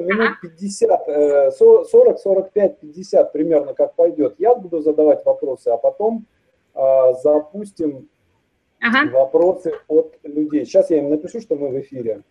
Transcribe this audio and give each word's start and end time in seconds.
минут 0.00 0.40
50, 0.40 1.54
40, 1.56 2.18
45, 2.18 2.80
50 2.80 3.32
примерно 3.32 3.74
как 3.74 3.94
пойдет. 3.94 4.36
Я 4.38 4.54
буду 4.54 4.80
задавать 4.80 5.24
вопросы, 5.24 5.68
а 5.68 5.76
потом 5.76 6.26
э, 6.74 6.80
запустим 7.22 8.08
ага. 8.80 9.10
вопросы 9.10 9.72
от 9.88 10.16
людей. 10.22 10.64
Сейчас 10.64 10.90
я 10.90 10.98
им 10.98 11.10
напишу, 11.10 11.40
что 11.40 11.56
мы 11.56 11.68
в 11.68 11.80
эфире. 11.80 12.22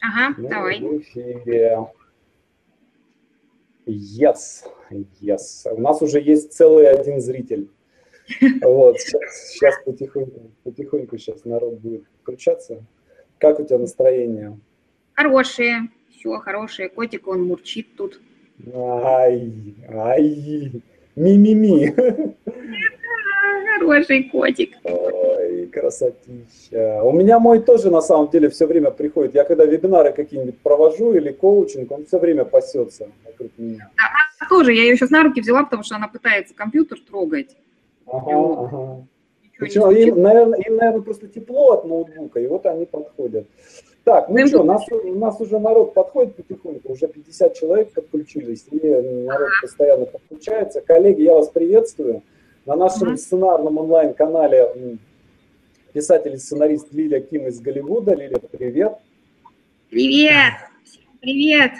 Ага, 0.00 0.34
мы 0.38 0.48
давай. 0.48 0.80
В 0.80 0.98
эфире. 0.98 1.86
Yes, 3.86 4.64
yes. 5.20 5.68
У 5.70 5.80
нас 5.80 6.00
уже 6.02 6.20
есть 6.20 6.52
целый 6.52 6.88
один 6.88 7.20
зритель. 7.20 7.70
Вот, 8.62 9.00
сейчас, 9.00 9.50
сейчас 9.50 9.74
потихоньку, 9.84 10.52
потихоньку 10.62 11.18
сейчас 11.18 11.44
народ 11.44 11.80
будет 11.80 12.04
включаться. 12.22 12.84
Как 13.38 13.58
у 13.58 13.64
тебя 13.64 13.78
настроение? 13.78 14.56
Хорошее, 15.14 15.88
все 16.10 16.38
хорошее. 16.38 16.88
Котик, 16.88 17.28
он 17.28 17.44
мурчит 17.44 17.96
тут. 17.96 18.20
Ай, 18.74 19.52
ай, 19.88 20.72
ми-ми-ми. 21.16 21.94
Хороший 23.78 24.24
котик. 24.24 24.76
Ой, 24.84 25.66
красотища. 25.66 27.02
У 27.02 27.12
меня 27.12 27.38
мой 27.38 27.60
тоже 27.60 27.90
на 27.90 28.02
самом 28.02 28.28
деле 28.28 28.48
все 28.50 28.66
время 28.66 28.90
приходит. 28.90 29.34
Я 29.34 29.44
когда 29.44 29.64
вебинары 29.64 30.12
какие-нибудь 30.12 30.58
провожу 30.58 31.14
или 31.14 31.32
коучинг, 31.32 31.90
он 31.90 32.04
все 32.04 32.18
время 32.18 32.44
пасется 32.44 33.08
вокруг 33.24 33.50
меня. 33.56 33.90
Да, 33.96 34.46
тоже. 34.48 34.74
Я 34.74 34.82
ее 34.82 34.96
сейчас 34.96 35.10
на 35.10 35.22
руки 35.22 35.40
взяла, 35.40 35.64
потому 35.64 35.82
что 35.82 35.96
она 35.96 36.08
пытается 36.08 36.54
компьютер 36.54 36.98
трогать. 37.00 37.56
Ага, 38.06 38.64
ага. 38.64 39.06
Причем 39.58 39.90
им, 39.90 40.22
наверное, 40.22 40.58
им, 40.58 40.76
наверное, 40.76 41.02
просто 41.02 41.28
тепло 41.28 41.72
от 41.72 41.84
ноутбука, 41.84 42.40
и 42.40 42.46
вот 42.46 42.66
они 42.66 42.86
подходят. 42.86 43.46
Так, 44.10 44.28
ну 44.28 44.44
что, 44.48 44.64
нас, 44.64 44.82
у 44.90 45.14
нас 45.20 45.40
уже 45.40 45.60
народ 45.60 45.94
подходит 45.94 46.34
потихоньку, 46.34 46.94
уже 46.94 47.06
50 47.06 47.54
человек 47.54 47.92
подключились, 47.92 48.66
и 48.68 48.76
народ 49.24 49.48
постоянно 49.62 50.06
подключается. 50.06 50.80
Коллеги, 50.80 51.22
я 51.22 51.34
вас 51.34 51.48
приветствую. 51.50 52.24
На 52.66 52.74
нашем 52.74 53.16
сценарном 53.16 53.78
онлайн-канале 53.78 54.98
писатель 55.92 56.34
и 56.34 56.38
сценарист 56.38 56.92
Лилия 56.92 57.20
Ким 57.20 57.46
из 57.46 57.60
Голливуда. 57.60 58.16
Лилия, 58.16 58.40
привет. 58.50 58.98
Привет! 59.90 60.54
Привет! 61.20 61.72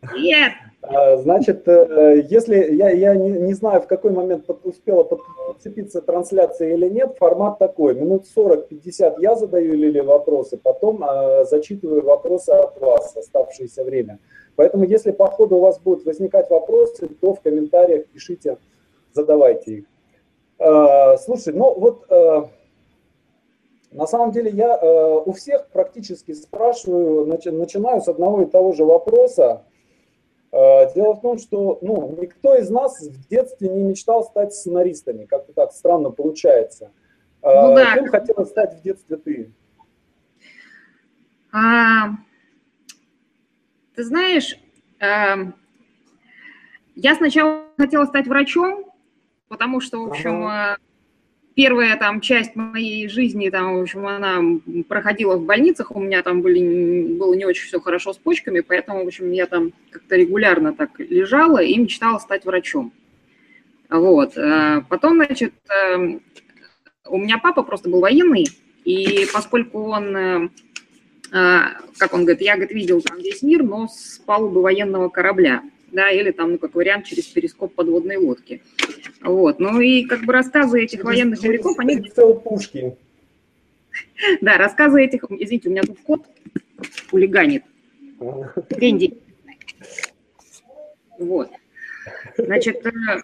Привет! 0.00 0.52
А, 0.82 1.16
значит, 1.16 1.66
э, 1.68 2.26
если 2.28 2.74
я, 2.74 2.90
я 2.90 3.14
не, 3.14 3.30
не 3.30 3.54
знаю, 3.54 3.80
в 3.82 3.86
какой 3.86 4.10
момент 4.10 4.46
под, 4.46 4.66
успела 4.66 5.04
подцепиться 5.04 6.02
трансляция 6.02 6.74
или 6.74 6.88
нет, 6.88 7.16
формат 7.18 7.58
такой. 7.58 7.94
Минут 7.94 8.24
40-50 8.36 9.14
я 9.18 9.36
задаю 9.36 9.74
Лили 9.74 10.00
вопросы, 10.00 10.56
потом 10.56 11.04
э, 11.04 11.44
зачитываю 11.44 12.04
вопросы 12.04 12.50
от 12.50 12.80
вас, 12.80 13.16
оставшееся 13.16 13.84
время. 13.84 14.18
Поэтому, 14.56 14.84
если 14.84 15.12
по 15.12 15.26
ходу 15.26 15.56
у 15.56 15.60
вас 15.60 15.78
будут 15.78 16.04
возникать 16.04 16.50
вопросы, 16.50 17.08
то 17.08 17.34
в 17.34 17.40
комментариях 17.40 18.06
пишите, 18.06 18.58
задавайте 19.12 19.72
их. 19.72 19.84
Э, 20.58 21.16
слушай, 21.18 21.54
ну 21.54 21.74
вот 21.78 22.06
э, 22.10 22.42
на 23.92 24.06
самом 24.06 24.32
деле 24.32 24.50
я 24.50 24.76
э, 24.76 25.22
у 25.26 25.32
всех 25.32 25.68
практически 25.68 26.32
спрашиваю, 26.32 27.24
начи, 27.26 27.50
начинаю 27.50 28.00
с 28.00 28.08
одного 28.08 28.42
и 28.42 28.46
того 28.46 28.72
же 28.72 28.84
вопроса 28.84 29.62
дело 30.52 31.14
в 31.14 31.20
том, 31.22 31.38
что 31.38 31.78
ну, 31.80 32.14
никто 32.20 32.54
из 32.56 32.68
нас 32.68 33.00
в 33.00 33.28
детстве 33.28 33.68
не 33.68 33.82
мечтал 33.82 34.24
стать 34.24 34.54
сценаристами. 34.54 35.24
Как-то 35.24 35.52
так 35.52 35.72
странно 35.72 36.10
получается. 36.10 36.90
Э, 37.42 37.68
ну, 37.68 37.74
да. 37.74 37.94
Кем 37.94 38.08
хотела 38.08 38.44
стать 38.44 38.78
в 38.78 38.82
детстве 38.82 39.16
ты? 39.16 39.52
А, 41.52 42.10
ты 43.94 44.04
знаешь, 44.04 44.58
а, 45.00 45.36
я 46.94 47.14
сначала 47.14 47.64
хотела 47.78 48.04
стать 48.06 48.26
врачом, 48.26 48.90
потому 49.48 49.80
что, 49.80 49.98
в 49.98 50.08
общем, 50.08 50.44
ага 50.44 50.78
первая 51.54 51.96
там 51.96 52.20
часть 52.20 52.56
моей 52.56 53.08
жизни, 53.08 53.50
там, 53.50 53.78
в 53.78 53.82
общем, 53.82 54.06
она 54.06 54.40
проходила 54.88 55.36
в 55.36 55.44
больницах, 55.44 55.90
у 55.94 56.00
меня 56.00 56.22
там 56.22 56.42
были, 56.42 57.14
было 57.14 57.34
не 57.34 57.44
очень 57.44 57.66
все 57.66 57.80
хорошо 57.80 58.12
с 58.12 58.18
почками, 58.18 58.60
поэтому, 58.60 59.04
в 59.04 59.06
общем, 59.06 59.30
я 59.32 59.46
там 59.46 59.72
как-то 59.90 60.16
регулярно 60.16 60.72
так 60.72 60.98
лежала 60.98 61.62
и 61.62 61.76
мечтала 61.76 62.18
стать 62.18 62.44
врачом. 62.44 62.92
Вот. 63.88 64.36
Э, 64.36 64.82
потом, 64.88 65.16
значит, 65.16 65.52
э, 65.68 66.18
у 67.06 67.18
меня 67.18 67.38
папа 67.38 67.62
просто 67.62 67.90
был 67.90 68.00
военный, 68.00 68.46
и 68.84 69.26
поскольку 69.32 69.82
он, 69.82 70.16
э, 70.16 70.48
как 71.30 72.14
он 72.14 72.24
говорит, 72.24 72.40
я, 72.40 72.56
говорит, 72.56 72.72
видел 72.72 73.02
там 73.02 73.18
весь 73.18 73.42
мир, 73.42 73.62
но 73.62 73.88
с 73.88 74.20
палубы 74.24 74.62
военного 74.62 75.08
корабля 75.08 75.62
да, 75.92 76.10
или 76.10 76.30
там, 76.30 76.52
ну, 76.52 76.58
как 76.58 76.74
вариант, 76.74 77.06
через 77.06 77.26
перископ 77.26 77.74
подводной 77.74 78.16
лодки. 78.16 78.62
Вот, 79.20 79.60
ну 79.60 79.80
и 79.80 80.04
как 80.04 80.24
бы 80.24 80.32
рассказы 80.32 80.82
этих 80.82 81.04
военных 81.04 81.42
моряков, 81.42 81.78
они... 81.78 82.00
пушки. 82.44 82.96
Да, 84.40 84.56
рассказы 84.56 85.04
этих... 85.04 85.24
Извините, 85.30 85.68
у 85.68 85.72
меня 85.72 85.82
тут 85.82 85.98
кот 86.00 86.24
хулиганит. 87.10 87.64
Кэнди. 88.70 89.18
Вот. 91.18 91.50
Значит, 92.38 92.84
э, 92.86 93.22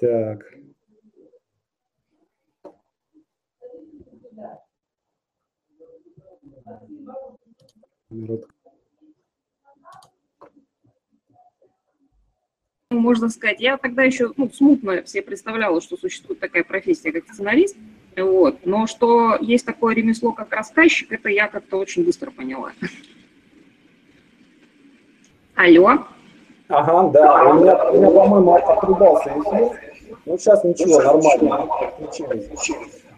Так. 0.00 0.44
Народ 8.10 8.48
можно 13.04 13.28
сказать. 13.28 13.60
Я 13.60 13.76
тогда 13.76 14.02
еще 14.02 14.32
ну, 14.36 14.50
смутно 14.50 15.02
все 15.02 15.22
представляла, 15.22 15.80
что 15.80 15.96
существует 15.96 16.40
такая 16.40 16.64
профессия, 16.64 17.12
как 17.12 17.24
сценарист. 17.28 17.76
Вот. 18.16 18.64
Но 18.64 18.86
что 18.86 19.36
есть 19.40 19.66
такое 19.66 19.94
ремесло, 19.94 20.32
как 20.32 20.52
рассказчик, 20.52 21.12
это 21.12 21.28
я 21.28 21.48
как-то 21.48 21.76
очень 21.76 22.04
быстро 22.04 22.30
поняла. 22.30 22.72
Алло. 25.56 25.98
Ага, 26.68 27.10
да. 27.10 27.44
У 27.44 27.54
меня, 27.54 27.90
у 27.90 27.96
меня 27.96 28.10
по-моему, 28.10 28.54
отрубался 28.54 29.30
эфир. 29.30 29.70
Ну, 30.26 30.38
сейчас 30.38 30.64
ничего, 30.64 31.00
нормально. 31.00 31.68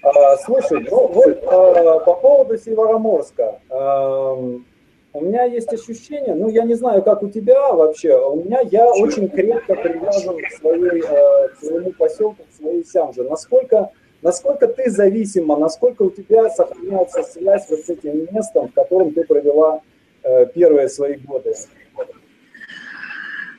А, 0.03 0.37
слушай, 0.45 0.87
ну 0.91 1.09
вот 1.09 1.45
а, 1.47 1.99
по 2.01 2.15
поводу 2.15 2.59
Североморска. 2.59 3.61
А, 3.71 4.33
у 4.33 5.21
меня 5.21 5.45
есть 5.45 5.73
ощущение, 5.73 6.35
ну 6.35 6.51
я 6.51 6.65
не 6.65 6.75
знаю, 6.75 7.03
как 7.03 7.23
у 7.23 7.29
тебя 7.31 7.73
вообще, 7.73 8.15
у 8.15 8.37
меня 8.37 8.61
я 8.71 8.87
очень 8.91 9.31
крепко 9.31 9.75
привязан 9.75 10.37
к, 10.39 10.53
своей, 10.53 11.01
к 11.01 11.57
своему 11.59 11.93
поселку, 11.93 12.43
к 12.43 12.55
своей 12.55 12.85
Сямже. 12.85 13.23
Насколько, 13.23 13.91
насколько 14.21 14.69
ты 14.69 14.91
зависима, 14.91 15.57
насколько 15.57 16.03
у 16.03 16.11
тебя 16.11 16.51
сохраняется 16.51 17.23
связь 17.23 17.67
вот 17.71 17.81
с 17.81 17.89
этим 17.89 18.29
местом, 18.31 18.69
в 18.69 18.75
котором 18.75 19.13
ты 19.13 19.25
провела 19.25 19.81
э, 20.23 20.47
первые 20.47 20.91
свои 20.91 21.15
годы? 21.15 21.55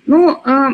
Ну, 0.08 0.42
э, 0.44 0.70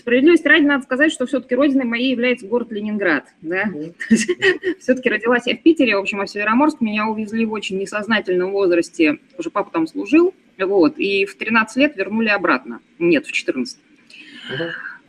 Справедливости 0.00 0.48
ради 0.48 0.64
надо 0.64 0.82
сказать, 0.82 1.12
что 1.12 1.26
все-таки 1.26 1.54
родиной 1.54 1.84
моей 1.84 2.10
является 2.12 2.46
город 2.46 2.72
Ленинград. 2.72 3.26
Да? 3.42 3.70
Все-таки 4.80 5.10
родилась 5.10 5.46
я 5.46 5.54
в 5.54 5.62
Питере, 5.62 5.94
в 5.94 6.00
общем, 6.00 6.22
а 6.22 6.24
в 6.24 6.30
Североморск 6.30 6.80
меня 6.80 7.06
увезли 7.06 7.44
в 7.44 7.52
очень 7.52 7.78
несознательном 7.78 8.52
возрасте, 8.52 9.18
уже 9.36 9.50
папа 9.50 9.70
там 9.70 9.86
служил, 9.86 10.34
вот, 10.58 10.98
и 10.98 11.26
в 11.26 11.36
13 11.36 11.76
лет 11.76 11.96
вернули 11.96 12.28
обратно. 12.28 12.80
Нет, 12.98 13.26
в 13.26 13.32
14. 13.32 13.78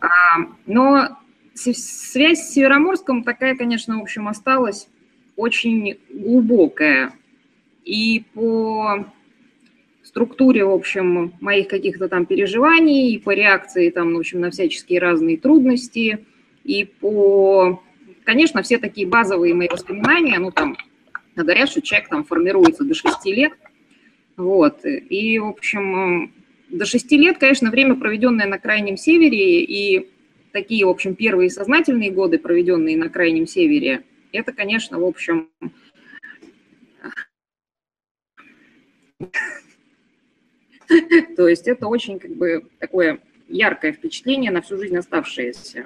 А, 0.01 0.07
но 0.65 1.17
связь 1.53 2.39
с 2.39 2.53
Североморском 2.53 3.23
такая, 3.23 3.55
конечно, 3.55 3.97
в 3.97 4.01
общем, 4.01 4.27
осталась 4.27 4.89
очень 5.37 5.97
глубокая. 6.09 7.13
И 7.85 8.25
по 8.33 9.05
структуре, 10.11 10.65
в 10.65 10.71
общем, 10.71 11.33
моих 11.39 11.67
каких-то 11.67 12.07
там 12.09 12.25
переживаний, 12.25 13.13
и 13.13 13.17
по 13.17 13.31
реакции 13.31 13.89
там, 13.89 14.13
в 14.13 14.19
общем, 14.19 14.41
на 14.41 14.51
всяческие 14.51 14.99
разные 14.99 15.37
трудности, 15.37 16.25
и 16.63 16.83
по 16.85 17.81
конечно, 18.23 18.61
все 18.61 18.77
такие 18.77 19.07
базовые 19.07 19.53
мои 19.53 19.67
воспоминания, 19.67 20.37
ну, 20.39 20.51
там, 20.51 20.77
говорят, 21.35 21.69
что 21.69 21.81
человек 21.81 22.09
там 22.09 22.23
формируется 22.23 22.83
до 22.83 22.93
6 22.93 23.25
лет, 23.25 23.53
вот, 24.37 24.85
и, 24.85 25.39
в 25.39 25.47
общем, 25.47 26.33
до 26.69 26.85
6 26.85 27.11
лет, 27.13 27.37
конечно, 27.37 27.69
время, 27.69 27.95
проведенное 27.95 28.47
на 28.47 28.59
Крайнем 28.59 28.97
Севере, 28.97 29.63
и 29.63 30.09
такие, 30.51 30.85
в 30.85 30.89
общем, 30.89 31.15
первые 31.15 31.49
сознательные 31.49 32.11
годы, 32.11 32.37
проведенные 32.37 32.97
на 32.97 33.09
Крайнем 33.09 33.47
Севере, 33.47 34.03
это, 34.31 34.53
конечно, 34.53 34.99
в 34.99 35.05
общем, 35.05 35.49
то 41.35 41.47
есть 41.47 41.67
это 41.67 41.87
очень, 41.87 42.19
как 42.19 42.31
бы, 42.31 42.63
такое 42.79 43.19
яркое 43.47 43.93
впечатление 43.93 44.51
на 44.51 44.61
всю 44.61 44.77
жизнь 44.77 44.97
оставшееся 44.97 45.85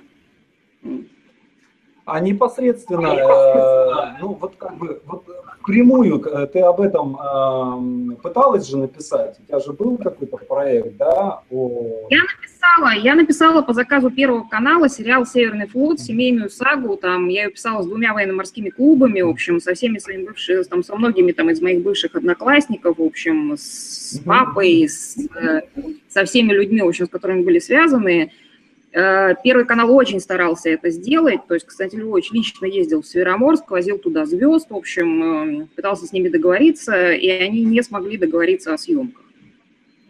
а 2.06 2.19
непосредственно, 2.19 3.07
э, 3.07 4.18
ну 4.22 4.34
вот 4.34 4.56
как 4.57 4.78
бы 4.78 5.02
вот 5.06 5.25
прямую 5.66 6.24
э, 6.24 6.48
ты 6.48 6.60
об 6.60 6.80
этом 6.80 7.18
э, 7.18 8.16
пыталась 8.22 8.68
же 8.68 8.78
написать? 8.78 9.40
У 9.40 9.44
тебя 9.44 9.60
же 9.60 9.74
был 9.74 9.98
какой-то 9.98 10.38
проект, 10.38 10.98
да? 10.98 11.42
О... 11.50 12.07
Я 12.12 12.19
написала, 12.22 12.55
я 12.97 13.15
написала 13.15 13.62
по 13.62 13.73
заказу 13.73 14.09
Первого 14.09 14.47
канала 14.47 14.89
сериал 14.89 15.25
«Северный 15.25 15.67
флот», 15.67 16.00
семейную 16.00 16.50
сагу, 16.50 16.97
там 16.97 17.27
я 17.27 17.45
ее 17.45 17.51
писала 17.51 17.81
с 17.81 17.88
двумя 17.88 18.13
военно-морскими 18.13 18.69
клубами, 18.69 19.21
в 19.21 19.29
общем, 19.29 19.59
со 19.59 19.73
всеми 19.73 19.97
своими 19.97 20.25
бывшими, 20.25 20.63
там, 20.63 20.83
со 20.83 20.95
многими 20.95 21.31
там 21.31 21.50
из 21.50 21.62
моих 21.62 21.81
бывших 21.83 22.15
одноклассников, 22.15 22.97
в 22.97 23.03
общем, 23.03 23.56
с 23.57 24.19
папой, 24.25 24.88
с, 24.88 25.17
э, 25.17 25.62
со 26.09 26.25
всеми 26.25 26.53
людьми, 26.53 26.81
в 26.81 26.88
общем, 26.88 27.06
с 27.06 27.09
которыми 27.09 27.44
были 27.44 27.59
связаны. 27.59 28.31
Э, 28.91 29.35
Первый 29.44 29.65
канал 29.65 29.94
очень 29.94 30.19
старался 30.19 30.69
это 30.69 30.89
сделать, 30.89 31.47
то 31.47 31.53
есть 31.53 31.65
кстати, 31.65 31.95
Львович 31.95 32.31
лично 32.31 32.65
ездил 32.65 33.01
в 33.01 33.07
Североморск, 33.07 33.69
возил 33.71 33.97
туда 33.97 34.25
звезд, 34.25 34.69
в 34.69 34.75
общем, 34.75 35.63
э, 35.63 35.68
пытался 35.75 36.06
с 36.06 36.13
ними 36.13 36.29
договориться, 36.29 37.11
и 37.11 37.27
они 37.27 37.63
не 37.65 37.81
смогли 37.83 38.18
договориться 38.18 38.73
о 38.73 38.77
съемках. 38.77 39.25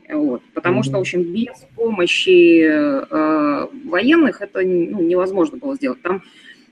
Вот, 0.07 0.43
потому 0.53 0.79
mm-hmm. 0.79 0.83
что, 0.83 0.97
в 0.97 1.01
общем, 1.01 1.23
без 1.23 1.65
помощи 1.75 2.61
э, 2.61 3.67
военных 3.85 4.41
это 4.41 4.61
ну, 4.61 5.01
невозможно 5.01 5.57
было 5.57 5.75
сделать. 5.75 6.01
Там 6.01 6.21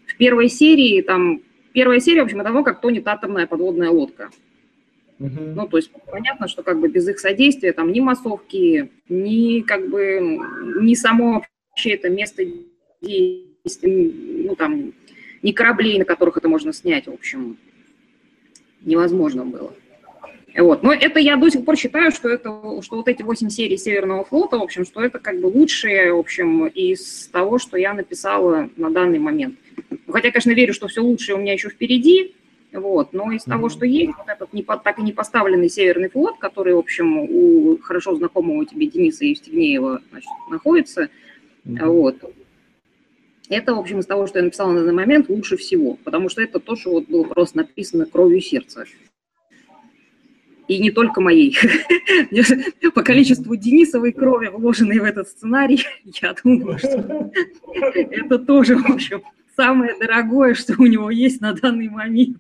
в 0.06 0.16
первой 0.18 0.50
серии, 0.50 1.02
там, 1.02 1.42
первая 1.72 2.00
серия, 2.00 2.22
в 2.22 2.26
общем, 2.26 2.42
это 2.42 2.50
того, 2.50 2.64
как 2.64 2.82
тонет 2.82 3.08
атомная 3.08 3.48
подводная 3.48 3.90
лодка. 3.90 4.30
Mm-hmm. 5.20 5.54
Ну, 5.56 5.68
то 5.68 5.78
есть 5.78 5.92
понятно, 6.12 6.48
что 6.48 6.62
как 6.64 6.80
бы 6.80 6.90
без 6.90 7.08
их 7.08 7.20
содействия 7.20 7.74
там 7.74 7.92
ни 7.92 8.02
массовки, 8.02 8.92
ни 9.10 9.62
как 9.62 9.90
бы 9.90 10.40
ни 10.80 10.94
само 10.94 11.44
вообще 11.70 11.92
это 11.92 12.10
место 12.10 12.44
действия, 13.02 14.12
ну, 14.46 14.56
там, 14.56 14.94
ни 15.42 15.52
кораблей, 15.52 15.98
на 15.98 16.06
которых 16.06 16.38
это 16.38 16.48
можно 16.48 16.72
снять, 16.72 17.08
в 17.08 17.14
общем, 17.14 17.58
невозможно 18.82 19.46
было. 19.46 19.74
Вот. 20.56 20.84
Но 20.84 20.94
это 20.94 21.20
я 21.20 21.36
до 21.36 21.50
сих 21.50 21.66
пор 21.66 21.76
считаю, 21.78 22.12
что, 22.12 22.30
это, 22.30 22.50
что 22.82 22.98
вот 22.98 23.08
эти 23.08 23.24
восемь 23.24 23.50
серий 23.50 23.78
Северного 23.78 24.24
флота, 24.24 24.58
в 24.58 24.64
общем, 24.64 24.86
что 24.86 25.02
это 25.04 25.20
как 25.20 25.40
бы 25.42 25.48
лучшее, 25.48 26.14
в 26.14 26.20
общем, 26.20 26.68
из 26.68 27.28
того, 27.28 27.58
что 27.58 27.78
я 27.78 27.94
написала 27.94 28.70
на 28.76 28.92
данный 28.92 29.20
момент. 29.20 29.56
Хотя, 30.08 30.32
конечно, 30.32 30.52
верю, 30.52 30.74
что 30.74 30.88
все 30.88 31.02
лучшее 31.02 31.36
у 31.36 31.40
меня 31.40 31.54
еще 31.54 31.70
впереди, 31.70 32.36
вот, 32.72 33.14
но 33.14 33.32
из 33.32 33.42
mm-hmm. 33.42 33.50
того, 33.50 33.70
что 33.70 33.86
есть, 33.86 34.14
вот 34.18 34.28
этот 34.28 34.54
не, 34.54 34.64
так 34.64 35.00
и 35.00 35.02
не 35.02 35.12
поставленный 35.12 35.70
Северный 35.70 36.10
флот, 36.10 36.38
который, 36.40 36.76
в 36.76 36.80
общем, 36.80 37.18
у 37.18 37.78
хорошо 37.82 38.16
знакомого 38.16 38.66
тебе 38.66 38.88
Дениса 38.88 39.26
Евстигнеева 39.26 40.02
значит, 40.12 40.30
находится– 40.50 41.10
Mm-hmm. 41.66 41.88
Вот. 41.88 42.16
Это, 43.50 43.76
в 43.76 43.80
общем, 43.80 44.00
из 44.00 44.06
того, 44.06 44.28
что 44.28 44.40
я 44.40 44.46
написала 44.46 44.72
на 44.72 44.80
данный 44.80 44.94
момент, 44.94 45.30
лучше 45.30 45.58
всего, 45.58 45.98
потому 46.04 46.30
что 46.30 46.42
это 46.42 46.60
то, 46.60 46.76
что 46.76 46.92
вот 46.92 47.08
было 47.08 47.24
просто 47.24 47.58
написано 47.58 48.06
кровью 48.06 48.42
сердца. 48.42 48.86
И 50.68 50.80
не 50.80 50.92
только 50.92 51.22
моей. 51.22 51.58
По 52.96 53.04
количеству 53.04 53.56
Денисовой 53.56 54.14
крови, 54.14 54.48
вложенной 54.48 55.00
в 55.00 55.04
этот 55.04 55.28
сценарий, 55.28 55.84
я 56.04 56.34
думаю, 56.44 56.78
что 56.80 57.32
это 57.94 58.40
тоже, 58.40 58.78
в 58.78 58.90
общем, 58.90 59.22
самое 59.56 59.98
дорогое, 60.00 60.54
что 60.54 60.74
у 60.78 60.86
него 60.86 61.10
есть 61.12 61.42
на 61.42 61.54
данный 61.54 61.90
момент. 61.90 62.38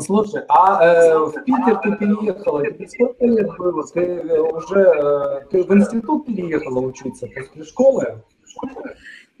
Слушай, 0.00 0.42
а 0.48 0.84
э, 0.84 1.18
в 1.18 1.32
Питер 1.44 1.76
ты 1.78 1.96
переехала, 1.96 2.64
тебе 2.64 2.86
сколько 2.86 3.24
лет 3.24 3.48
было? 3.58 3.84
Ты 3.92 4.00
э, 4.00 4.40
уже 4.40 4.80
э, 4.80 5.46
ты 5.50 5.64
в 5.64 5.74
институт 5.74 6.26
переехала 6.26 6.80
учиться 6.80 7.26
после 7.26 7.64
школы? 7.64 8.22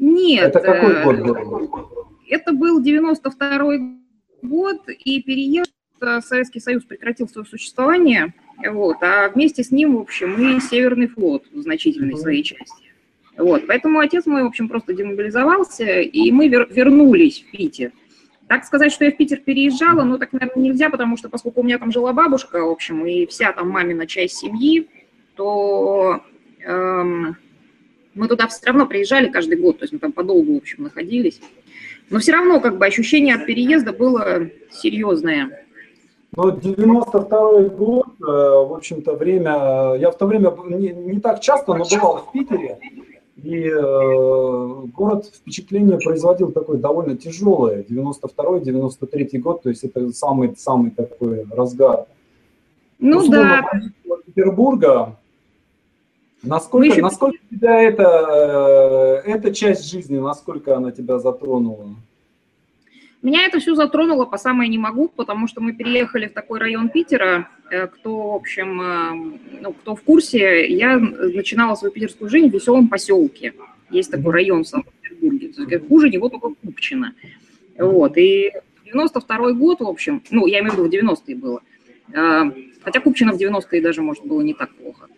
Нет. 0.00 0.48
Это 0.48 0.60
какой 0.60 0.94
э, 0.94 1.04
год 1.04 1.18
был? 1.20 1.70
Это 2.28 2.52
был 2.52 2.82
92 2.82 3.97
год, 4.42 4.88
и 4.88 5.22
переезд 5.22 5.72
Советский 6.20 6.60
Союз 6.60 6.84
прекратил 6.84 7.28
свое 7.28 7.46
существование, 7.46 8.34
вот, 8.64 8.96
а 9.02 9.28
вместе 9.30 9.62
с 9.62 9.70
ним, 9.70 9.96
в 9.96 10.00
общем, 10.00 10.56
и 10.56 10.60
Северный 10.60 11.08
флот 11.08 11.44
в 11.52 11.60
значительной 11.60 12.16
своей 12.16 12.42
части. 12.42 12.92
Вот, 13.36 13.66
поэтому 13.66 14.00
отец 14.00 14.26
мой, 14.26 14.42
в 14.42 14.46
общем, 14.46 14.68
просто 14.68 14.94
демобилизовался, 14.94 16.00
и 16.00 16.30
мы 16.32 16.48
вер- 16.48 16.72
вернулись 16.72 17.44
в 17.46 17.50
Питер. 17.56 17.92
Так 18.48 18.64
сказать, 18.64 18.92
что 18.92 19.04
я 19.04 19.12
в 19.12 19.16
Питер 19.16 19.38
переезжала, 19.38 20.02
ну, 20.02 20.18
так, 20.18 20.32
наверное, 20.32 20.64
нельзя, 20.64 20.90
потому 20.90 21.16
что 21.16 21.28
поскольку 21.28 21.60
у 21.60 21.64
меня 21.64 21.78
там 21.78 21.92
жила 21.92 22.12
бабушка, 22.12 22.64
в 22.64 22.70
общем, 22.70 23.06
и 23.06 23.26
вся 23.26 23.52
там 23.52 23.68
мамина 23.68 24.06
часть 24.06 24.38
семьи, 24.38 24.88
то 25.36 26.24
эм, 26.64 27.36
мы 28.14 28.26
туда 28.26 28.48
все 28.48 28.66
равно 28.66 28.86
приезжали 28.86 29.28
каждый 29.28 29.58
год, 29.58 29.78
то 29.78 29.84
есть 29.84 29.92
мы 29.92 30.00
там 30.00 30.12
подолгу, 30.12 30.54
в 30.54 30.56
общем, 30.56 30.82
находились. 30.82 31.40
Но 32.10 32.18
все 32.18 32.32
равно, 32.32 32.60
как 32.60 32.78
бы, 32.78 32.86
ощущение 32.86 33.34
от 33.34 33.46
переезда 33.46 33.92
было 33.92 34.48
серьезное. 34.70 35.64
Ну, 36.36 36.50
92 36.50 37.62
год, 37.68 38.06
э, 38.20 38.24
в 38.24 38.74
общем-то, 38.74 39.14
время... 39.14 39.94
Я 39.98 40.10
в 40.10 40.18
то 40.18 40.26
время 40.26 40.54
не, 40.66 40.90
не 40.90 41.20
так 41.20 41.40
часто, 41.40 41.74
но 41.74 41.84
бывал 41.84 42.26
в 42.28 42.32
Питере. 42.32 42.78
И 43.42 43.68
э, 43.68 44.86
город 44.94 45.30
впечатление 45.32 45.98
производил 45.98 46.50
такое 46.50 46.78
довольно 46.78 47.16
тяжелое, 47.16 47.84
92-93 47.88 49.38
год, 49.38 49.62
то 49.62 49.68
есть 49.68 49.84
это 49.84 50.12
самый-самый 50.12 50.90
такой 50.90 51.46
разгар. 51.50 52.06
Ну 52.98 53.18
Условно, 53.18 53.64
да. 54.04 54.16
Петербурга, 54.26 55.16
насколько, 56.42 56.88
еще... 56.88 57.02
насколько 57.02 57.38
тебя 57.50 57.82
это, 57.82 59.22
э, 59.24 59.30
эта 59.30 59.54
часть 59.54 59.90
жизни, 59.90 60.18
насколько 60.18 60.76
она 60.76 60.90
тебя 60.92 61.18
затронула? 61.18 61.94
Меня 63.20 63.46
это 63.46 63.58
все 63.58 63.74
затронуло 63.74 64.26
по 64.26 64.38
самое 64.38 64.70
не 64.70 64.78
могу, 64.78 65.08
потому 65.08 65.48
что 65.48 65.60
мы 65.60 65.72
переехали 65.72 66.28
в 66.28 66.32
такой 66.32 66.60
район 66.60 66.88
Питера, 66.88 67.48
э, 67.70 67.88
кто, 67.88 68.32
в 68.32 68.34
общем, 68.36 68.80
э, 68.80 69.38
ну, 69.60 69.72
кто 69.72 69.96
в 69.96 70.02
курсе, 70.02 70.68
я 70.68 70.98
начинала 70.98 71.74
свою 71.74 71.92
питерскую 71.92 72.30
жизнь 72.30 72.48
в 72.48 72.54
веселом 72.54 72.88
поселке. 72.88 73.54
Есть 73.90 74.10
такой 74.10 74.32
район 74.32 74.62
в 74.62 74.68
Санкт-Петербурге. 74.68 75.80
Хуже 75.88 76.10
него 76.10 76.28
только 76.28 76.50
Купчино. 76.62 77.14
Вот. 77.78 78.16
И 78.16 78.52
92 78.84 79.52
год, 79.52 79.80
в 79.80 79.88
общем, 79.88 80.22
ну, 80.30 80.46
я 80.46 80.60
имею 80.60 80.74
в 80.74 80.78
виду, 80.78 80.88
в 80.88 81.12
90-е 81.12 81.36
было. 81.36 81.62
Хотя 82.82 83.00
Купчино 83.00 83.32
в 83.32 83.40
90-е 83.40 83.82
даже, 83.82 84.02
может, 84.02 84.24
было 84.24 84.40
не 84.42 84.54
так 84.54 84.70
плохо. 84.74 85.08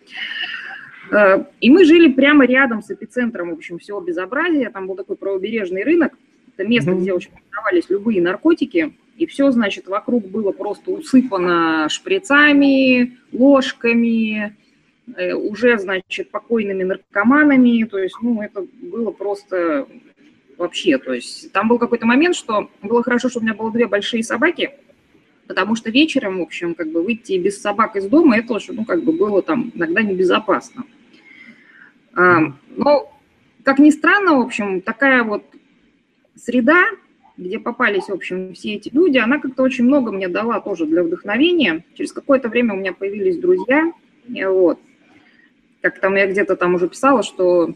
И 1.59 1.69
мы 1.69 1.83
жили 1.83 2.09
прямо 2.09 2.45
рядом 2.45 2.81
с 2.81 2.89
эпицентром, 2.89 3.49
в 3.49 3.53
общем, 3.53 3.79
всего 3.79 3.99
безобразия. 3.99 4.69
Там 4.69 4.87
был 4.87 4.95
такой 4.95 5.17
правобережный 5.17 5.83
рынок, 5.83 6.13
это 6.55 6.67
место, 6.67 6.93
где 6.93 7.13
очень 7.13 7.31
продавались 7.31 7.89
любые 7.89 8.21
наркотики, 8.21 8.93
и 9.17 9.25
все, 9.25 9.51
значит, 9.51 9.87
вокруг 9.87 10.27
было 10.27 10.51
просто 10.51 10.91
усыпано 10.91 11.87
шприцами, 11.89 13.17
ложками, 13.31 14.55
э, 15.15 15.33
уже, 15.33 15.77
значит, 15.77 16.31
покойными 16.31 16.83
наркоманами, 16.83 17.83
то 17.83 17.97
есть, 17.97 18.15
ну, 18.21 18.41
это 18.41 18.65
было 18.81 19.11
просто 19.11 19.87
вообще, 20.57 20.97
то 20.97 21.13
есть 21.13 21.51
там 21.51 21.67
был 21.67 21.79
какой-то 21.79 22.05
момент, 22.05 22.35
что 22.35 22.69
было 22.81 23.03
хорошо, 23.03 23.29
что 23.29 23.39
у 23.39 23.43
меня 23.43 23.53
было 23.53 23.71
две 23.71 23.87
большие 23.87 24.23
собаки, 24.23 24.71
потому 25.47 25.75
что 25.75 25.89
вечером, 25.89 26.39
в 26.39 26.43
общем, 26.43 26.75
как 26.75 26.91
бы 26.91 27.03
выйти 27.03 27.37
без 27.37 27.61
собак 27.61 27.95
из 27.95 28.07
дома, 28.07 28.37
это 28.37 28.49
тоже, 28.49 28.73
ну, 28.73 28.85
как 28.85 29.03
бы 29.03 29.11
было 29.11 29.41
там 29.41 29.71
иногда 29.73 30.01
небезопасно. 30.01 30.83
А, 30.83 31.00
но, 32.13 33.11
как 33.63 33.79
ни 33.79 33.89
странно, 33.89 34.37
в 34.37 34.41
общем, 34.41 34.81
такая 34.81 35.23
вот 35.23 35.43
среда, 36.35 36.85
где 37.37 37.59
попались, 37.59 38.05
в 38.05 38.13
общем, 38.13 38.53
все 38.53 38.75
эти 38.75 38.89
люди, 38.93 39.17
она 39.17 39.39
как-то 39.39 39.63
очень 39.63 39.85
много 39.85 40.11
мне 40.11 40.27
дала 40.27 40.59
тоже 40.59 40.85
для 40.85 41.03
вдохновения. 41.03 41.83
Через 41.95 42.11
какое-то 42.11 42.49
время 42.49 42.73
у 42.73 42.77
меня 42.77 42.93
появились 42.93 43.37
друзья, 43.37 43.91
вот. 44.27 44.79
Как 45.81 45.99
там 45.99 46.15
я 46.15 46.27
где-то 46.27 46.55
там 46.55 46.75
уже 46.75 46.87
писала, 46.87 47.23
что 47.23 47.73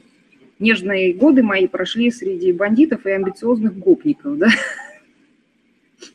нежные 0.59 1.13
годы 1.13 1.41
мои 1.41 1.67
прошли 1.67 2.11
среди 2.11 2.51
бандитов 2.51 3.05
и 3.05 3.11
амбициозных 3.11 3.77
гопников, 3.77 4.37
да. 4.37 4.49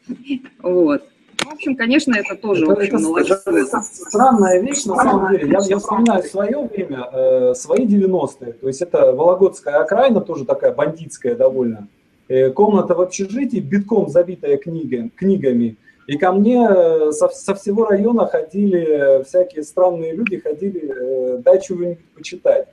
Вот. 0.62 1.09
В 1.44 1.52
общем, 1.52 1.76
конечно, 1.76 2.14
это 2.14 2.36
тоже 2.36 2.64
это, 2.64 2.74
очень 2.74 2.96
это, 2.96 3.34
это, 3.34 3.50
это 3.50 3.82
странная 3.82 4.60
вещь, 4.60 4.84
на 4.84 4.96
самом 4.96 5.32
деле. 5.32 5.50
Я, 5.50 5.58
я 5.66 5.78
вспоминаю 5.78 6.22
свое 6.22 6.58
время, 6.62 7.08
э, 7.12 7.54
свои 7.54 7.86
90-е. 7.86 8.52
То 8.52 8.66
есть 8.66 8.82
это 8.82 9.12
Вологодская 9.12 9.80
окраина, 9.80 10.20
тоже 10.20 10.44
такая 10.44 10.72
бандитская 10.72 11.34
довольно. 11.34 11.88
Э, 12.28 12.50
комната 12.50 12.94
в 12.94 13.00
общежитии, 13.00 13.58
битком 13.58 14.08
забитая 14.08 14.56
книга, 14.56 15.10
книгами. 15.16 15.76
И 16.06 16.16
ко 16.16 16.32
мне 16.32 16.66
э, 16.68 17.12
со, 17.12 17.28
со 17.28 17.54
всего 17.54 17.86
района 17.86 18.26
ходили 18.26 19.22
всякие 19.24 19.62
странные 19.62 20.14
люди, 20.14 20.38
ходили, 20.38 21.40
э, 21.44 21.60
чего-нибудь 21.60 22.04
почитать. 22.14 22.68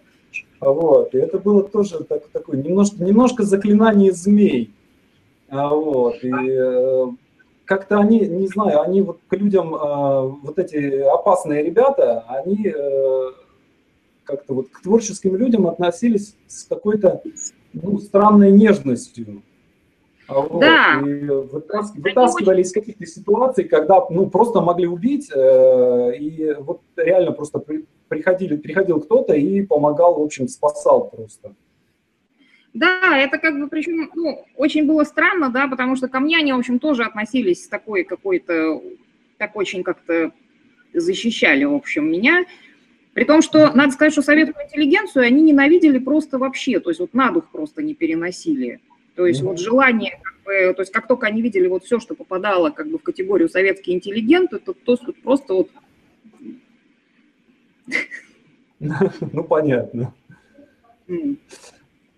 Вот. 0.59 1.13
И 1.13 1.17
это 1.17 1.37
было 1.39 1.63
тоже 1.63 2.03
так, 2.03 2.27
такое 2.27 2.57
немножко, 2.57 3.03
немножко 3.03 3.43
заклинание 3.43 4.11
змей. 4.11 4.71
А, 5.49 5.69
вот. 5.69 6.23
И 6.23 6.31
э, 6.31 7.05
как-то 7.67 7.99
они, 7.99 8.21
не 8.21 8.47
знаю, 8.47 8.81
они 8.81 9.01
вот 9.01 9.19
к 9.27 9.35
людям, 9.35 9.75
э, 9.75 10.27
вот 10.41 10.57
эти 10.57 11.01
опасные 11.01 11.63
ребята, 11.63 12.23
они 12.29 12.73
э, 12.73 13.31
как-то 14.23 14.53
вот 14.53 14.69
к 14.69 14.81
творческим 14.81 15.35
людям 15.35 15.67
относились 15.67 16.35
с 16.47 16.63
какой-то 16.63 17.21
ну, 17.73 17.99
странной 17.99 18.51
нежностью. 18.51 19.43
А 20.27 20.39
вот, 20.39 20.61
да. 20.61 21.01
И 21.05 21.25
вытаскивали 21.99 22.61
из 22.61 22.71
каких-то 22.71 23.05
ситуаций, 23.05 23.65
когда 23.65 24.05
ну, 24.09 24.27
просто 24.29 24.61
могли 24.61 24.87
убить, 24.87 25.29
и 25.29 26.55
вот 26.59 26.81
реально 26.97 27.31
просто 27.31 27.63
приходили, 28.07 28.57
приходил 28.57 28.99
кто-то 29.01 29.33
и 29.33 29.61
помогал, 29.61 30.19
в 30.19 30.23
общем, 30.23 30.47
спасал 30.47 31.09
просто. 31.09 31.53
Да, 32.77 33.17
это 33.17 33.39
как 33.39 33.59
бы, 33.59 33.67
причем, 33.67 34.11
ну, 34.13 34.45
очень 34.55 34.85
было 34.85 35.03
странно, 35.03 35.49
да, 35.49 35.67
потому 35.67 35.95
что 35.95 36.07
ко 36.07 36.19
мне 36.19 36.37
они, 36.37 36.53
в 36.53 36.57
общем, 36.59 36.77
тоже 36.77 37.05
относились 37.05 37.63
с 37.63 37.67
такой 37.67 38.03
какой-то, 38.03 38.83
так 39.39 39.55
очень 39.55 39.81
как-то 39.81 40.31
защищали, 40.93 41.63
в 41.63 41.73
общем, 41.73 42.07
меня. 42.07 42.45
При 43.13 43.23
том, 43.23 43.41
что, 43.41 43.73
надо 43.73 43.93
сказать, 43.93 44.13
что 44.13 44.21
советскую 44.21 44.63
интеллигенцию 44.63 45.25
они 45.25 45.41
ненавидели 45.41 45.97
просто 45.97 46.37
вообще, 46.37 46.79
то 46.79 46.91
есть 46.91 46.99
вот 46.99 47.15
на 47.15 47.31
дух 47.31 47.49
просто 47.49 47.81
не 47.81 47.95
переносили. 47.95 48.79
То 49.15 49.25
есть 49.25 49.41
вот 49.41 49.59
желание, 49.59 50.19
как 50.21 50.35
бы, 50.43 50.73
то 50.75 50.83
есть 50.83 50.91
как 50.91 51.07
только 51.07 51.25
они 51.25 51.41
видели 51.41 51.65
вот 51.65 51.83
все, 51.83 51.99
что 51.99 52.13
попадало 52.13 52.69
как 52.69 52.91
бы 52.91 52.99
в 52.99 53.01
категорию 53.01 53.49
советский 53.49 53.93
интеллигент, 53.93 54.51
то, 54.51 54.59
то, 54.59 54.73
то 54.75 55.13
просто 55.23 55.53
вот... 55.55 55.71
Ну, 58.79 59.43
понятно. 59.43 60.13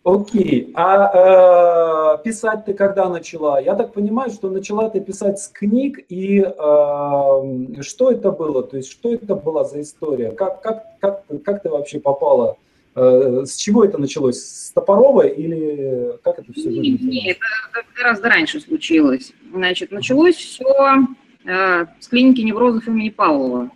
Окей, 0.03 0.71
а 0.75 2.15
э, 2.15 2.23
писать 2.23 2.65
ты 2.65 2.73
когда 2.73 3.09
начала? 3.09 3.59
Я 3.59 3.75
так 3.75 3.93
понимаю, 3.93 4.31
что 4.31 4.49
начала 4.49 4.89
ты 4.89 5.01
писать 5.01 5.39
с 5.39 5.49
книг, 5.49 5.99
и 6.07 6.39
э, 6.39 7.81
что 7.81 8.11
это 8.11 8.31
было? 8.31 8.63
То 8.63 8.77
есть 8.77 8.89
что 8.91 9.13
это 9.13 9.35
была 9.35 9.65
за 9.65 9.81
история? 9.81 10.31
Как, 10.31 10.61
как, 10.61 10.99
как, 10.99 11.25
как 11.43 11.63
ты 11.63 11.69
вообще 11.69 11.99
попала? 11.99 12.57
Э, 12.95 13.43
с 13.45 13.57
чего 13.57 13.83
это 13.83 13.97
началось? 13.97 14.39
С 14.39 14.71
Топорова 14.71 15.27
или 15.27 16.17
как 16.23 16.39
это 16.39 16.53
все 16.53 16.69
выглядело? 16.69 17.09
Нет, 17.09 17.37
это 17.71 17.85
гораздо 17.93 18.29
раньше 18.29 18.61
случилось. 18.61 19.33
Значит, 19.51 19.91
началось 19.91 20.35
все 20.35 20.95
э, 21.43 21.85
с 21.99 22.07
клиники 22.07 22.39
неврозов 22.39 22.87
имени 22.87 23.09
Павлова. 23.09 23.69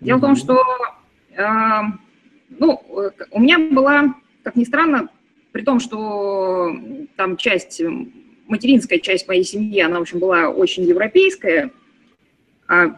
Дело 0.00 0.16
mm-hmm. 0.16 0.20
в 0.20 0.22
том, 0.22 0.36
что 0.36 0.64
э, 1.36 1.44
ну, 2.48 2.82
у 3.30 3.40
меня 3.40 3.58
была, 3.58 4.14
как 4.42 4.56
ни 4.56 4.64
странно, 4.64 5.10
при 5.52 5.62
том, 5.62 5.80
что 5.80 6.76
там 7.16 7.36
часть, 7.36 7.82
материнская 8.46 8.98
часть 8.98 9.28
моей 9.28 9.44
семьи, 9.44 9.80
она, 9.80 9.98
в 9.98 10.02
общем, 10.02 10.18
была 10.18 10.48
очень 10.48 10.84
европейская, 10.84 11.70
а 12.66 12.96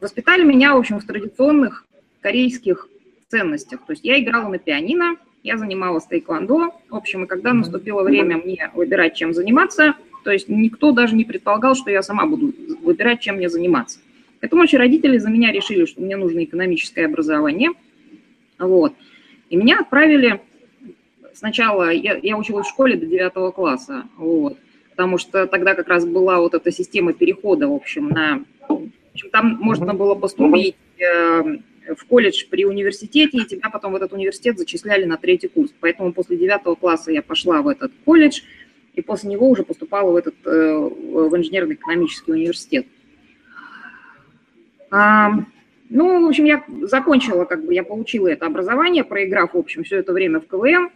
воспитали 0.00 0.44
меня, 0.44 0.74
в 0.74 0.78
общем, 0.78 1.00
в 1.00 1.06
традиционных 1.06 1.86
корейских 2.20 2.88
ценностях. 3.28 3.84
То 3.86 3.92
есть 3.92 4.04
я 4.04 4.20
играла 4.20 4.48
на 4.48 4.58
пианино, 4.58 5.16
я 5.42 5.56
занималась 5.56 6.06
тайквандо, 6.06 6.74
в 6.88 6.94
общем, 6.94 7.24
и 7.24 7.26
когда 7.26 7.52
наступило 7.52 8.02
время 8.02 8.36
мне 8.36 8.70
выбирать, 8.74 9.14
чем 9.14 9.32
заниматься, 9.32 9.94
то 10.24 10.32
есть 10.32 10.48
никто 10.48 10.90
даже 10.90 11.14
не 11.14 11.24
предполагал, 11.24 11.76
что 11.76 11.90
я 11.90 12.02
сама 12.02 12.26
буду 12.26 12.52
выбирать, 12.82 13.20
чем 13.20 13.36
мне 13.36 13.48
заниматься. 13.48 14.00
Поэтому 14.40 14.62
очень 14.62 14.78
родители 14.78 15.18
за 15.18 15.30
меня 15.30 15.52
решили, 15.52 15.86
что 15.86 16.02
мне 16.02 16.16
нужно 16.16 16.44
экономическое 16.44 17.06
образование. 17.06 17.70
Вот. 18.58 18.92
И 19.50 19.56
меня 19.56 19.80
отправили 19.80 20.40
сначала 21.36 21.90
я, 21.90 22.18
я 22.22 22.36
училась 22.36 22.66
в 22.66 22.70
школе 22.70 22.96
до 22.96 23.06
9 23.06 23.54
класса, 23.54 24.04
вот, 24.16 24.58
потому 24.90 25.18
что 25.18 25.46
тогда 25.46 25.74
как 25.74 25.88
раз 25.88 26.06
была 26.06 26.38
вот 26.38 26.54
эта 26.54 26.72
система 26.72 27.12
перехода, 27.12 27.68
в 27.68 27.74
общем, 27.74 28.08
на... 28.08 28.44
В 28.68 28.88
общем, 29.12 29.30
там 29.30 29.56
можно 29.60 29.94
было 29.94 30.14
поступить 30.14 30.76
э, 30.98 31.42
в 31.94 32.04
колледж 32.06 32.44
при 32.50 32.66
университете, 32.66 33.38
и 33.38 33.46
тебя 33.46 33.70
потом 33.70 33.92
в 33.92 33.96
этот 33.96 34.12
университет 34.12 34.58
зачисляли 34.58 35.04
на 35.04 35.16
третий 35.16 35.48
курс. 35.48 35.72
Поэтому 35.80 36.12
после 36.12 36.36
9 36.36 36.78
класса 36.78 37.12
я 37.12 37.22
пошла 37.22 37.62
в 37.62 37.68
этот 37.68 37.92
колледж, 38.04 38.40
и 38.94 39.02
после 39.02 39.30
него 39.30 39.48
уже 39.48 39.62
поступала 39.62 40.10
в 40.10 40.16
этот 40.16 40.34
э, 40.44 40.50
в 40.50 41.36
инженерно-экономический 41.36 42.32
университет. 42.32 42.86
А, 44.90 45.32
ну, 45.90 46.24
в 46.24 46.28
общем, 46.28 46.44
я 46.44 46.64
закончила, 46.82 47.44
как 47.44 47.64
бы, 47.64 47.74
я 47.74 47.84
получила 47.84 48.28
это 48.28 48.46
образование, 48.46 49.04
проиграв, 49.04 49.54
в 49.54 49.58
общем, 49.58 49.84
все 49.84 49.98
это 49.98 50.12
время 50.12 50.40
в 50.40 50.46
КВМ. 50.46 50.90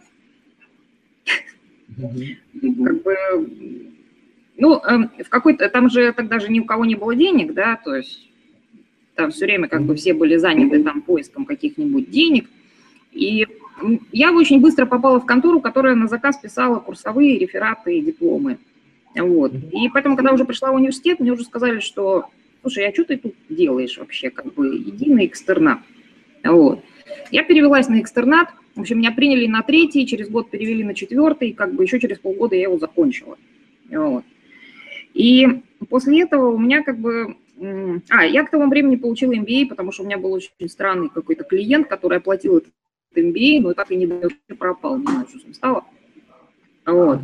Как 1.97 3.03
бы, 3.03 3.15
ну, 4.57 4.79
эм, 4.79 5.11
в 5.23 5.29
какой-то, 5.29 5.69
там 5.69 5.89
же 5.89 6.13
тогда 6.13 6.39
же 6.39 6.51
ни 6.51 6.59
у 6.59 6.65
кого 6.65 6.85
не 6.85 6.95
было 6.95 7.15
денег, 7.15 7.53
да, 7.53 7.79
то 7.83 7.95
есть 7.95 8.29
там 9.15 9.31
все 9.31 9.45
время 9.45 9.67
как 9.67 9.83
бы 9.83 9.95
все 9.95 10.13
были 10.13 10.37
заняты 10.37 10.83
там 10.83 11.01
поиском 11.01 11.45
каких-нибудь 11.45 12.09
денег. 12.09 12.49
И 13.11 13.47
я 14.11 14.31
очень 14.31 14.61
быстро 14.61 14.85
попала 14.85 15.19
в 15.19 15.25
контору, 15.25 15.59
которая 15.59 15.95
на 15.95 16.07
заказ 16.07 16.37
писала 16.37 16.79
курсовые 16.79 17.37
рефераты 17.37 17.97
и 17.97 18.01
дипломы. 18.01 18.57
Вот. 19.15 19.53
И 19.53 19.89
поэтому, 19.89 20.15
когда 20.15 20.31
уже 20.31 20.45
пришла 20.45 20.71
в 20.71 20.75
университет, 20.75 21.19
мне 21.19 21.31
уже 21.31 21.43
сказали, 21.43 21.79
что, 21.79 22.25
слушай, 22.61 22.87
а 22.87 22.93
что 22.93 23.03
ты 23.03 23.17
тут 23.17 23.35
делаешь 23.49 23.97
вообще? 23.97 24.29
Как 24.29 24.53
бы 24.53 24.77
иди 24.77 25.13
на 25.13 25.25
экстернат. 25.25 25.79
Вот. 26.43 26.83
Я 27.29 27.43
перевелась 27.43 27.89
на 27.89 27.99
экстернат, 27.99 28.49
в 28.75 28.81
общем, 28.81 28.99
меня 28.99 29.11
приняли 29.11 29.47
на 29.47 29.61
третий, 29.63 30.07
через 30.07 30.29
год 30.29 30.49
перевели 30.49 30.83
на 30.83 30.93
четвертый, 30.93 31.49
и 31.49 31.53
как 31.53 31.73
бы 31.73 31.83
еще 31.83 31.99
через 31.99 32.19
полгода 32.19 32.55
я 32.55 32.63
его 32.63 32.79
закончила. 32.79 33.37
Вот. 33.89 34.23
И 35.13 35.45
после 35.89 36.21
этого 36.21 36.51
у 36.51 36.57
меня 36.57 36.83
как 36.83 36.99
бы... 36.99 37.35
А, 38.09 38.25
я 38.25 38.43
к 38.43 38.49
тому 38.49 38.69
времени 38.69 38.95
получила 38.95 39.33
MBA, 39.33 39.67
потому 39.67 39.91
что 39.91 40.03
у 40.03 40.05
меня 40.05 40.17
был 40.17 40.31
очень 40.31 40.51
странный 40.67 41.09
какой-то 41.09 41.43
клиент, 41.43 41.87
который 41.87 42.17
оплатил 42.17 42.57
этот 42.57 42.73
MBA, 43.15 43.61
но 43.61 43.73
так 43.73 43.91
и 43.91 43.97
не 43.97 44.07
пропал, 44.55 44.97
не 44.97 45.05
знаю, 45.05 45.27
что 45.27 45.39
с 45.39 45.43
ним 45.43 45.53
стало. 45.53 45.85
Вот. 46.85 47.19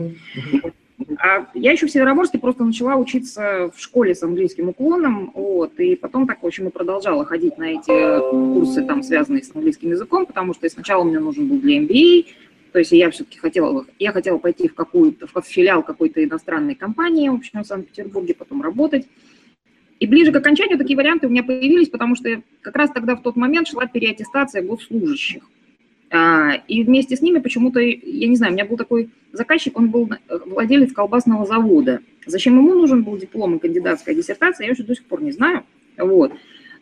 А 1.20 1.48
я 1.54 1.72
еще 1.74 1.86
в 1.86 1.92
Североморске 1.92 2.40
просто 2.40 2.64
начала 2.64 2.96
учиться 2.96 3.72
в 3.76 3.80
школе 3.80 4.16
с 4.16 4.24
английским 4.24 4.70
уклоном, 4.70 5.32
вот, 5.36 5.80
и 5.80 5.96
потом 5.96 6.26
так, 6.26 6.42
в 6.42 6.46
общем, 6.46 6.68
и 6.68 6.72
продолжала 6.72 7.24
ходить 7.24 7.58
на 7.58 7.66
эти 7.66 8.20
курсы, 8.32 8.84
там, 8.84 9.04
связанные 9.04 9.44
с 9.44 9.56
английским 9.56 9.92
языком, 9.92 10.26
потому 10.26 10.56
что 10.56 10.68
сначала 10.70 11.04
мне 11.04 11.20
нужен 11.20 11.48
был 11.48 11.60
для 11.60 11.80
MBA, 11.82 12.26
то 12.72 12.80
есть 12.80 12.92
я 12.92 13.12
все-таки 13.12 13.38
хотела, 13.38 13.86
я 14.00 14.12
хотела 14.12 14.40
пойти 14.40 14.68
в 14.68 14.74
какую-то, 14.74 15.28
в 15.28 15.46
филиал 15.46 15.84
какой-то 15.84 16.24
иностранной 16.24 16.74
компании, 16.76 17.30
в 17.30 17.36
общем, 17.36 17.64
в 17.64 17.68
Санкт-Петербурге, 17.68 18.34
потом 18.34 18.64
работать. 18.64 19.08
И 20.00 20.08
ближе 20.08 20.32
к 20.32 20.36
окончанию 20.36 20.78
такие 20.78 20.98
варианты 20.98 21.28
у 21.28 21.30
меня 21.30 21.44
появились, 21.44 21.90
потому 21.90 22.16
что 22.16 22.42
как 22.62 22.76
раз 22.76 22.92
тогда 22.92 23.16
в 23.16 23.22
тот 23.22 23.36
момент 23.36 23.68
шла 23.68 23.88
переаттестация 23.88 24.62
госслужащих. 24.62 25.44
А, 26.10 26.54
и 26.68 26.84
вместе 26.84 27.16
с 27.16 27.22
ними 27.22 27.40
почему-то, 27.40 27.80
я 27.80 28.28
не 28.28 28.36
знаю, 28.36 28.54
у 28.54 28.56
меня 28.56 28.66
был 28.66 28.78
такой 28.78 29.10
заказчик, 29.34 29.78
он 29.78 29.90
был 29.90 30.10
владелец 30.46 30.94
колбасного 30.94 31.46
завода. 31.46 32.00
Зачем 32.26 32.58
ему 32.58 32.74
нужен 32.74 33.04
был 33.04 33.18
диплом 33.18 33.56
и 33.56 33.60
кандидатская 33.60 34.16
диссертация, 34.16 34.66
я 34.66 34.72
еще 34.72 34.84
до 34.84 34.96
сих 34.96 35.06
пор 35.06 35.22
не 35.22 35.32
знаю. 35.32 35.64
Вот. 35.98 36.32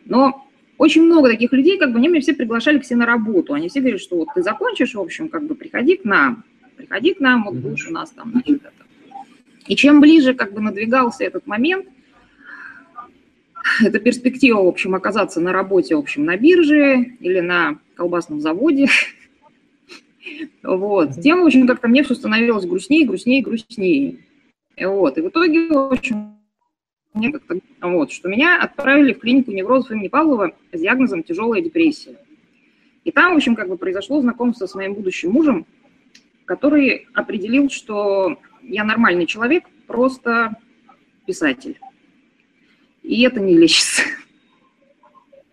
Но 0.04 0.46
очень 0.78 1.02
много 1.02 1.28
таких 1.28 1.52
людей, 1.52 1.78
как 1.78 1.92
бы 1.92 1.98
они 1.98 2.08
меня 2.08 2.20
все 2.20 2.34
приглашали 2.34 2.78
все 2.78 2.96
на 2.96 3.06
работу. 3.06 3.54
Они 3.54 3.68
все 3.68 3.80
говорят, 3.80 4.00
что 4.00 4.16
вот 4.16 4.28
ты 4.34 4.42
закончишь, 4.42 4.94
в 4.94 5.00
общем, 5.00 5.28
как 5.28 5.44
бы 5.44 5.54
приходи 5.54 5.96
к 5.96 6.04
нам, 6.04 6.44
приходи 6.76 7.14
к 7.14 7.20
нам, 7.20 7.44
вот 7.44 7.54
будешь 7.54 7.88
у 7.88 7.92
нас 7.92 8.10
там, 8.10 8.30
значит, 8.30 8.62
это. 8.62 8.72
И 9.66 9.74
чем 9.74 10.00
ближе 10.00 10.34
как 10.34 10.52
бы 10.52 10.60
надвигался 10.60 11.24
этот 11.24 11.46
момент, 11.46 11.86
это 13.82 13.98
перспектива, 13.98 14.62
в 14.62 14.68
общем, 14.68 14.94
оказаться 14.94 15.40
на 15.40 15.52
работе, 15.52 15.96
в 15.96 15.98
общем, 15.98 16.24
на 16.24 16.36
бирже 16.36 17.16
или 17.20 17.40
на 17.40 17.78
колбасном 17.96 18.40
заводе, 18.40 18.86
вот, 20.62 21.20
тем, 21.20 21.42
в 21.42 21.46
общем, 21.46 21.66
как-то 21.66 21.88
мне 21.88 22.02
все 22.02 22.14
становилось 22.14 22.66
грустнее, 22.66 23.06
грустнее, 23.06 23.42
грустнее. 23.42 24.18
Вот, 24.78 25.16
и 25.18 25.20
в 25.20 25.28
итоге, 25.28 25.68
в 25.68 25.92
общем, 25.92 26.36
мне 27.14 27.32
как-то, 27.32 27.58
вот, 27.80 28.12
что 28.12 28.28
меня 28.28 28.60
отправили 28.60 29.14
в 29.14 29.20
клинику 29.20 29.50
неврозов 29.50 29.90
имени 29.90 30.08
Павлова 30.08 30.52
с 30.72 30.80
диагнозом 30.80 31.22
тяжелая 31.22 31.62
депрессия. 31.62 32.18
И 33.04 33.10
там, 33.10 33.32
в 33.32 33.36
общем, 33.36 33.54
как 33.54 33.68
бы 33.68 33.78
произошло 33.78 34.20
знакомство 34.20 34.66
с 34.66 34.74
моим 34.74 34.94
будущим 34.94 35.30
мужем, 35.30 35.66
который 36.44 37.06
определил, 37.14 37.70
что 37.70 38.38
я 38.62 38.84
нормальный 38.84 39.26
человек, 39.26 39.64
просто 39.86 40.56
писатель. 41.24 41.78
и 43.02 43.22
это 43.22 43.40
не 43.40 43.56
лечится. 43.56 44.02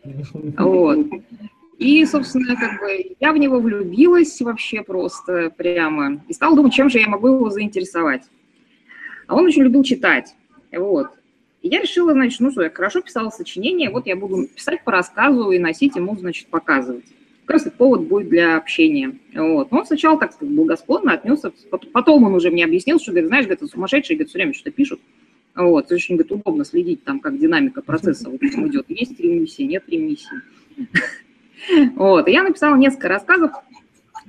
Вот. 0.58 1.08
И, 1.84 2.06
собственно, 2.06 2.56
как 2.56 2.80
бы 2.80 3.14
я 3.20 3.34
в 3.34 3.38
него 3.38 3.60
влюбилась 3.60 4.40
вообще 4.40 4.84
просто 4.84 5.50
прямо. 5.50 6.24
И 6.30 6.34
стала 6.34 6.56
думать, 6.56 6.74
чем 6.74 6.90
же 6.90 7.00
я 7.00 7.10
могу 7.10 7.28
его 7.28 7.50
заинтересовать. 7.50 8.24
А 9.28 9.36
он 9.36 9.46
очень 9.46 9.64
любил 9.64 9.84
читать. 9.84 10.34
Вот. 10.72 11.08
И 11.62 11.68
я 11.68 11.82
решила, 11.82 12.14
значит, 12.14 12.40
ну 12.40 12.52
что, 12.52 12.64
я 12.64 12.70
хорошо 12.70 13.02
писала 13.02 13.30
сочинение, 13.32 13.90
вот 13.90 14.08
я 14.08 14.16
буду 14.16 14.48
писать 14.48 14.84
по 14.86 14.94
рассказу 14.94 15.52
и 15.52 15.60
носить 15.60 15.98
ему, 15.98 16.16
значит, 16.18 16.48
показывать. 16.48 17.06
Как 17.46 17.58
раз 17.58 17.68
повод 17.78 18.08
будет 18.08 18.30
для 18.30 18.56
общения. 18.56 19.18
Вот. 19.36 19.70
Но 19.72 19.80
он 19.80 19.86
сначала 19.86 20.18
так 20.18 20.32
благосклонно 20.40 21.12
отнесся. 21.12 21.52
Потом 21.92 22.24
он 22.24 22.34
уже 22.34 22.50
мне 22.50 22.64
объяснил, 22.64 22.98
что, 22.98 23.12
говорит, 23.12 23.28
знаешь, 23.28 23.46
говорит, 23.46 23.70
сумасшедшие, 23.70 24.16
говорит, 24.16 24.30
все 24.30 24.38
время 24.38 24.54
что-то 24.54 24.72
пишут. 24.72 25.02
Вот. 25.54 25.92
Очень, 25.92 26.16
говорит, 26.16 26.32
удобно 26.32 26.64
следить 26.64 27.04
там, 27.04 27.20
как 27.20 27.38
динамика 27.38 27.82
процесса 27.82 28.30
вот, 28.30 28.42
идет. 28.42 28.86
Есть 28.88 29.20
ремиссия, 29.20 29.68
нет 29.68 29.84
ремиссии. 29.88 30.42
Вот. 31.96 32.28
И 32.28 32.32
я 32.32 32.44
написала 32.44 32.76
несколько 32.76 33.08
рассказов. 33.08 33.52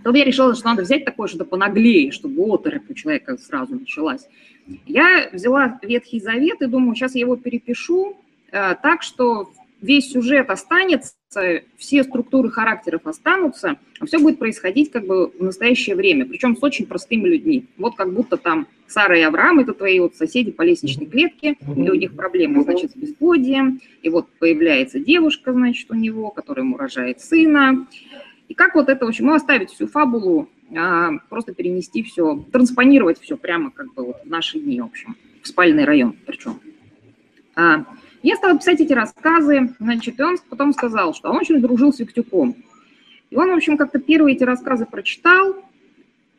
Тогда 0.03 0.19
я 0.19 0.25
решила, 0.25 0.55
что 0.55 0.67
надо 0.67 0.83
взять 0.83 1.05
такое 1.05 1.29
что-то 1.29 1.45
понаглее, 1.45 2.11
чтобы 2.11 2.43
оторопь 2.53 2.91
у 2.91 2.95
человека 2.95 3.37
сразу 3.39 3.75
началась. 3.75 4.29
Я 4.87 5.29
взяла 5.33 5.79
Ветхий 5.83 6.21
Завет 6.21 6.61
и 6.63 6.67
думаю, 6.67 6.95
сейчас 6.95 7.15
я 7.15 7.23
его 7.23 7.37
перепишу 7.37 8.17
э, 8.51 8.75
так, 8.83 9.03
что 9.03 9.51
весь 9.85 10.11
сюжет 10.11 10.51
останется, 10.51 11.15
все 11.77 12.05
структуры 12.05 12.51
характеров 12.51 13.07
останутся, 13.07 13.79
а 14.01 14.07
все 14.07 14.19
будет 14.19 14.39
происходить 14.39 14.91
как 14.91 15.07
бы 15.07 15.29
в 15.29 15.43
настоящее 15.43 15.97
время, 15.97 16.27
причем 16.27 16.57
с 16.57 16.63
очень 16.63 16.87
простыми 16.87 17.29
людьми. 17.29 17.67
Вот 17.77 17.97
как 17.97 18.13
будто 18.13 18.37
там 18.37 18.67
Сара 18.87 19.19
и 19.19 19.23
Авраам– 19.23 19.59
это 19.61 19.75
твои 19.75 20.01
вот 20.01 20.17
соседи 20.17 20.53
по 20.53 20.63
лестничной 20.63 21.07
клетке, 21.07 21.57
и 21.77 21.91
у 21.91 21.95
них 21.95 22.15
проблемы, 22.15 22.63
значит, 22.63 22.93
с 22.93 22.97
бесплодием, 22.97 23.81
и 24.03 24.09
вот 24.09 24.29
появляется 24.39 24.99
девушка, 24.99 25.53
значит, 25.53 25.91
у 25.91 25.95
него, 25.95 26.31
которая 26.31 26.65
ему 26.65 26.77
рожает 26.77 27.21
сына. 27.21 27.87
И 28.49 28.55
как 28.55 28.75
вот 28.75 28.89
это, 28.89 29.05
в 29.05 29.09
общем, 29.09 29.27
ну, 29.27 29.35
оставить 29.35 29.71
всю 29.71 29.87
фабулу 29.87 30.49
а, 30.77 31.13
просто 31.29 31.53
перенести 31.55 32.03
все, 32.03 32.45
транспонировать 32.53 33.21
все 33.21 33.37
прямо 33.37 33.71
как 33.71 33.93
бы 33.95 34.07
вот 34.07 34.17
в 34.25 34.29
наши 34.29 34.59
дни, 34.59 34.81
в 34.81 34.87
общем, 34.87 35.17
в 35.43 35.49
спальный 35.49 35.85
район 35.85 36.17
причем. 36.27 36.61
Я 38.25 38.37
стала 38.37 38.57
писать 38.57 38.81
эти 38.81 38.95
рассказы, 38.95 39.75
значит, 39.79 40.19
и 40.19 40.23
он 40.23 40.39
потом 40.49 40.73
сказал, 40.73 41.13
что 41.13 41.29
он 41.29 41.37
очень 41.37 41.61
дружил 41.61 41.93
с 41.93 41.99
Виктюком. 41.99 42.57
И 43.29 43.37
он, 43.37 43.51
в 43.51 43.55
общем, 43.55 43.77
как-то 43.77 43.99
первые 43.99 44.35
эти 44.35 44.45
рассказы 44.45 44.87
прочитал, 44.87 45.57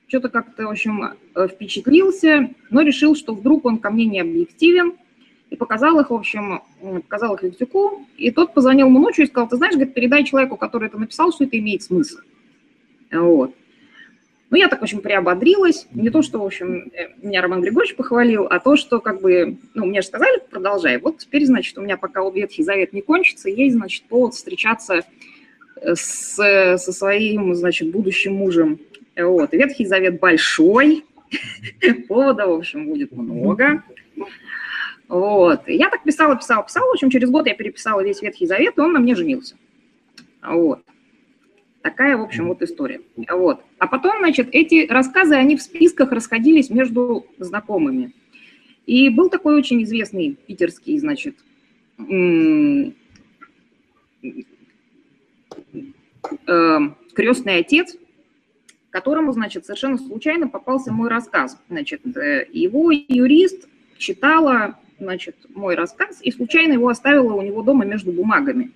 что-то 0.08 0.30
как-то, 0.30 0.64
в 0.64 0.72
общем, 0.72 1.04
э, 1.36 1.48
впечатлился, 1.48 2.50
но 2.72 2.82
решил, 2.82 3.16
что 3.16 3.36
вдруг 3.36 3.66
он 3.66 3.78
ко 3.78 3.92
мне 3.92 4.06
не 4.06 4.20
объективен, 4.20 4.94
и 5.52 5.56
показал 5.56 6.00
их, 6.00 6.10
в 6.10 6.16
общем, 6.16 6.64
показал 7.04 7.36
их 7.36 7.44
Виктюку, 7.44 8.08
и 8.18 8.32
тот 8.32 8.56
позвонил 8.56 8.88
ему 8.88 9.00
ночью 9.00 9.26
и 9.26 9.28
сказал, 9.28 9.48
ты 9.48 9.58
знаешь, 9.58 9.76
говорит, 9.76 9.94
передай 9.94 10.24
человеку, 10.24 10.58
который 10.58 10.88
это 10.88 10.98
написал, 10.98 11.32
что 11.32 11.44
это 11.44 11.60
имеет 11.60 11.84
смысл. 11.84 12.18
Вот. 13.12 13.54
Ну, 14.56 14.62
я 14.62 14.70
так, 14.70 14.80
в 14.80 14.84
общем, 14.84 15.02
приободрилась. 15.02 15.86
Не 15.92 16.10
то, 16.10 16.22
что, 16.22 16.40
в 16.40 16.46
общем, 16.46 16.90
э, 16.94 17.10
меня 17.22 17.42
Роман 17.42 17.60
Григорьевич 17.60 17.98
похвалил, 17.98 18.48
а 18.50 18.62
то, 18.62 18.78
что, 18.78 19.02
как 19.02 19.20
бы, 19.20 19.58
ну, 19.74 19.86
мне 19.86 20.00
же 20.00 20.08
сказали, 20.08 20.42
продолжай. 20.50 20.98
Вот 20.98 21.18
теперь, 21.18 21.46
значит, 21.46 21.78
у 21.78 21.82
меня 21.82 21.98
пока 21.98 22.22
Ветхий 22.30 22.64
Завет 22.64 22.94
не 22.94 23.02
кончится, 23.02 23.50
есть, 23.50 23.76
значит, 23.76 24.06
повод 24.06 24.34
встречаться 24.34 25.02
э, 25.82 25.96
с, 25.96 26.36
со 26.36 26.92
своим, 26.94 27.54
значит, 27.54 27.92
будущим 27.92 28.36
мужем. 28.36 28.80
Вот. 29.18 29.52
Ветхий 29.52 29.86
Завет 29.86 30.22
большой, 30.22 31.04
повода, 32.08 32.48
в 32.48 32.54
общем, 32.54 32.88
будет 32.88 33.12
много. 33.12 33.84
Вот. 35.10 35.68
Я 35.68 35.90
так 35.90 36.04
писала, 36.04 36.38
писала, 36.38 36.64
писала. 36.64 36.92
В 36.92 36.94
общем, 36.94 37.10
через 37.10 37.30
год 37.30 37.46
я 37.46 37.56
переписала 37.56 38.02
весь 38.02 38.22
Ветхий 38.22 38.46
Завет, 38.46 38.78
и 38.78 38.80
он 38.80 38.94
на 38.94 39.02
мне 39.02 39.16
женился. 39.16 39.58
Вот. 40.42 40.80
Такая, 41.82 42.16
в 42.16 42.22
общем, 42.22 42.48
вот 42.48 42.62
история. 42.62 43.02
Вот. 43.30 43.60
А 43.78 43.88
потом, 43.88 44.20
значит, 44.20 44.50
эти 44.52 44.88
рассказы, 44.88 45.36
они 45.36 45.56
в 45.58 45.62
списках 45.62 46.12
расходились 46.12 46.70
между 46.70 47.26
знакомыми. 47.38 48.14
И 48.86 49.10
был 49.10 49.30
такой 49.30 49.56
очень 49.56 49.84
известный 49.84 50.38
питерский, 50.48 50.98
значит, 51.00 51.36
э, 56.48 56.80
крестный 57.14 57.58
отец, 57.58 57.98
которому, 58.92 59.34
значит, 59.34 59.66
совершенно 59.66 59.98
случайно 59.98 60.48
попался 60.48 60.94
мой 60.94 61.10
рассказ. 61.10 61.60
Значит, 61.70 62.02
э, 62.16 62.48
его 62.54 62.92
юрист 62.92 63.68
читала, 63.98 64.80
значит, 65.00 65.36
мой 65.54 65.76
рассказ 65.76 66.20
и 66.22 66.32
случайно 66.32 66.74
его 66.74 66.88
оставила 66.88 67.34
у 67.34 67.42
него 67.42 67.62
дома 67.62 67.86
между 67.86 68.14
бумагами. 68.14 68.72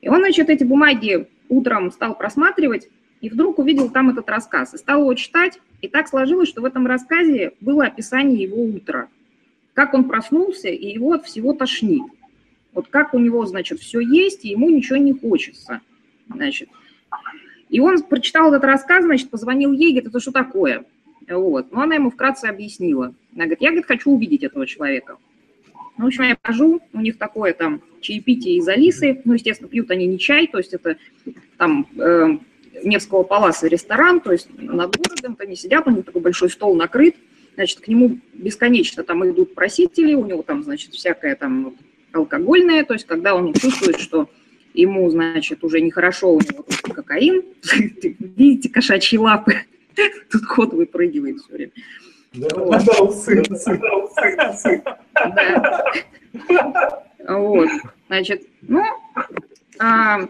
И 0.00 0.08
он, 0.08 0.18
значит, 0.18 0.50
эти 0.50 0.64
бумаги 0.64 1.26
утром 1.48 1.90
стал 1.90 2.16
просматривать, 2.16 2.88
и 3.22 3.30
вдруг 3.30 3.58
увидел 3.60 3.88
там 3.88 4.10
этот 4.10 4.28
рассказ, 4.28 4.74
и 4.74 4.78
стал 4.78 5.02
его 5.02 5.14
читать, 5.14 5.60
и 5.80 5.88
так 5.88 6.08
сложилось, 6.08 6.48
что 6.48 6.60
в 6.60 6.64
этом 6.64 6.86
рассказе 6.86 7.52
было 7.60 7.86
описание 7.86 8.42
его 8.42 8.62
утра, 8.62 9.08
как 9.74 9.94
он 9.94 10.08
проснулся, 10.08 10.68
и 10.68 10.92
его 10.92 11.12
от 11.12 11.24
всего 11.24 11.54
тошнит. 11.54 12.02
Вот 12.74 12.88
как 12.88 13.14
у 13.14 13.18
него, 13.18 13.46
значит, 13.46 13.78
все 13.78 14.00
есть, 14.00 14.44
и 14.44 14.48
ему 14.48 14.70
ничего 14.70 14.96
не 14.96 15.12
хочется, 15.12 15.80
значит. 16.28 16.68
И 17.68 17.78
он 17.80 18.02
прочитал 18.02 18.52
этот 18.52 18.64
рассказ, 18.64 19.04
значит, 19.04 19.30
позвонил 19.30 19.72
ей, 19.72 19.92
говорит, 19.92 20.08
это 20.08 20.20
что 20.20 20.32
такое? 20.32 20.84
Вот. 21.28 21.70
Но 21.70 21.82
она 21.82 21.94
ему 21.94 22.10
вкратце 22.10 22.46
объяснила. 22.46 23.14
Она 23.34 23.44
говорит, 23.44 23.60
я, 23.60 23.68
говорит, 23.68 23.86
хочу 23.86 24.10
увидеть 24.10 24.42
этого 24.42 24.66
человека. 24.66 25.16
Ну, 25.96 26.04
в 26.04 26.06
общем, 26.08 26.24
я 26.24 26.36
хожу, 26.42 26.80
у 26.92 27.00
них 27.00 27.18
такое 27.18 27.52
там 27.52 27.82
чаепитие 28.00 28.56
из 28.56 28.66
Алисы, 28.66 29.20
ну, 29.24 29.34
естественно, 29.34 29.68
пьют 29.68 29.90
они 29.90 30.06
не 30.06 30.18
чай, 30.18 30.48
то 30.48 30.58
есть 30.58 30.74
это 30.74 30.96
там 31.56 31.86
э, 31.96 32.38
Невского 32.82 33.22
паласа 33.22 33.68
ресторан, 33.68 34.20
то 34.20 34.32
есть 34.32 34.48
над 34.56 34.96
городом, 34.96 35.36
они 35.38 35.56
сидят, 35.56 35.86
у 35.86 35.90
них 35.90 36.04
такой 36.04 36.22
большой 36.22 36.50
стол 36.50 36.74
накрыт, 36.74 37.16
значит, 37.54 37.80
к 37.80 37.88
нему 37.88 38.18
бесконечно 38.32 39.04
там 39.04 39.28
идут 39.28 39.54
просители, 39.54 40.14
у 40.14 40.24
него 40.24 40.42
там, 40.42 40.62
значит, 40.62 40.94
всякое 40.94 41.36
там 41.36 41.76
алкогольное, 42.12 42.84
то 42.84 42.94
есть 42.94 43.06
когда 43.06 43.34
он 43.34 43.52
чувствует, 43.54 44.00
что 44.00 44.28
ему, 44.74 45.08
значит, 45.10 45.62
уже 45.64 45.80
нехорошо, 45.80 46.32
у 46.32 46.40
него 46.40 46.62
тут 46.62 46.94
кокаин, 46.94 47.42
видите, 48.18 48.68
кошачьи 48.68 49.18
лапы, 49.18 49.54
тут 50.30 50.44
ход 50.46 50.72
выпрыгивает 50.72 51.38
все 51.40 51.52
время. 51.52 51.72
Вот. 57.28 57.68
Значит, 58.08 58.48
ну, 58.62 58.82
а, 59.78 60.28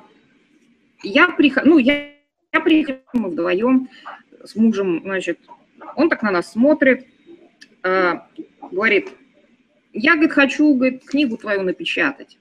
я 1.02 1.28
прихожу, 1.28 1.70
ну, 1.70 1.78
я, 1.78 2.10
я 2.52 2.60
приехала, 2.60 2.98
мы 3.14 3.30
вдвоем 3.30 3.88
с 4.44 4.54
мужем, 4.56 5.00
значит, 5.02 5.38
он 5.96 6.08
так 6.08 6.22
на 6.22 6.30
нас 6.30 6.52
смотрит, 6.52 7.06
а, 7.82 8.28
говорит, 8.70 9.10
я, 9.92 10.12
говорит, 10.14 10.32
хочу, 10.32 10.74
говорит, 10.74 11.04
книгу 11.04 11.36
твою 11.36 11.62
напечатать. 11.62 12.38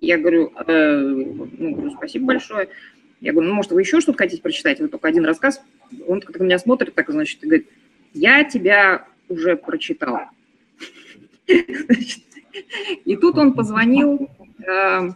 Я 0.00 0.18
говорю, 0.18 0.52
э, 0.66 1.00
ну, 1.00 1.74
говорю, 1.74 1.90
спасибо 1.92 2.26
большое. 2.26 2.68
Я 3.20 3.32
говорю, 3.32 3.48
ну, 3.48 3.54
может, 3.54 3.72
вы 3.72 3.80
еще 3.80 4.00
что-то 4.00 4.18
хотите 4.18 4.42
прочитать? 4.42 4.80
Вы 4.80 4.88
только 4.88 5.08
один 5.08 5.24
рассказ. 5.24 5.62
Он 6.06 6.20
так 6.20 6.38
на 6.38 6.44
меня 6.44 6.58
смотрит, 6.58 6.94
так, 6.94 7.08
значит, 7.10 7.42
и 7.42 7.46
говорит, 7.46 7.68
я 8.12 8.44
тебя 8.44 9.06
уже 9.28 9.56
прочитал. 9.56 10.20
И 11.46 13.16
тут 13.16 13.38
он 13.38 13.54
позвонил, 13.54 14.28
э, 14.66 15.10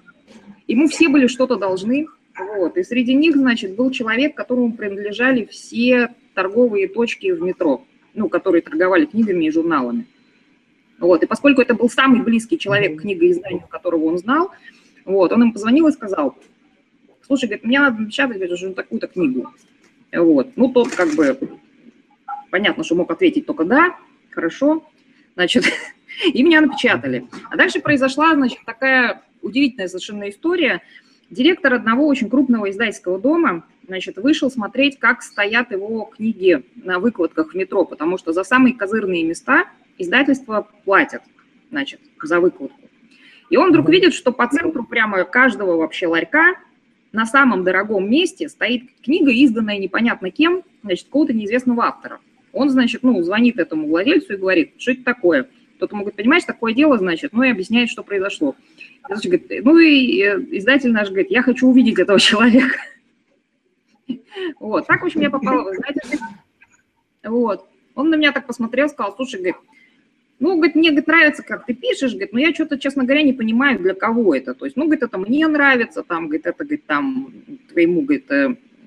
ему 0.67 0.89
все 0.89 1.09
были 1.09 1.27
что-то 1.27 1.57
должны, 1.57 2.07
вот, 2.41 2.77
и 2.77 2.83
среди 2.83 3.15
них, 3.15 3.37
значит, 3.37 3.77
был 3.77 3.91
человек, 3.91 4.35
которому 4.35 4.73
принадлежали 4.73 5.45
все 5.45 6.15
торговые 6.35 6.89
точки 6.89 7.31
в 7.31 7.43
метро, 7.43 7.85
ну, 8.15 8.29
которые 8.29 8.63
торговали 8.63 9.07
книгами 9.07 9.45
и 9.45 9.51
журналами. 9.51 10.07
Вот, 10.99 11.23
и 11.23 11.27
поскольку 11.27 11.63
это 11.63 11.75
был 11.75 11.89
самый 11.89 12.23
близкий 12.23 12.59
человек 12.59 12.99
к 12.99 13.03
книгоизданию, 13.03 13.67
которого 13.69 14.05
он 14.05 14.19
знал, 14.19 14.51
вот, 15.05 15.33
он 15.33 15.43
им 15.45 15.53
позвонил 15.53 15.89
и 15.89 15.93
сказал, 15.93 16.37
слушай, 17.27 17.47
говорит, 17.47 17.65
мне 17.65 17.81
надо 17.81 18.01
напечатать 18.01 18.37
говорит, 18.37 18.53
уже 18.53 18.75
такую-то 18.75 19.07
книгу. 19.07 19.53
Вот, 20.13 20.49
ну, 20.57 20.73
тот 20.73 20.89
как 20.89 21.15
бы, 21.15 21.39
понятно, 22.51 22.85
что 22.85 22.97
мог 22.97 23.11
ответить 23.11 23.47
только 23.47 23.65
«да», 23.65 23.97
хорошо, 24.31 24.85
значит, 25.35 25.65
и 26.25 26.43
меня 26.43 26.61
напечатали. 26.61 27.27
А 27.51 27.57
дальше 27.57 27.81
произошла, 27.81 28.35
значит, 28.35 28.59
такая 28.67 29.23
удивительная 29.43 29.89
совершенно 29.89 30.29
история. 30.29 30.83
Директор 31.31 31.75
одного 31.75 32.09
очень 32.09 32.29
крупного 32.29 32.71
издательского 32.71 33.21
дома, 33.21 33.65
значит, 33.87 34.17
вышел 34.17 34.51
смотреть, 34.51 34.99
как 34.99 35.23
стоят 35.23 35.71
его 35.71 36.11
книги 36.17 36.65
на 36.75 36.99
выкладках 36.99 37.53
в 37.53 37.57
метро, 37.57 37.85
потому 37.85 38.19
что 38.19 38.33
за 38.33 38.43
самые 38.43 38.75
козырные 38.75 39.23
места 39.23 39.67
издательство 39.97 40.67
платят, 40.85 41.23
значит, 41.71 42.01
за 42.21 42.41
выкладку. 42.41 42.81
И 43.49 43.57
он 43.57 43.71
вдруг 43.71 43.89
видит, 43.89 44.13
что 44.13 44.33
по 44.33 44.49
центру 44.49 44.85
прямо 44.85 45.23
каждого 45.25 45.77
вообще 45.77 46.09
ларька 46.09 46.57
на 47.13 47.27
самом 47.27 47.63
дорогом 47.63 48.11
месте 48.11 48.49
стоит 48.49 48.83
книга, 49.03 49.31
изданная 49.31 49.79
непонятно 49.79 50.33
кем, 50.33 50.63
значит, 50.83 51.07
какого-то 51.07 51.33
неизвестного 51.33 51.85
автора. 51.85 52.19
Он, 52.53 52.71
значит, 52.71 53.05
ну, 53.05 53.23
звонит 53.23 53.61
этому 53.61 53.89
владельцу 53.89 54.35
и 54.35 54.37
говорит, 54.37 54.73
что 54.79 54.93
это 54.93 55.05
такое? 55.05 55.49
Тот 55.81 55.91
ему 55.91 56.03
говорит, 56.03 56.17
понимаешь, 56.17 56.45
такое 56.45 56.75
дело, 56.75 56.99
значит, 56.99 57.33
ну 57.33 57.43
и 57.43 57.51
объясняет, 57.51 57.89
что 57.89 58.03
произошло. 58.03 58.55
Значит, 59.07 59.33
говорит, 59.33 59.65
ну 59.65 59.79
и 59.79 60.23
э, 60.23 60.39
издатель 60.53 60.93
наш 60.93 61.09
говорит, 61.09 61.31
я 61.31 61.43
хочу 61.43 61.69
увидеть 61.69 61.99
этого 61.99 62.21
человека. 62.21 62.77
Вот, 64.61 64.87
так, 64.87 65.03
в 65.03 65.07
общем, 65.07 65.21
я 65.23 65.31
попала 65.31 65.73
издатель. 65.73 66.19
Вот. 67.25 67.67
Он 67.95 68.11
на 68.11 68.15
меня 68.15 68.33
так 68.33 68.47
посмотрел, 68.47 68.89
сказал, 68.89 69.15
слушай, 69.17 69.37
говорит, 69.37 69.57
ну, 70.39 70.57
говорит, 70.57 70.75
мне 70.75 70.91
говорит, 70.91 71.07
нравится, 71.07 71.43
как 71.43 71.67
ты 71.67 71.75
пишешь, 71.75 72.13
говорит, 72.13 72.33
но 72.33 72.39
я 72.41 72.55
что-то, 72.55 72.79
честно 72.79 73.05
говоря, 73.05 73.23
не 73.23 73.33
понимаю, 73.33 73.79
для 73.79 73.95
кого 73.95 74.35
это. 74.35 74.55
То 74.55 74.65
есть, 74.65 74.77
ну, 74.77 74.85
говорит, 74.85 75.03
это 75.03 75.19
мне 75.19 75.47
нравится, 75.49 76.03
там, 76.03 76.27
говорит, 76.27 76.47
это, 76.47 76.65
говорит, 76.65 76.87
там, 76.87 77.33
твоему, 77.71 78.03
говорит, 78.03 78.31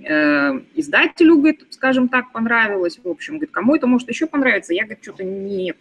э, 0.03 0.59
издателю, 0.75 1.37
говорит, 1.37 1.65
скажем 1.69 2.07
так, 2.09 2.31
понравилось, 2.31 2.99
в 3.03 3.07
общем, 3.07 3.35
говорит, 3.35 3.51
кому 3.51 3.75
это 3.75 3.87
может 3.87 4.09
еще 4.09 4.27
понравиться, 4.27 4.73
я, 4.73 4.83
говорит, 4.83 5.03
что-то 5.03 5.23
не 5.23 5.73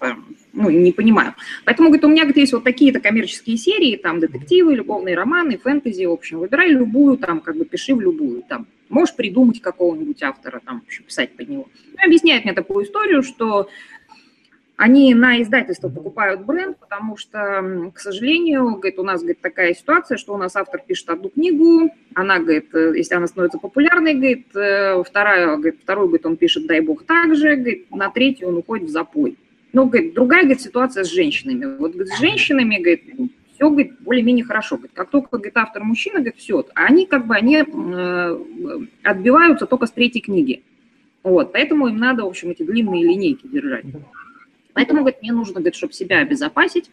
ну, 0.52 0.70
не 0.70 0.92
понимаю. 0.92 1.35
Поэтому, 1.64 1.88
говорит, 1.88 2.04
у 2.04 2.08
меня, 2.08 2.22
говорит, 2.22 2.38
есть 2.38 2.52
вот 2.52 2.64
такие-то 2.64 3.00
коммерческие 3.00 3.56
серии, 3.56 3.96
там, 3.96 4.20
детективы, 4.20 4.74
любовные 4.74 5.16
романы, 5.16 5.58
фэнтези, 5.58 6.04
в 6.04 6.12
общем, 6.12 6.38
выбирай 6.38 6.68
любую, 6.70 7.18
там, 7.18 7.40
как 7.40 7.56
бы 7.56 7.64
пиши 7.64 7.94
в 7.94 8.00
любую, 8.00 8.42
там, 8.42 8.66
можешь 8.88 9.16
придумать 9.16 9.61
какого-нибудь 9.61 10.22
автора, 10.22 10.61
там, 10.64 10.82
писать 11.06 11.32
под 11.37 11.48
него. 11.48 11.68
И 11.98 12.04
объясняет 12.06 12.44
мне 12.44 12.52
такую 12.52 12.85
историю, 12.85 13.22
что 13.22 13.68
они 14.76 15.14
на 15.14 15.40
издательство 15.42 15.88
покупают 15.88 16.44
бренд, 16.44 16.78
потому 16.78 17.16
что, 17.16 17.90
к 17.94 18.00
сожалению, 18.00 18.76
говорит, 18.76 18.98
у 18.98 19.02
нас 19.02 19.20
говорит, 19.20 19.40
такая 19.40 19.74
ситуация, 19.74 20.16
что 20.16 20.35
у 20.35 20.37
нас 20.37 20.56
автор 20.56 20.82
пишет 20.85 21.11
одну 21.11 21.28
книгу, 21.28 21.90
она, 22.14 22.38
говорит, 22.38 22.74
э, 22.74 22.92
если 22.96 23.14
она 23.14 23.26
становится 23.26 23.58
популярной, 23.58 24.14
говорит, 24.14 24.46
э, 24.56 25.02
вторая, 25.04 25.56
говорит, 25.56 25.80
вторую, 25.82 26.08
говорит, 26.08 26.26
он 26.26 26.37
пишет, 26.37 26.66
дай 26.66 26.80
бог, 26.80 27.04
так 27.04 27.37
же, 27.37 27.54
говорит, 27.54 27.90
на 27.90 28.11
третью 28.11 28.48
он 28.48 28.56
уходит 28.56 28.88
в 28.88 28.92
запой. 28.92 29.37
Ну, 29.72 29.87
говорит, 29.87 30.14
другая, 30.14 30.42
говорит, 30.42 30.61
ситуация 30.61 31.04
с 31.04 31.11
женщинами. 31.11 31.76
Вот 31.78 31.92
говорит, 31.92 32.12
с 32.12 32.18
женщинами, 32.18 32.76
говорит, 32.76 33.04
все, 33.54 33.70
говорит, 33.70 34.00
более-менее 34.00 34.44
хорошо. 34.44 34.76
Говорит, 34.76 34.92
как 34.94 35.11
только, 35.11 35.37
говорит, 35.37 35.56
автор 35.56 35.85
мужчина, 35.85 36.16
говорит, 36.16 36.37
все, 36.37 36.66
они 36.74 37.06
как 37.06 37.26
бы, 37.26 37.37
они 37.37 37.56
э, 37.56 38.38
отбиваются 39.02 39.66
только 39.66 39.87
с 39.87 39.92
третьей 39.92 40.20
книги. 40.20 40.62
Вот, 41.22 41.52
поэтому 41.52 41.87
им 41.88 41.98
надо, 41.98 42.24
в 42.24 42.26
общем, 42.26 42.50
эти 42.50 42.64
длинные 42.64 43.04
линейки 43.04 43.46
держать. 43.46 43.85
Поэтому, 44.74 45.00
говорит, 45.00 45.22
мне 45.22 45.32
нужно, 45.32 45.54
говорит, 45.54 45.74
чтобы 45.74 45.92
себя 45.92 46.18
обезопасить, 46.18 46.90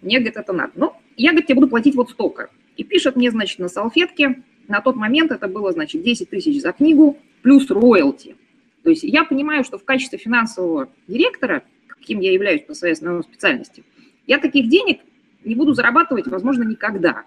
мне, 0.00 0.18
говорит, 0.18 0.36
это 0.36 0.52
надо. 0.52 0.72
Ну, 0.76 0.92
я, 1.16 1.30
говорит, 1.30 1.46
тебе 1.46 1.56
буду 1.56 1.68
платить 1.68 1.94
вот 1.94 2.10
столько. 2.10 2.50
И 2.76 2.84
пишет 2.84 3.16
мне, 3.16 3.30
значит, 3.30 3.58
на 3.58 3.68
салфетке, 3.68 4.42
на 4.68 4.80
тот 4.80 4.96
момент 4.96 5.30
это 5.30 5.48
было, 5.48 5.72
значит, 5.72 6.02
10 6.02 6.30
тысяч 6.30 6.60
за 6.60 6.72
книгу 6.72 7.18
плюс 7.42 7.70
роялти. 7.70 8.36
То 8.82 8.90
есть 8.90 9.02
я 9.02 9.24
понимаю, 9.24 9.64
что 9.64 9.78
в 9.78 9.84
качестве 9.84 10.18
финансового 10.18 10.88
директора, 11.06 11.62
каким 11.86 12.20
я 12.20 12.32
являюсь 12.32 12.62
по 12.62 12.74
своей 12.74 12.94
основной 12.94 13.22
специальности, 13.22 13.84
я 14.26 14.38
таких 14.38 14.68
денег 14.68 15.00
не 15.44 15.54
буду 15.54 15.74
зарабатывать, 15.74 16.26
возможно, 16.26 16.62
никогда. 16.62 17.24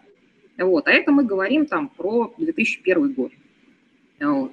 Вот. 0.57 0.87
А 0.87 0.91
это 0.91 1.11
мы 1.11 1.23
говорим 1.23 1.65
там 1.65 1.89
про 1.89 2.33
2001 2.37 3.13
год. 3.13 3.31
Вот. 4.19 4.51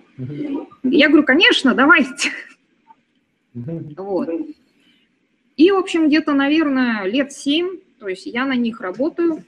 Я 0.82 1.08
говорю, 1.08 1.24
конечно, 1.24 1.74
давайте. 1.74 2.30
Вот. 3.54 4.28
И, 5.56 5.70
в 5.70 5.76
общем, 5.76 6.08
где-то, 6.08 6.32
наверное, 6.32 7.04
лет 7.04 7.32
семь, 7.32 7.78
то 8.00 8.08
есть 8.08 8.26
я 8.26 8.44
на 8.44 8.54
них 8.54 8.80
работаю. 8.80 9.44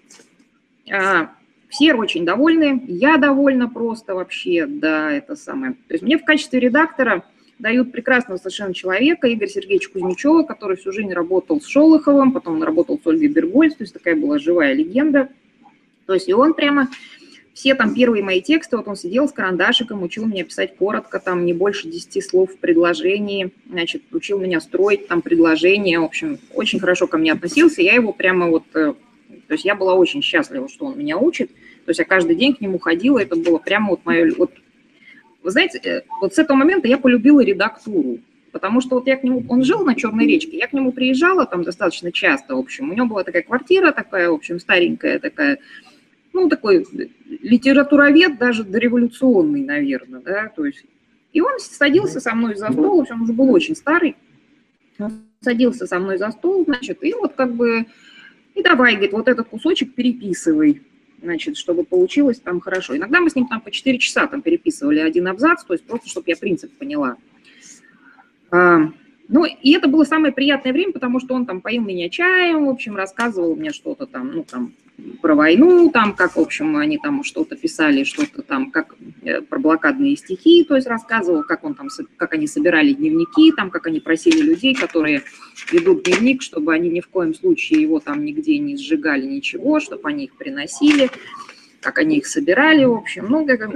А, 0.90 1.32
все 1.68 1.94
очень 1.94 2.24
довольны, 2.24 2.84
я 2.86 3.16
довольна 3.16 3.68
просто 3.68 4.14
вообще, 4.14 4.66
да, 4.66 5.10
это 5.10 5.34
самое. 5.36 5.72
То 5.88 5.94
есть 5.94 6.02
мне 6.02 6.16
в 6.16 6.24
качестве 6.24 6.60
редактора 6.60 7.24
дают 7.58 7.90
прекрасного 7.90 8.38
совершенно 8.38 8.74
человека, 8.74 9.26
Игорь 9.26 9.48
Сергеевич 9.48 9.88
Кузнечева, 9.88 10.42
который 10.42 10.76
всю 10.76 10.92
жизнь 10.92 11.12
работал 11.12 11.60
с 11.60 11.66
Шолоховым, 11.66 12.32
потом 12.32 12.56
он 12.56 12.62
работал 12.62 13.00
с 13.02 13.06
Ольгой 13.06 13.28
Бергольц, 13.28 13.74
то 13.74 13.82
есть 13.82 13.94
такая 13.94 14.14
была 14.14 14.38
живая 14.38 14.74
легенда. 14.74 15.28
То 16.06 16.14
есть 16.14 16.28
и 16.28 16.34
он 16.34 16.54
прямо 16.54 16.88
все 17.56 17.74
там 17.74 17.94
первые 17.94 18.22
мои 18.22 18.42
тексты, 18.42 18.76
вот 18.76 18.86
он 18.86 18.96
сидел 18.96 19.26
с 19.26 19.32
карандашиком, 19.32 20.02
учил 20.02 20.26
меня 20.26 20.44
писать 20.44 20.76
коротко, 20.76 21.18
там 21.18 21.46
не 21.46 21.54
больше 21.54 21.88
10 21.88 22.22
слов 22.22 22.52
в 22.52 22.58
предложении, 22.58 23.50
значит, 23.66 24.02
учил 24.12 24.38
меня 24.38 24.60
строить 24.60 25.08
там 25.08 25.22
предложения, 25.22 25.98
в 25.98 26.04
общем, 26.04 26.38
очень 26.52 26.78
хорошо 26.78 27.06
ко 27.06 27.16
мне 27.16 27.32
относился, 27.32 27.80
я 27.80 27.94
его 27.94 28.12
прямо 28.12 28.48
вот, 28.48 28.64
э, 28.74 28.92
то 29.48 29.52
есть 29.54 29.64
я 29.64 29.74
была 29.74 29.94
очень 29.94 30.20
счастлива, 30.20 30.68
что 30.68 30.84
он 30.84 30.98
меня 30.98 31.16
учит, 31.16 31.48
то 31.86 31.90
есть 31.90 31.98
я 31.98 32.04
каждый 32.04 32.36
день 32.36 32.54
к 32.54 32.60
нему 32.60 32.78
ходила, 32.78 33.18
это 33.18 33.36
было 33.36 33.56
прямо 33.56 33.88
вот 33.88 34.04
мое, 34.04 34.34
вот, 34.36 34.50
вы 35.42 35.50
знаете, 35.50 35.80
э, 35.82 36.02
вот 36.20 36.34
с 36.34 36.38
этого 36.38 36.58
момента 36.58 36.88
я 36.88 36.98
полюбила 36.98 37.40
редактуру, 37.40 38.18
потому 38.52 38.82
что 38.82 38.96
вот 38.96 39.06
я 39.06 39.16
к 39.16 39.24
нему, 39.24 39.42
он 39.48 39.64
жил 39.64 39.82
на 39.82 39.94
Черной 39.94 40.26
речке, 40.26 40.58
я 40.58 40.66
к 40.66 40.74
нему 40.74 40.92
приезжала 40.92 41.46
там 41.46 41.62
достаточно 41.62 42.12
часто, 42.12 42.54
в 42.54 42.58
общем, 42.58 42.90
у 42.90 42.92
него 42.92 43.06
была 43.06 43.24
такая 43.24 43.40
квартира 43.40 43.92
такая, 43.92 44.28
в 44.28 44.34
общем, 44.34 44.60
старенькая 44.60 45.18
такая, 45.18 45.58
ну, 46.36 46.48
такой 46.50 46.86
литературовед 47.42 48.38
даже 48.38 48.62
дореволюционный, 48.62 49.64
наверное, 49.64 50.20
да, 50.20 50.52
то 50.54 50.66
есть, 50.66 50.84
и 51.32 51.40
он 51.40 51.58
садился 51.58 52.20
со 52.20 52.34
мной 52.34 52.56
за 52.56 52.70
стол, 52.70 52.98
в 52.98 53.00
общем, 53.00 53.16
он 53.16 53.22
уже 53.22 53.32
был 53.32 53.50
очень 53.50 53.74
старый, 53.74 54.16
он 54.98 55.12
садился 55.40 55.86
со 55.86 55.98
мной 55.98 56.18
за 56.18 56.30
стол, 56.30 56.64
значит, 56.66 57.02
и 57.02 57.14
вот 57.14 57.34
как 57.34 57.54
бы, 57.54 57.86
и 58.54 58.62
давай, 58.62 58.92
говорит, 58.92 59.12
вот 59.12 59.28
этот 59.28 59.48
кусочек 59.48 59.94
переписывай, 59.94 60.82
значит, 61.22 61.56
чтобы 61.56 61.84
получилось 61.84 62.38
там 62.38 62.60
хорошо. 62.60 62.94
Иногда 62.94 63.20
мы 63.20 63.30
с 63.30 63.34
ним 63.34 63.48
там 63.48 63.62
по 63.62 63.70
4 63.70 63.98
часа 63.98 64.26
там 64.26 64.42
переписывали 64.42 64.98
один 64.98 65.28
абзац, 65.28 65.64
то 65.64 65.72
есть 65.72 65.86
просто, 65.86 66.10
чтобы 66.10 66.26
я 66.28 66.36
принцип 66.36 66.70
поняла. 66.76 67.16
Ну, 69.28 69.44
и 69.44 69.72
это 69.72 69.88
было 69.88 70.04
самое 70.04 70.32
приятное 70.32 70.72
время, 70.72 70.92
потому 70.92 71.18
что 71.20 71.34
он 71.34 71.46
там 71.46 71.60
поил 71.60 71.82
меня 71.82 72.08
чаем, 72.08 72.66
в 72.66 72.70
общем, 72.70 72.96
рассказывал 72.96 73.56
мне 73.56 73.70
что-то 73.72 74.06
там, 74.06 74.32
ну, 74.32 74.44
там, 74.44 74.72
про 75.20 75.34
войну, 75.34 75.90
там, 75.90 76.14
как, 76.14 76.36
в 76.36 76.40
общем, 76.40 76.76
они 76.76 76.98
там 76.98 77.22
что-то 77.24 77.56
писали, 77.56 78.04
что-то 78.04 78.42
там, 78.42 78.70
как 78.70 78.94
э, 79.22 79.42
про 79.42 79.58
блокадные 79.58 80.16
стихи, 80.16 80.64
то 80.64 80.76
есть 80.76 80.86
рассказывал, 80.86 81.42
как 81.42 81.64
он 81.64 81.74
там, 81.74 81.88
как 82.16 82.34
они 82.34 82.46
собирали 82.46 82.92
дневники, 82.92 83.52
там, 83.52 83.70
как 83.70 83.86
они 83.88 84.00
просили 84.00 84.40
людей, 84.40 84.74
которые 84.74 85.22
ведут 85.70 86.04
дневник, 86.04 86.42
чтобы 86.42 86.72
они 86.72 86.88
ни 86.88 87.00
в 87.00 87.08
коем 87.08 87.34
случае 87.34 87.82
его 87.82 88.00
там 88.00 88.24
нигде 88.24 88.58
не 88.58 88.76
сжигали, 88.76 89.26
ничего, 89.26 89.80
чтобы 89.80 90.08
они 90.08 90.24
их 90.24 90.36
приносили, 90.36 91.10
как 91.80 91.98
они 91.98 92.18
их 92.18 92.26
собирали, 92.26 92.84
в 92.84 92.94
общем, 92.94 93.26
ну, 93.28 93.46
как, 93.46 93.68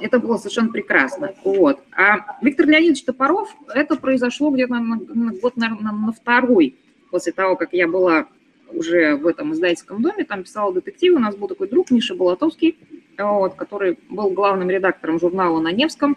это 0.00 0.18
было 0.18 0.36
совершенно 0.36 0.70
прекрасно. 0.70 1.34
Вот. 1.44 1.80
А 1.96 2.38
Виктор 2.42 2.66
Леонидович 2.66 3.04
Топоров, 3.04 3.54
это 3.74 3.96
произошло 3.96 4.50
где-то 4.50 4.74
на, 4.74 4.80
на, 4.96 5.32
год, 5.32 5.56
наверное, 5.56 5.92
на 5.92 6.12
второй, 6.12 6.76
после 7.10 7.32
того, 7.32 7.56
как 7.56 7.72
я 7.72 7.88
была 7.88 8.26
уже 8.72 9.16
в 9.16 9.26
этом 9.26 9.52
издательском 9.52 10.02
доме, 10.02 10.24
там 10.24 10.42
писала 10.42 10.72
детективы, 10.72 11.16
у 11.16 11.20
нас 11.20 11.36
был 11.36 11.48
такой 11.48 11.68
друг 11.68 11.90
Миша 11.90 12.14
Болотовский, 12.14 12.76
вот, 13.18 13.54
который 13.54 13.98
был 14.10 14.30
главным 14.30 14.70
редактором 14.70 15.18
журнала 15.18 15.60
на 15.60 15.72
Невском. 15.72 16.16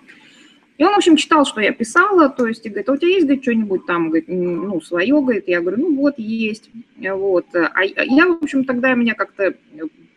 И 0.78 0.84
он, 0.84 0.94
в 0.94 0.98
общем, 0.98 1.18
читал, 1.18 1.46
что 1.46 1.60
я 1.60 1.74
писала, 1.74 2.30
то 2.30 2.48
есть, 2.48 2.66
и 2.66 2.70
говорит, 2.70 2.88
а 2.88 2.94
у 2.94 2.98
тебя 2.98 3.10
есть, 3.10 3.26
говорит, 3.26 3.44
что-нибудь 3.44 3.86
там, 3.86 4.08
говорит, 4.08 4.30
ну, 4.30 4.80
свое, 4.80 5.14
говорит, 5.22 5.48
я 5.48 5.60
говорю, 5.60 5.78
ну, 5.78 5.96
вот, 5.96 6.18
есть, 6.18 6.70
вот. 6.98 7.48
А 7.54 7.84
я, 7.84 8.28
в 8.28 8.42
общем, 8.42 8.64
тогда 8.64 8.94
меня 8.94 9.14
как-то 9.14 9.56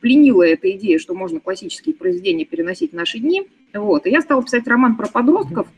пленила 0.02 0.42
эта 0.42 0.70
идея, 0.72 0.98
что 0.98 1.14
можно 1.14 1.40
классические 1.40 1.94
произведения 1.94 2.44
переносить 2.44 2.90
в 2.90 2.96
наши 2.96 3.18
дни. 3.18 3.48
Вот. 3.72 4.06
И 4.06 4.10
я 4.10 4.20
стала 4.20 4.42
писать 4.42 4.66
роман 4.66 4.96
про 4.96 5.08
подростков, 5.08 5.68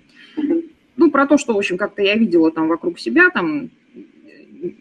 ну, 0.97 1.11
про 1.11 1.27
то, 1.27 1.39
что, 1.39 1.53
в 1.53 1.59
общем, 1.59 1.77
как-то 1.77 2.03
я 2.03 2.17
видела 2.17 2.51
там 2.51 2.67
вокруг 2.67 2.99
себя, 2.99 3.31
там, 3.31 3.71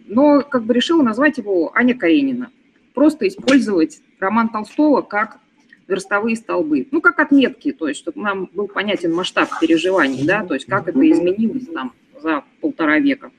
но 0.07 0.41
как 0.41 0.63
бы 0.63 0.73
решила 0.73 1.03
назвать 1.03 1.37
его 1.37 1.71
Аня 1.75 1.95
Каренина. 1.95 2.51
Просто 2.93 3.27
использовать 3.27 4.01
роман 4.19 4.49
Толстого 4.49 5.01
как 5.01 5.39
верстовые 5.87 6.37
столбы, 6.37 6.87
ну, 6.91 7.01
как 7.01 7.19
отметки, 7.19 7.73
то 7.73 7.89
есть, 7.89 7.99
чтобы 7.99 8.21
нам 8.21 8.49
был 8.53 8.67
понятен 8.67 9.13
масштаб 9.13 9.49
переживаний, 9.59 10.25
да, 10.25 10.45
то 10.45 10.53
есть, 10.53 10.65
как 10.65 10.87
это 10.87 11.11
изменилось 11.11 11.67
там 11.67 11.91
за 12.21 12.43
полтора 12.61 12.99
века. 12.99 13.31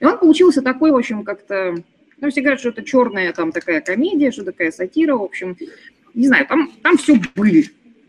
И 0.00 0.04
он 0.04 0.18
получился 0.18 0.62
такой, 0.62 0.90
в 0.90 0.96
общем, 0.96 1.24
как-то 1.24 1.82
ну, 2.22 2.30
все 2.30 2.40
говорят, 2.40 2.60
что 2.60 2.68
это 2.68 2.84
черная 2.84 3.32
там 3.32 3.50
такая 3.50 3.80
комедия, 3.80 4.30
что 4.30 4.44
такая 4.44 4.70
сатира, 4.70 5.16
в 5.16 5.22
общем, 5.22 5.56
не 6.14 6.28
знаю, 6.28 6.46
там, 6.46 6.70
там 6.80 6.96
все 6.96 7.20
были, 7.34 7.66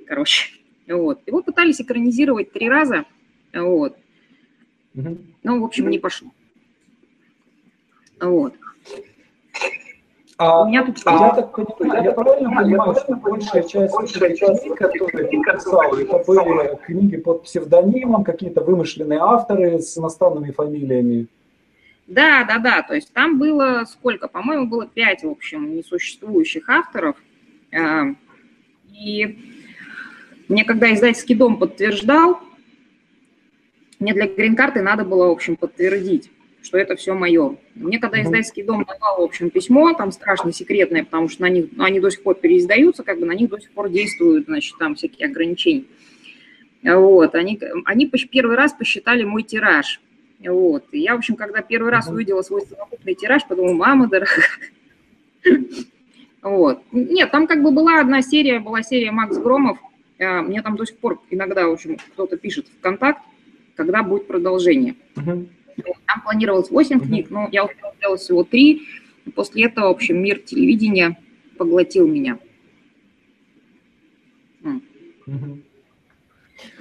короче. 0.07 0.51
Вот. 0.87 1.21
Его 1.25 1.41
пытались 1.41 1.81
экранизировать 1.81 2.51
три 2.51 2.69
раза, 2.69 3.05
вот. 3.53 3.97
Угу. 4.93 5.17
Ну, 5.41 5.61
в 5.61 5.63
общем, 5.63 5.89
не 5.89 5.97
пошло. 5.97 6.29
Вот. 8.21 8.53
А, 10.37 10.61
у 10.61 10.67
меня 10.67 10.85
тут... 10.85 10.97
А, 11.05 11.11
я 11.13 11.33
так 11.33 11.77
понимаю, 11.77 12.03
я 12.03 12.11
правильно 12.11 12.55
понимаю, 12.55 12.95
что 12.95 13.15
большая 13.15 13.63
часть 13.63 13.95
большая 13.95 14.35
часть 14.35 14.63
книг, 14.63 14.77
которые 14.77 15.27
ты 15.27 15.41
писал, 15.41 15.95
это 15.95 16.23
были 16.27 16.75
книги 16.85 17.17
под 17.17 17.43
псевдонимом, 17.43 18.23
какие-то 18.23 18.61
вымышленные 18.61 19.19
авторы 19.19 19.79
с 19.79 19.97
иностранными 19.97 20.51
фамилиями? 20.51 21.27
Да, 22.07 22.43
да, 22.43 22.59
да. 22.59 22.81
То 22.81 22.95
есть 22.95 23.13
там 23.13 23.39
было 23.39 23.85
сколько? 23.85 24.27
По-моему, 24.27 24.67
было 24.67 24.87
пять, 24.87 25.23
в 25.23 25.29
общем, 25.29 25.75
несуществующих 25.75 26.69
авторов. 26.69 27.15
А, 27.73 28.13
и 28.93 29.39
мне, 30.47 30.65
когда 30.65 30.93
издательский 30.93 31.35
дом 31.35 31.57
подтверждал, 31.57 32.41
мне 33.99 34.13
для 34.13 34.27
грин-карты 34.27 34.81
надо 34.81 35.05
было, 35.05 35.27
в 35.27 35.31
общем, 35.31 35.55
подтвердить, 35.55 36.29
что 36.61 36.77
это 36.77 36.97
все 36.97 37.13
мое. 37.13 37.57
Мне 37.73 37.99
когда 37.99 38.21
издательский 38.21 38.63
дом 38.63 38.83
давал, 38.83 39.21
в 39.21 39.23
общем, 39.23 39.49
письмо, 39.49 39.93
там 39.93 40.11
страшно 40.11 40.51
секретное, 40.51 41.05
потому 41.05 41.29
что 41.29 41.43
на 41.43 41.49
них, 41.49 41.67
ну, 41.71 41.85
они 41.85 42.01
до 42.01 42.09
сих 42.09 42.21
пор 42.21 42.35
переиздаются, 42.35 43.03
как 43.03 43.19
бы 43.19 43.25
на 43.25 43.31
них 43.31 43.49
до 43.49 43.59
сих 43.59 43.71
пор 43.71 43.89
действуют, 43.89 44.45
значит, 44.45 44.77
там 44.77 44.95
всякие 44.95 45.29
ограничения. 45.29 45.85
Вот, 46.83 47.33
они, 47.35 47.57
они 47.85 48.07
первый 48.07 48.57
раз 48.57 48.73
посчитали 48.73 49.23
мой 49.23 49.43
тираж. 49.43 50.01
Вот, 50.45 50.85
и 50.91 50.99
я, 50.99 51.15
в 51.15 51.19
общем, 51.19 51.35
когда 51.35 51.61
первый 51.61 51.91
раз 51.91 52.07
увидела 52.09 52.41
свой 52.41 52.61
совокупный 52.61 53.15
тираж, 53.15 53.47
подумала, 53.47 53.73
мама 53.73 54.07
дорогая. 54.07 54.45
Вот. 56.41 56.81
Нет, 56.91 57.31
там 57.31 57.47
как 57.47 57.63
бы 57.63 57.71
была 57.71 58.01
одна 58.01 58.21
серия, 58.21 58.59
была 58.59 58.83
серия 58.83 59.11
Макс 59.11 59.37
Громов. 59.37 59.77
А, 60.19 60.41
мне 60.41 60.61
там 60.61 60.75
до 60.75 60.85
сих 60.85 60.97
пор 60.97 61.21
иногда, 61.29 61.67
в 61.67 61.71
общем, 61.71 61.97
кто-то 62.13 62.37
пишет 62.37 62.67
в 62.67 62.81
контакт, 62.81 63.21
когда 63.75 64.03
будет 64.03 64.27
продолжение. 64.27 64.95
Uh-huh. 65.15 65.47
Там 66.05 66.21
планировалось 66.21 66.69
8 66.69 66.97
uh-huh. 66.97 67.05
книг, 67.05 67.29
но 67.29 67.47
я 67.51 67.65
успела 67.65 67.93
сделать 67.95 68.21
всего 68.21 68.43
3. 68.43 68.87
И 69.25 69.31
после 69.31 69.65
этого, 69.65 69.87
в 69.87 69.91
общем, 69.91 70.21
мир 70.21 70.39
телевидения 70.39 71.17
поглотил 71.57 72.07
меня. 72.07 72.37
Uh-huh. 74.63 75.61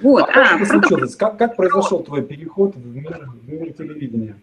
Вот. 0.01 0.29
А, 0.29 0.55
а 0.55 0.65
случилось? 0.65 1.15
Как, 1.15 1.37
как 1.37 1.55
произошел 1.55 2.03
твой 2.03 2.21
переход 2.21 2.75
в 2.75 2.95
мир, 2.95 3.29
в 3.41 3.49
мир 3.49 3.73
телевидения? 3.73 4.35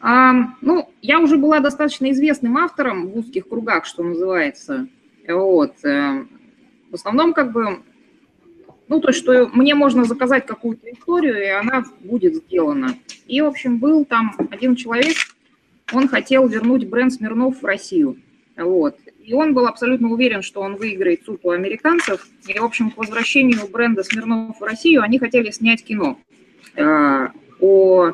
А, 0.00 0.32
ну, 0.60 0.88
я 1.02 1.20
уже 1.20 1.36
была 1.36 1.60
достаточно 1.60 2.10
известным 2.10 2.56
автором 2.58 3.08
в 3.08 3.18
узких 3.18 3.48
кругах, 3.48 3.86
что 3.86 4.02
называется. 4.02 4.88
Вот. 5.26 5.84
Э, 5.84 6.24
в 6.90 6.94
основном, 6.94 7.32
как 7.32 7.52
бы, 7.52 7.82
ну, 8.88 9.00
то 9.00 9.08
есть, 9.08 9.20
что 9.20 9.48
мне 9.52 9.74
можно 9.74 10.04
заказать 10.04 10.46
какую-то 10.46 10.90
историю, 10.92 11.42
и 11.42 11.48
она 11.48 11.84
будет 12.00 12.36
сделана. 12.36 12.94
И, 13.26 13.40
в 13.40 13.46
общем, 13.46 13.78
был 13.78 14.04
там 14.04 14.32
один 14.50 14.76
человек, 14.76 15.16
он 15.92 16.08
хотел 16.08 16.46
вернуть 16.46 16.88
бренд 16.88 17.12
Смирнов 17.12 17.62
в 17.62 17.64
Россию. 17.64 18.20
Вот. 18.56 18.96
И 19.26 19.34
он 19.34 19.54
был 19.54 19.66
абсолютно 19.66 20.08
уверен, 20.08 20.40
что 20.40 20.60
он 20.60 20.76
выиграет 20.76 21.24
суд 21.24 21.40
у 21.42 21.50
американцев. 21.50 22.28
И, 22.46 22.56
в 22.56 22.64
общем, 22.64 22.92
к 22.92 22.96
возвращению 22.96 23.66
бренда 23.66 24.04
Смирнов 24.04 24.60
в 24.60 24.62
Россию 24.62 25.02
они 25.02 25.18
хотели 25.18 25.50
снять 25.50 25.82
кино 25.82 26.16
э, 26.76 27.28
о 27.60 28.12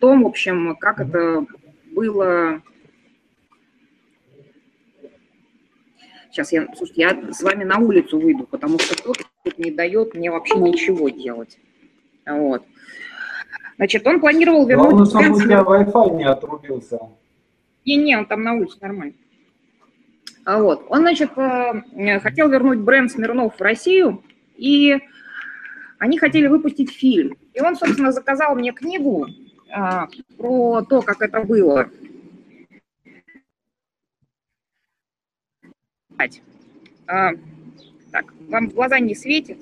том, 0.00 0.22
в 0.22 0.26
общем, 0.26 0.76
как 0.76 1.00
это 1.00 1.44
было... 1.90 2.62
Сейчас 6.30 6.52
я, 6.52 6.68
слушайте, 6.76 7.02
я 7.02 7.32
с 7.32 7.42
вами 7.42 7.64
на 7.64 7.78
улицу 7.78 8.20
выйду, 8.20 8.44
потому 8.44 8.78
что 8.78 8.94
кто-то 8.94 9.24
не 9.56 9.72
дает 9.72 10.14
мне 10.14 10.30
вообще 10.30 10.54
ничего 10.54 11.08
делать. 11.08 11.58
Вот. 12.24 12.62
Значит, 13.78 14.06
он 14.06 14.20
планировал 14.20 14.64
вернуть... 14.64 14.90
Главное, 14.90 15.06
чтобы 15.06 15.36
у 15.36 15.40
тебя 15.40 15.62
Wi-Fi 15.62 16.16
не 16.16 16.24
отрубился. 16.24 17.00
Не-не, 17.84 18.16
он 18.16 18.26
там 18.26 18.44
на 18.44 18.54
улице 18.54 18.76
нормально. 18.80 19.14
А 20.44 20.60
вот. 20.60 20.86
Он, 20.88 21.00
значит, 21.00 21.30
э, 21.36 22.20
хотел 22.20 22.48
вернуть 22.48 22.80
бренд 22.80 23.10
Смирнов 23.10 23.56
в 23.56 23.62
Россию, 23.62 24.24
и 24.56 24.98
они 25.98 26.18
хотели 26.18 26.48
выпустить 26.48 26.90
фильм. 26.92 27.36
И 27.54 27.60
он, 27.60 27.76
собственно, 27.76 28.12
заказал 28.12 28.56
мне 28.56 28.72
книгу 28.72 29.28
а, 29.70 30.08
про 30.36 30.82
то, 30.82 31.00
как 31.02 31.22
это 31.22 31.42
было. 31.42 31.88
А, 37.06 37.32
так, 38.10 38.32
вам 38.48 38.68
глаза 38.68 38.98
не 38.98 39.14
светит? 39.14 39.58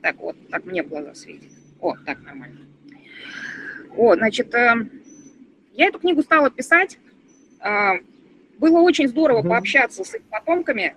Так, 0.00 0.16
вот, 0.18 0.36
так 0.48 0.64
мне 0.64 0.82
глаза 0.82 1.14
светит. 1.14 1.50
О, 1.80 1.96
так, 2.06 2.22
нормально. 2.22 2.60
О, 3.96 4.14
значит, 4.14 4.54
э, 4.54 4.88
я 5.72 5.86
эту 5.86 5.98
книгу 5.98 6.22
стала 6.22 6.50
писать, 6.50 6.98
а, 7.60 7.94
было 8.60 8.80
очень 8.80 9.08
здорово 9.08 9.42
пообщаться 9.42 10.04
с 10.04 10.14
их 10.14 10.22
потомками. 10.24 10.94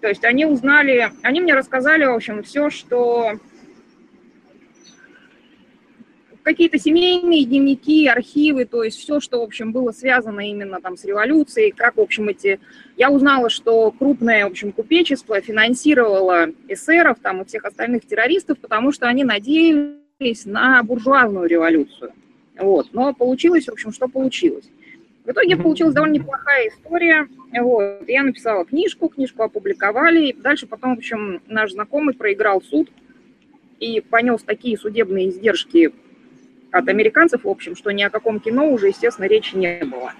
То 0.00 0.08
есть 0.08 0.24
они 0.24 0.44
узнали, 0.44 1.12
они 1.22 1.40
мне 1.40 1.54
рассказали, 1.54 2.04
в 2.04 2.12
общем, 2.12 2.42
все, 2.42 2.70
что 2.70 3.38
какие-то 6.42 6.76
семейные 6.76 7.44
дневники, 7.44 8.08
архивы, 8.08 8.64
то 8.64 8.82
есть 8.82 8.98
все, 8.98 9.20
что, 9.20 9.38
в 9.38 9.42
общем, 9.42 9.70
было 9.70 9.92
связано 9.92 10.40
именно 10.40 10.80
там 10.80 10.96
с 10.96 11.04
революцией, 11.04 11.70
как, 11.70 11.96
в 11.96 12.00
общем, 12.00 12.28
эти... 12.28 12.58
Я 12.96 13.12
узнала, 13.12 13.48
что 13.48 13.92
крупное, 13.92 14.44
в 14.44 14.50
общем, 14.50 14.72
купечество 14.72 15.40
финансировало 15.40 16.48
эсеров 16.66 17.18
там 17.22 17.42
и 17.42 17.44
всех 17.44 17.64
остальных 17.64 18.04
террористов, 18.04 18.58
потому 18.58 18.90
что 18.90 19.06
они 19.06 19.22
надеялись 19.22 20.44
на 20.44 20.82
буржуазную 20.82 21.48
революцию. 21.48 22.12
Вот. 22.58 22.88
Но 22.92 23.14
получилось, 23.14 23.66
в 23.66 23.72
общем, 23.72 23.92
что 23.92 24.08
получилось. 24.08 24.68
В 25.24 25.30
итоге 25.30 25.56
получилась 25.56 25.94
довольно 25.94 26.14
неплохая 26.14 26.68
история. 26.68 27.28
Вот. 27.52 28.08
Я 28.08 28.24
написала 28.24 28.64
книжку, 28.64 29.08
книжку 29.08 29.44
опубликовали. 29.44 30.28
И 30.28 30.32
дальше 30.32 30.66
потом, 30.66 30.96
в 30.96 30.98
общем, 30.98 31.40
наш 31.46 31.72
знакомый 31.72 32.14
проиграл 32.14 32.60
суд 32.60 32.90
и 33.78 34.00
понес 34.00 34.42
такие 34.42 34.76
судебные 34.76 35.28
издержки 35.28 35.92
от 36.72 36.88
американцев, 36.88 37.44
в 37.44 37.48
общем, 37.48 37.76
что 37.76 37.90
ни 37.90 38.02
о 38.02 38.10
каком 38.10 38.40
кино 38.40 38.70
уже, 38.70 38.88
естественно, 38.88 39.26
речи 39.26 39.54
не 39.54 39.84
было. 39.84 40.12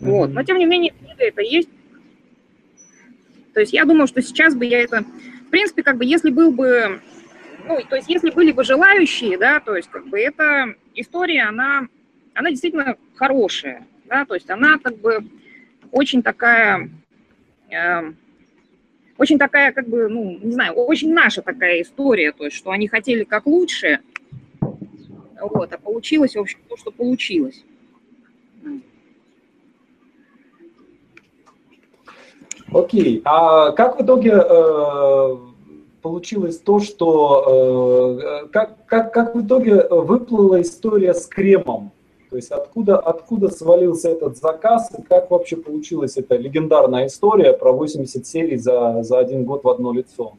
Вот. 0.00 0.30
Но, 0.30 0.42
тем 0.42 0.58
не 0.58 0.66
менее, 0.66 0.92
книга 0.92 1.24
это 1.24 1.42
есть. 1.42 1.68
То 3.52 3.60
есть 3.60 3.72
я 3.72 3.84
думаю, 3.84 4.06
что 4.06 4.22
сейчас 4.22 4.54
бы 4.54 4.64
я 4.64 4.80
это... 4.80 5.04
В 5.46 5.50
принципе, 5.50 5.84
как 5.84 5.98
бы, 5.98 6.04
если 6.04 6.30
был 6.30 6.50
бы... 6.50 7.00
Ну, 7.66 7.80
то 7.88 7.96
есть 7.96 8.08
если 8.08 8.30
были 8.30 8.50
бы 8.50 8.64
желающие, 8.64 9.38
да, 9.38 9.60
то 9.60 9.76
есть 9.76 9.88
как 9.88 10.06
бы 10.08 10.18
эта 10.18 10.74
история, 10.94 11.44
она 11.44 11.88
она 12.34 12.50
действительно 12.50 12.96
хорошая, 13.14 13.86
да, 14.06 14.24
то 14.24 14.34
есть 14.34 14.50
она 14.50 14.78
как 14.78 14.98
бы 14.98 15.24
очень 15.90 16.22
такая, 16.22 16.90
э, 17.70 18.12
очень 19.16 19.38
такая, 19.38 19.72
как 19.72 19.88
бы, 19.88 20.08
ну, 20.08 20.38
не 20.42 20.52
знаю, 20.52 20.74
очень 20.74 21.12
наша 21.12 21.42
такая 21.42 21.82
история, 21.82 22.32
то 22.32 22.44
есть, 22.44 22.56
что 22.56 22.70
они 22.70 22.88
хотели 22.88 23.24
как 23.24 23.46
лучше, 23.46 24.00
вот, 25.40 25.72
а 25.72 25.78
получилось, 25.78 26.34
в 26.34 26.40
общем, 26.40 26.58
то, 26.68 26.76
что 26.76 26.90
получилось. 26.90 27.64
Окей, 32.72 33.22
а 33.24 33.70
как 33.70 34.00
в 34.00 34.04
итоге 34.04 34.32
э, 34.32 35.36
получилось 36.02 36.58
то, 36.58 36.80
что 36.80 38.42
э, 38.42 38.48
как, 38.48 38.84
как, 38.86 39.12
как 39.12 39.34
в 39.36 39.46
итоге 39.46 39.86
выплыла 39.88 40.60
история 40.60 41.14
с 41.14 41.26
кремом? 41.26 41.92
То 42.34 42.38
есть 42.38 42.50
откуда, 42.50 42.98
откуда 42.98 43.48
свалился 43.48 44.08
этот 44.08 44.36
заказ 44.36 44.90
и 44.98 45.02
как 45.02 45.30
вообще 45.30 45.56
получилась 45.56 46.16
эта 46.16 46.34
легендарная 46.34 47.06
история 47.06 47.52
про 47.52 47.70
80 47.70 48.26
серий 48.26 48.56
за, 48.56 49.04
за 49.04 49.20
один 49.20 49.44
год 49.44 49.62
в 49.62 49.68
одно 49.68 49.92
лицо? 49.92 50.36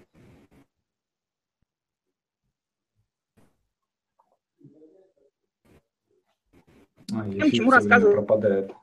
А, 7.13 7.25
я 7.29 7.49
чему 7.49 7.71
рассказываю? 7.71 8.15
Пропадает. 8.15 8.73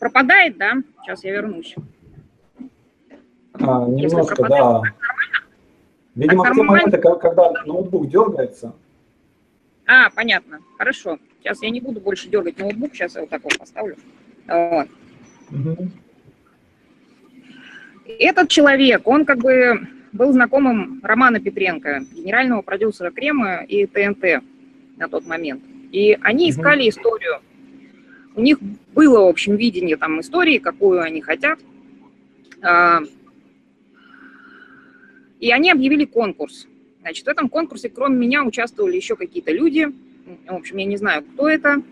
Пропадает, 0.00 0.58
да? 0.58 0.72
Сейчас 1.04 1.22
я 1.22 1.30
вернусь. 1.30 1.76
А, 3.52 3.86
немножко, 3.86 4.48
да. 4.48 4.82
Видимо, 6.16 6.42
так 6.42 6.54
в 6.54 6.56
те 6.56 6.62
моменты, 6.64 6.98
когда 6.98 7.52
ноутбук 7.66 8.08
дергается. 8.08 8.74
А, 9.86 10.10
понятно. 10.10 10.58
Хорошо. 10.76 11.18
Сейчас 11.40 11.62
я 11.62 11.70
не 11.70 11.80
буду 11.80 12.00
больше 12.00 12.28
дергать 12.28 12.58
ноутбук, 12.58 12.94
сейчас 12.94 13.14
я 13.14 13.22
вот 13.22 13.30
так 13.30 13.42
вот 13.44 13.58
поставлю. 13.58 13.96
Вот. 14.46 14.88
Угу. 15.50 15.88
Этот 18.18 18.48
человек, 18.48 19.06
он 19.06 19.24
как 19.24 19.38
бы 19.38 19.86
был 20.12 20.32
знакомым 20.32 21.00
Романа 21.02 21.40
Петренко, 21.40 22.04
генерального 22.12 22.62
продюсера 22.62 23.10
Крема 23.10 23.62
и 23.62 23.86
ТНТ 23.86 24.42
на 24.96 25.08
тот 25.08 25.26
момент. 25.26 25.62
И 25.92 26.18
они 26.22 26.50
искали 26.50 26.82
угу. 26.82 26.88
историю. 26.88 27.40
У 28.34 28.40
них 28.40 28.58
было, 28.94 29.24
в 29.24 29.28
общем, 29.28 29.56
видение 29.56 29.96
там 29.96 30.20
истории, 30.20 30.58
какую 30.58 31.02
они 31.02 31.20
хотят. 31.20 31.58
А, 32.62 33.00
и 35.40 35.50
они 35.50 35.70
объявили 35.70 36.04
конкурс. 36.04 36.66
Значит, 37.00 37.26
в 37.26 37.28
этом 37.28 37.48
конкурсе, 37.48 37.88
кроме 37.88 38.16
меня, 38.16 38.44
участвовали 38.44 38.96
еще 38.96 39.14
какие-то 39.14 39.52
люди– 39.52 39.88
в 40.46 40.54
общем, 40.54 40.76
я 40.76 40.84
не 40.84 40.96
знаю, 40.96 41.22
кто 41.22 41.48
это. 41.48 41.82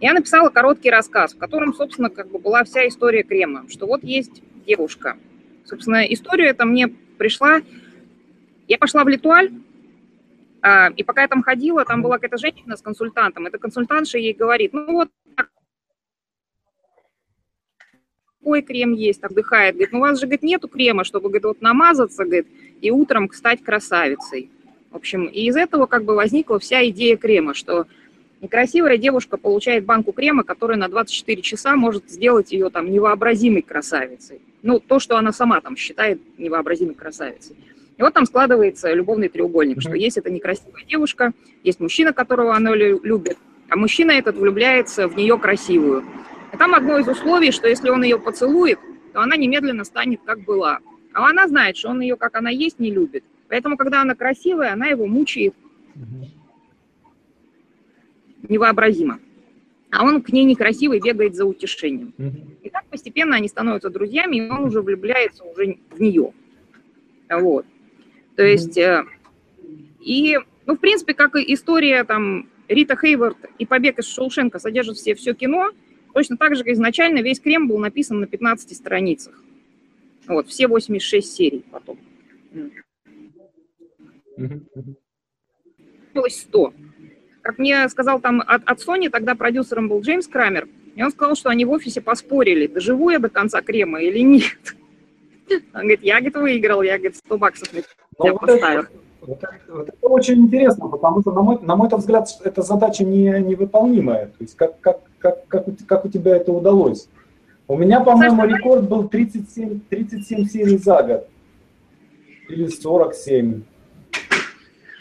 Я 0.00 0.12
написала 0.12 0.50
короткий 0.50 0.90
рассказ, 0.90 1.34
в 1.34 1.38
котором, 1.38 1.72
собственно, 1.72 2.10
как 2.10 2.30
бы 2.30 2.38
была 2.38 2.64
вся 2.64 2.86
история 2.86 3.22
крема, 3.22 3.64
что 3.68 3.86
вот 3.86 4.04
есть 4.04 4.42
девушка. 4.66 5.16
Собственно, 5.64 6.04
история 6.04 6.48
эта 6.48 6.64
мне 6.64 6.88
пришла... 6.88 7.62
Я 8.68 8.78
пошла 8.78 9.04
в 9.04 9.08
Литуаль, 9.08 9.52
а, 10.60 10.90
и 10.90 11.04
пока 11.04 11.22
я 11.22 11.28
там 11.28 11.42
ходила, 11.42 11.84
там 11.84 12.02
была 12.02 12.16
какая-то 12.16 12.38
женщина 12.38 12.76
с 12.76 12.82
консультантом. 12.82 13.46
Эта 13.46 13.58
консультантша 13.58 14.18
ей 14.18 14.34
говорит, 14.34 14.72
ну 14.72 14.92
вот 14.92 15.10
такой 18.40 18.62
крем 18.62 18.92
есть, 18.92 19.22
отдыхает. 19.22 19.74
Говорит, 19.74 19.92
ну 19.92 19.98
у 19.98 20.02
вас 20.02 20.18
же, 20.18 20.26
говорит, 20.26 20.42
нету 20.42 20.68
крема, 20.68 21.04
чтобы, 21.04 21.28
говорит, 21.28 21.44
вот 21.44 21.62
намазаться, 21.62 22.24
говорит, 22.24 22.48
и 22.80 22.90
утром 22.90 23.30
стать 23.32 23.62
красавицей. 23.62 24.50
В 24.96 24.98
общем, 24.98 25.26
и 25.26 25.42
из 25.42 25.56
этого 25.56 25.84
как 25.84 26.04
бы 26.04 26.14
возникла 26.14 26.58
вся 26.58 26.88
идея 26.88 27.18
крема, 27.18 27.52
что 27.52 27.84
некрасивая 28.40 28.96
девушка 28.96 29.36
получает 29.36 29.84
банку 29.84 30.12
крема, 30.12 30.42
которая 30.42 30.78
на 30.78 30.88
24 30.88 31.42
часа 31.42 31.76
может 31.76 32.08
сделать 32.08 32.50
ее 32.50 32.70
там 32.70 32.90
невообразимой 32.90 33.60
красавицей. 33.60 34.40
Ну, 34.62 34.80
то, 34.80 34.98
что 34.98 35.18
она 35.18 35.32
сама 35.32 35.60
там 35.60 35.76
считает 35.76 36.18
невообразимой 36.38 36.94
красавицей. 36.94 37.56
И 37.98 38.00
вот 38.00 38.14
там 38.14 38.24
складывается 38.24 38.90
любовный 38.94 39.28
треугольник, 39.28 39.82
что 39.82 39.92
есть 39.92 40.16
эта 40.16 40.30
некрасивая 40.30 40.82
девушка, 40.88 41.34
есть 41.62 41.78
мужчина, 41.78 42.14
которого 42.14 42.56
она 42.56 42.74
любит, 42.74 43.36
а 43.68 43.76
мужчина 43.76 44.12
этот 44.12 44.38
влюбляется 44.38 45.08
в 45.08 45.14
нее 45.14 45.38
красивую. 45.38 46.06
И 46.54 46.56
там 46.56 46.74
одно 46.74 46.98
из 46.98 47.06
условий, 47.06 47.52
что 47.52 47.68
если 47.68 47.90
он 47.90 48.02
ее 48.02 48.18
поцелует, 48.18 48.78
то 49.12 49.20
она 49.20 49.36
немедленно 49.36 49.84
станет 49.84 50.20
как 50.24 50.40
была. 50.40 50.78
А 51.12 51.28
она 51.28 51.46
знает, 51.48 51.76
что 51.76 51.90
он 51.90 52.00
ее, 52.00 52.16
как 52.16 52.34
она 52.34 52.48
есть, 52.48 52.78
не 52.78 52.90
любит. 52.90 53.24
Поэтому, 53.48 53.76
когда 53.76 54.02
она 54.02 54.14
красивая, 54.14 54.72
она 54.72 54.86
его 54.86 55.06
мучает 55.06 55.54
невообразимо. 58.48 59.20
А 59.90 60.04
он 60.04 60.22
к 60.22 60.30
ней 60.30 60.44
некрасивый 60.44 61.00
бегает 61.00 61.34
за 61.34 61.46
утешением. 61.46 62.12
И 62.62 62.70
так 62.70 62.84
постепенно 62.86 63.36
они 63.36 63.48
становятся 63.48 63.90
друзьями, 63.90 64.36
и 64.36 64.50
он 64.50 64.64
уже 64.64 64.82
влюбляется 64.82 65.44
уже 65.44 65.78
в 65.90 66.00
нее. 66.00 66.32
Вот. 67.30 67.66
То 68.36 68.44
есть, 68.44 68.76
э, 68.76 69.04
и, 70.00 70.38
ну, 70.66 70.76
в 70.76 70.78
принципе, 70.78 71.14
как 71.14 71.36
и 71.36 71.54
история 71.54 72.04
там 72.04 72.48
Рита 72.68 72.96
Хейвард 72.96 73.38
и 73.58 73.66
«Побег 73.66 73.98
из 73.98 74.06
Шоушенка» 74.06 74.58
содержат 74.58 74.96
все, 74.96 75.14
все 75.14 75.34
кино, 75.34 75.70
точно 76.12 76.36
так 76.36 76.54
же 76.56 76.62
изначально 76.66 77.20
весь 77.20 77.40
крем 77.40 77.66
был 77.66 77.78
написан 77.78 78.20
на 78.20 78.26
15 78.26 78.76
страницах. 78.76 79.42
Вот, 80.26 80.48
все 80.48 80.68
86 80.68 81.32
серий 81.32 81.64
потом. 81.70 81.98
Получилось 84.36 86.40
100. 86.40 86.72
Как 87.42 87.58
мне 87.58 87.88
сказал 87.88 88.20
там 88.20 88.40
от, 88.40 88.62
от 88.64 88.78
Sony, 88.80 89.08
тогда 89.08 89.34
продюсером 89.34 89.88
был 89.88 90.00
Джеймс 90.00 90.26
Крамер, 90.26 90.68
и 90.94 91.02
он 91.02 91.10
сказал, 91.10 91.36
что 91.36 91.50
они 91.50 91.64
в 91.64 91.70
офисе 91.70 92.00
поспорили, 92.00 92.66
доживу 92.66 93.10
я 93.10 93.18
до 93.18 93.28
конца 93.28 93.62
крема 93.62 94.00
или 94.00 94.20
нет. 94.20 94.76
Он 95.74 95.82
говорит, 95.82 96.02
я, 96.02 96.16
говорит, 96.16 96.36
выиграл, 96.36 96.82
я, 96.82 96.98
говорит, 96.98 97.16
100 97.16 97.38
баксов 97.38 97.68
я 97.72 98.32
вот 98.32 98.40
поставил. 98.40 98.80
Это, 98.80 98.90
вот 99.20 99.42
это, 99.42 99.58
вот 99.68 99.88
это 99.88 100.08
очень 100.08 100.38
интересно, 100.38 100.88
потому 100.88 101.20
что, 101.20 101.32
на 101.32 101.42
мой, 101.42 101.58
на 101.60 101.76
мой 101.76 101.88
взгляд, 101.88 102.28
эта 102.42 102.62
задача 102.62 103.04
не, 103.04 103.28
невыполнимая. 103.40 104.26
То 104.26 104.36
есть 104.40 104.56
как, 104.56 104.80
как, 104.80 105.02
как, 105.18 105.46
как, 105.46 105.66
как 105.86 106.04
у 106.04 106.08
тебя 106.08 106.36
это 106.36 106.52
удалось? 106.52 107.08
У 107.68 107.76
меня, 107.76 108.00
по-моему, 108.00 108.44
рекорд 108.46 108.88
был 108.88 109.08
37, 109.08 109.80
37 109.88 110.46
серий 110.46 110.78
за 110.78 111.02
год. 111.02 111.28
Или 112.48 112.68
47. 112.68 113.62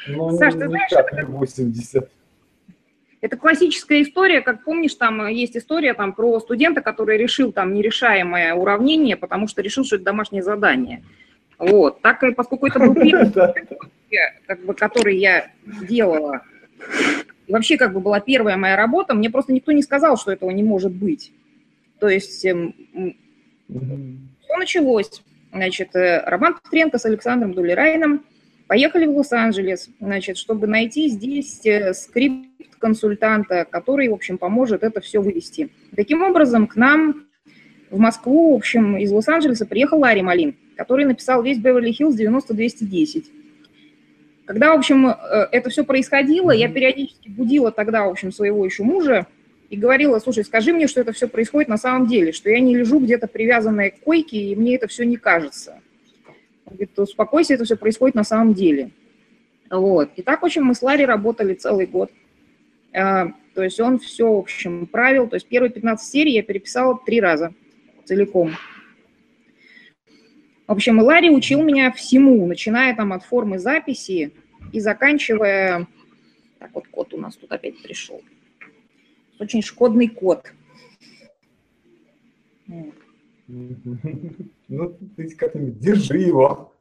Ну, 0.07 0.31
Саш, 0.37 0.53
ты 0.53 0.67
знаешь, 0.67 0.91
никак 0.91 1.13
не 1.13 1.23
80. 1.23 2.09
Это 3.21 3.37
классическая 3.37 4.03
история, 4.03 4.41
как 4.41 4.63
помнишь, 4.63 4.93
там 4.95 5.27
есть 5.27 5.57
история 5.57 5.93
там, 5.93 6.13
про 6.13 6.39
студента, 6.39 6.81
который 6.81 7.17
решил 7.17 7.51
там 7.51 7.73
нерешаемое 7.73 8.53
уравнение, 8.53 9.17
потому 9.17 9.47
что 9.47 9.61
решил, 9.61 9.83
что 9.83 9.95
это 9.95 10.05
домашнее 10.05 10.43
задание. 10.43 11.03
Вот. 11.57 12.01
Так, 12.01 12.23
поскольку 12.35 12.67
это 12.67 12.79
был 12.79 12.93
первый, 13.01 13.31
как 14.45 14.59
бы, 14.63 14.73
который 14.73 15.17
я 15.17 15.51
делала, 15.87 16.41
и 17.47 17.51
вообще 17.51 17.77
как 17.77 17.93
бы 17.93 17.99
была 17.99 18.19
первая 18.19 18.57
моя 18.57 18.75
работа, 18.75 19.13
мне 19.13 19.29
просто 19.29 19.53
никто 19.53 19.71
не 19.71 19.81
сказал, 19.81 20.17
что 20.17 20.31
этого 20.31 20.51
не 20.51 20.63
может 20.63 20.91
быть. 20.91 21.31
То 21.99 22.09
есть 22.09 22.43
эм, 22.45 22.75
все 23.67 24.57
началось. 24.57 25.21
Значит, 25.51 25.95
э, 25.95 26.21
Роман 26.25 26.57
Петренко 26.61 26.97
с 26.97 27.05
Александром 27.05 27.53
Дулерайном 27.53 28.25
поехали 28.67 29.05
в 29.05 29.15
Лос-Анджелес, 29.17 29.89
значит, 29.99 30.37
чтобы 30.37 30.67
найти 30.67 31.09
здесь 31.09 31.65
э, 31.65 31.93
скрипт 31.93 32.49
консультанта, 32.79 33.65
который, 33.69 34.09
в 34.09 34.13
общем, 34.13 34.37
поможет 34.37 34.83
это 34.83 35.01
все 35.01 35.19
вывести. 35.19 35.69
Таким 35.95 36.21
образом, 36.23 36.67
к 36.67 36.75
нам 36.75 37.25
в 37.89 37.97
Москву, 37.97 38.53
в 38.53 38.55
общем, 38.55 38.97
из 38.97 39.11
Лос-Анджелеса 39.11 39.65
приехал 39.65 39.99
Ларри 39.99 40.21
Малин, 40.21 40.55
который 40.75 41.05
написал 41.05 41.41
весь 41.41 41.59
Беверли-Хиллз 41.59 42.15
90-210. 42.15 43.25
Когда, 44.45 44.73
в 44.73 44.77
общем, 44.77 45.07
э, 45.07 45.13
это 45.51 45.69
все 45.69 45.83
происходило, 45.83 46.51
я 46.51 46.69
периодически 46.69 47.29
будила 47.29 47.71
тогда, 47.71 48.05
в 48.05 48.09
общем, 48.09 48.31
своего 48.31 48.65
еще 48.65 48.83
мужа 48.83 49.27
и 49.69 49.77
говорила, 49.77 50.19
слушай, 50.19 50.43
скажи 50.43 50.71
мне, 50.73 50.87
что 50.87 51.01
это 51.01 51.11
все 51.11 51.27
происходит 51.27 51.69
на 51.69 51.77
самом 51.77 52.07
деле, 52.07 52.31
что 52.31 52.49
я 52.49 52.59
не 52.59 52.75
лежу 52.75 52.99
где-то 52.99 53.27
привязанная 53.27 53.89
к 53.89 53.99
койке, 54.01 54.37
и 54.37 54.55
мне 54.55 54.75
это 54.75 54.87
все 54.87 55.05
не 55.05 55.17
кажется. 55.17 55.81
Говорит, 56.65 56.97
успокойся, 56.97 57.53
это 57.53 57.63
все 57.63 57.75
происходит 57.75 58.15
на 58.15 58.23
самом 58.23 58.53
деле. 58.53 58.91
Вот. 59.69 60.11
И 60.15 60.21
так, 60.21 60.41
в 60.41 60.45
общем, 60.45 60.63
мы 60.63 60.75
с 60.75 60.81
Ларри 60.81 61.05
работали 61.05 61.53
целый 61.53 61.85
год. 61.85 62.11
А, 62.93 63.31
то 63.53 63.63
есть 63.63 63.79
он 63.79 63.99
все, 63.99 64.31
в 64.31 64.39
общем, 64.39 64.87
правил. 64.87 65.27
То 65.27 65.35
есть 65.35 65.47
первые 65.47 65.71
15 65.71 66.07
серий 66.07 66.33
я 66.33 66.43
переписала 66.43 66.99
три 67.05 67.21
раза 67.21 67.53
целиком. 68.03 68.53
В 70.67 70.71
общем, 70.71 70.99
Ларри 70.99 71.29
учил 71.29 71.61
меня 71.63 71.91
всему, 71.91 72.45
начиная 72.47 72.95
там 72.95 73.13
от 73.13 73.23
формы 73.23 73.59
записи 73.59 74.31
и 74.71 74.79
заканчивая... 74.79 75.87
Так, 76.57 76.71
вот 76.73 76.87
код 76.87 77.13
у 77.13 77.17
нас 77.17 77.35
тут 77.35 77.51
опять 77.51 77.81
пришел. 77.83 78.21
Очень 79.39 79.61
шкодный 79.61 80.07
код. 80.07 80.51
Ну, 84.67 84.97
ты 85.15 85.29
как-нибудь 85.35 85.79
держи 85.79 86.17
его. 86.19 86.71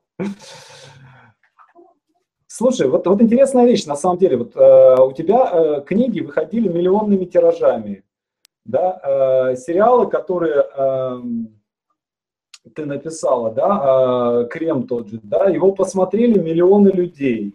Слушай, 2.47 2.89
вот, 2.89 3.07
вот 3.07 3.21
интересная 3.21 3.67
вещь, 3.67 3.85
на 3.85 3.97
самом 3.97 4.19
деле, 4.19 4.37
вот 4.37 4.55
э, 4.55 5.03
у 5.03 5.13
тебя 5.13 5.51
э, 5.53 5.85
книги 5.85 6.21
выходили 6.21 6.69
миллионными 6.69 7.25
тиражами, 7.25 8.05
да, 8.65 9.01
э, 9.03 9.57
сериалы, 9.57 10.09
которые 10.09 10.65
э, 10.77 11.21
ты 12.75 12.87
написала, 12.87 13.51
да, 13.53 14.43
э, 14.45 14.49
Крем 14.49 14.87
тот 14.87 15.09
же, 15.09 15.19
да, 15.25 15.49
его 15.49 15.73
посмотрели 15.73 16.39
миллионы 16.39 16.91
людей. 16.91 17.55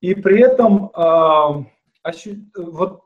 И 0.00 0.14
при 0.14 0.40
этом 0.40 0.92
э, 0.94 1.64
ощу, 2.02 2.36
вот, 2.56 3.02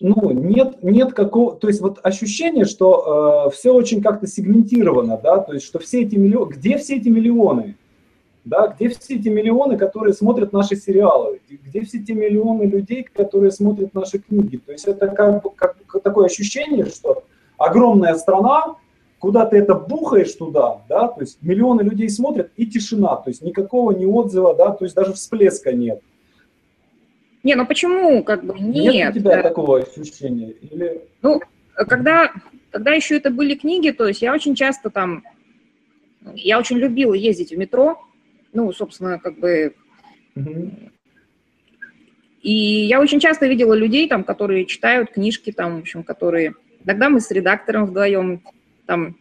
ну, 0.00 0.30
нет, 0.30 0.82
нет 0.82 1.12
какого, 1.12 1.56
то 1.56 1.66
есть 1.66 1.80
вот 1.80 1.98
ощущение, 2.02 2.64
что 2.64 3.46
э, 3.48 3.54
все 3.54 3.74
очень 3.74 4.00
как-то 4.00 4.28
сегментировано, 4.28 5.18
да, 5.20 5.38
то 5.38 5.54
есть 5.54 5.66
что 5.66 5.80
все 5.80 6.02
эти 6.02 6.14
миллионы, 6.14 6.52
где 6.52 6.78
все 6.78 6.96
эти 6.96 7.08
миллионы? 7.08 7.76
Да, 8.44 8.68
где 8.68 8.88
все 8.88 9.16
эти 9.16 9.28
миллионы, 9.28 9.76
которые 9.76 10.14
смотрят 10.14 10.52
наши 10.54 10.74
сериалы? 10.74 11.40
Где 11.50 11.82
все 11.82 11.98
те 11.98 12.14
миллионы 12.14 12.62
людей, 12.62 13.02
которые 13.02 13.50
смотрят 13.50 13.92
наши 13.92 14.20
книги? 14.20 14.56
То 14.56 14.72
есть 14.72 14.86
это 14.86 15.08
как, 15.08 15.42
как, 15.54 15.76
такое 16.02 16.26
ощущение, 16.26 16.86
что 16.86 17.24
огромная 17.58 18.14
страна, 18.14 18.76
куда 19.18 19.44
ты 19.44 19.58
это 19.58 19.74
бухаешь 19.74 20.32
туда, 20.32 20.80
да, 20.88 21.08
то 21.08 21.20
есть 21.20 21.42
миллионы 21.42 21.82
людей 21.82 22.08
смотрят 22.08 22.50
и 22.56 22.64
тишина, 22.66 23.16
то 23.16 23.28
есть 23.28 23.42
никакого 23.42 23.90
ни 23.90 24.06
отзыва, 24.06 24.54
да, 24.54 24.70
то 24.70 24.84
есть 24.84 24.94
даже 24.94 25.12
всплеска 25.12 25.72
нет. 25.72 26.00
Не, 27.42 27.54
ну 27.54 27.66
почему, 27.66 28.22
как 28.24 28.44
бы, 28.44 28.58
нет. 28.58 28.94
Нет 28.94 29.16
у 29.16 29.18
тебя 29.20 29.36
да. 29.36 29.42
такого 29.42 29.78
ощущения? 29.80 30.50
Или... 30.50 31.02
Ну, 31.22 31.40
когда, 31.74 32.32
когда 32.70 32.92
еще 32.92 33.16
это 33.16 33.30
были 33.30 33.54
книги, 33.54 33.90
то 33.90 34.06
есть 34.06 34.22
я 34.22 34.32
очень 34.32 34.54
часто 34.54 34.90
там, 34.90 35.22
я 36.34 36.58
очень 36.58 36.78
любила 36.78 37.14
ездить 37.14 37.52
в 37.52 37.56
метро, 37.58 37.98
ну, 38.52 38.72
собственно, 38.72 39.18
как 39.18 39.38
бы... 39.38 39.74
И 42.40 42.52
я 42.52 43.00
очень 43.00 43.20
часто 43.20 43.46
видела 43.46 43.74
людей, 43.74 44.08
там, 44.08 44.24
которые 44.24 44.64
читают 44.64 45.10
книжки, 45.10 45.52
там, 45.52 45.76
в 45.76 45.80
общем, 45.80 46.02
которые... 46.02 46.54
Тогда 46.86 47.08
мы 47.08 47.20
с 47.20 47.30
редактором 47.30 47.86
вдвоем, 47.86 48.42
там, 48.86 49.16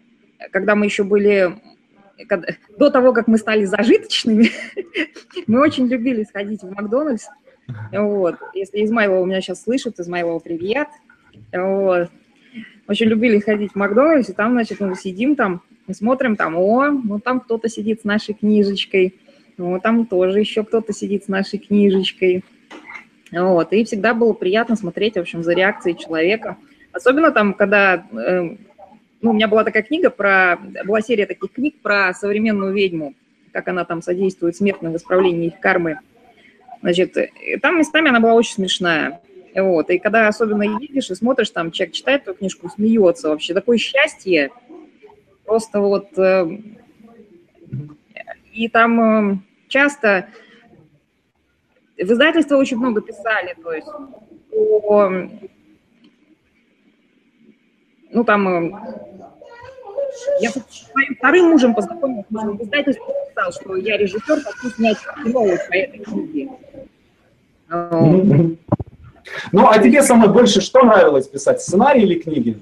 когда 0.52 0.76
мы 0.76 0.86
еще 0.86 1.04
были... 1.04 1.56
До 2.78 2.90
того, 2.90 3.14
как 3.14 3.28
мы 3.28 3.38
стали 3.38 3.66
зажиточными, 3.66 4.50
мы 5.48 5.62
очень 5.62 5.88
любили 5.88 6.24
сходить 6.24 6.64
в 6.64 6.72
Макдональдс. 6.72 7.28
Вот. 7.92 8.36
Если 8.54 8.84
Измайлова 8.84 9.26
меня 9.26 9.42
сейчас 9.42 9.64
слышит, 9.64 10.00
Измайлова, 10.00 10.40
привет. 10.40 10.88
Вот. 11.54 12.10
Очень 12.88 13.08
любили 13.08 13.40
ходить 13.40 13.74
в 13.74 13.76
Макдональдс, 13.76 14.30
и 14.30 14.34
там, 14.34 14.54
значит, 14.54 14.80
мы 14.80 14.96
сидим 14.96 15.36
там, 15.36 15.62
мы 15.88 15.94
смотрим 15.94 16.36
там, 16.36 16.56
о, 16.56 16.90
ну 16.90 17.20
там 17.20 17.42
кто-то 17.42 17.70
сидит 17.70 18.02
с 18.02 18.04
нашей 18.06 18.34
книжечкой, 18.34 19.15
ну 19.58 19.80
там 19.80 20.06
тоже 20.06 20.40
еще 20.40 20.63
кто-то 20.63 20.94
сидит 20.94 21.26
с 21.26 21.28
нашей 21.28 21.60
книжечкой. 21.60 22.46
Вот, 23.32 23.74
и 23.74 23.84
всегда 23.84 24.13
было 24.13 24.32
приятно 24.32 24.78
смотреть, 24.78 25.15
в 25.15 25.20
общем, 25.20 25.44
за 25.44 25.54
реакцией 25.54 25.98
человека. 25.98 26.58
Особенно 26.94 27.32
там, 27.32 27.54
когда, 27.54 28.08
э, 28.12 28.56
ну, 29.22 29.32
у 29.32 29.34
меня 29.34 29.50
была 29.50 29.65
такая 29.65 29.84
книга 29.84 30.10
про, 30.10 30.58
была 30.86 31.02
серия 31.02 31.26
таких 31.26 31.52
книг 31.52 31.76
про 31.82 32.13
современную 32.13 32.74
ведьму, 32.74 33.15
как 33.52 33.68
она 33.68 33.84
там 33.84 34.02
содействует 34.02 34.56
смертным 34.56 34.94
в 34.94 34.96
исправлении 34.96 35.48
их 35.48 35.60
кармы. 35.60 36.00
Значит, 36.82 37.17
там 37.62 37.80
местами 37.80 38.10
она 38.10 38.19
была 38.19 38.34
очень 38.34 38.54
смешная. 38.54 39.21
Вот, 39.56 39.90
и 39.90 39.98
когда 39.98 40.28
особенно 40.28 40.62
едешь 40.62 41.10
и 41.10 41.15
смотришь, 41.15 41.50
там 41.50 41.71
человек 41.71 41.96
читает 41.96 42.21
эту 42.23 42.36
книжку, 42.36 42.69
смеется 42.69 43.30
вообще, 43.30 43.56
такое 43.56 43.78
счастье, 43.78 44.52
Просто 45.48 45.80
вот... 45.80 46.10
Э, 46.17 46.46
и 48.52 48.67
там 48.67 49.00
э, 49.00 49.38
часто 49.69 50.28
в 51.96 52.12
издательство 52.12 52.58
очень 52.58 52.78
много 52.78 53.02
писали, 53.02 53.56
то 53.63 53.71
есть 53.71 53.88
о, 54.52 55.10
ну 58.12 58.23
там 58.25 58.48
э, 58.48 58.71
я 60.40 60.52
со 60.52 60.62
своим 60.70 61.15
вторым 61.15 61.50
мужем 61.50 61.74
познакомилась, 61.76 62.26
в 62.30 62.63
издательстве 62.63 63.04
сказал, 63.32 63.52
что 63.52 63.76
я 63.76 63.98
режиссер, 63.98 64.42
хочу 64.42 64.70
снять 64.76 64.98
кино 65.24 65.46
по 65.70 65.76
этой 65.76 66.00
книге. 66.00 66.50
Ну, 69.52 69.68
а 69.68 69.78
тебе 69.80 70.02
самое 70.04 70.32
больше 70.32 70.62
что 70.62 70.84
нравилось 70.84 71.28
писать, 71.28 71.62
сценарий 71.62 72.04
или 72.04 72.20
книги? 72.20 72.58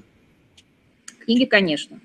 Книги, 1.24 1.44
конечно. 1.44 1.98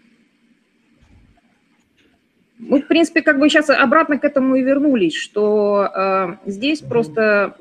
Мы, 2.58 2.82
в 2.82 2.88
принципе, 2.88 3.24
как 3.24 3.40
бы 3.40 3.50
сейчас 3.50 3.72
обратно 3.72 4.20
к 4.20 4.24
этому 4.24 4.56
и 4.56 4.62
вернулись, 4.62 5.16
что 5.16 5.90
э, 5.94 6.36
здесь 6.46 6.82
просто 6.82 7.58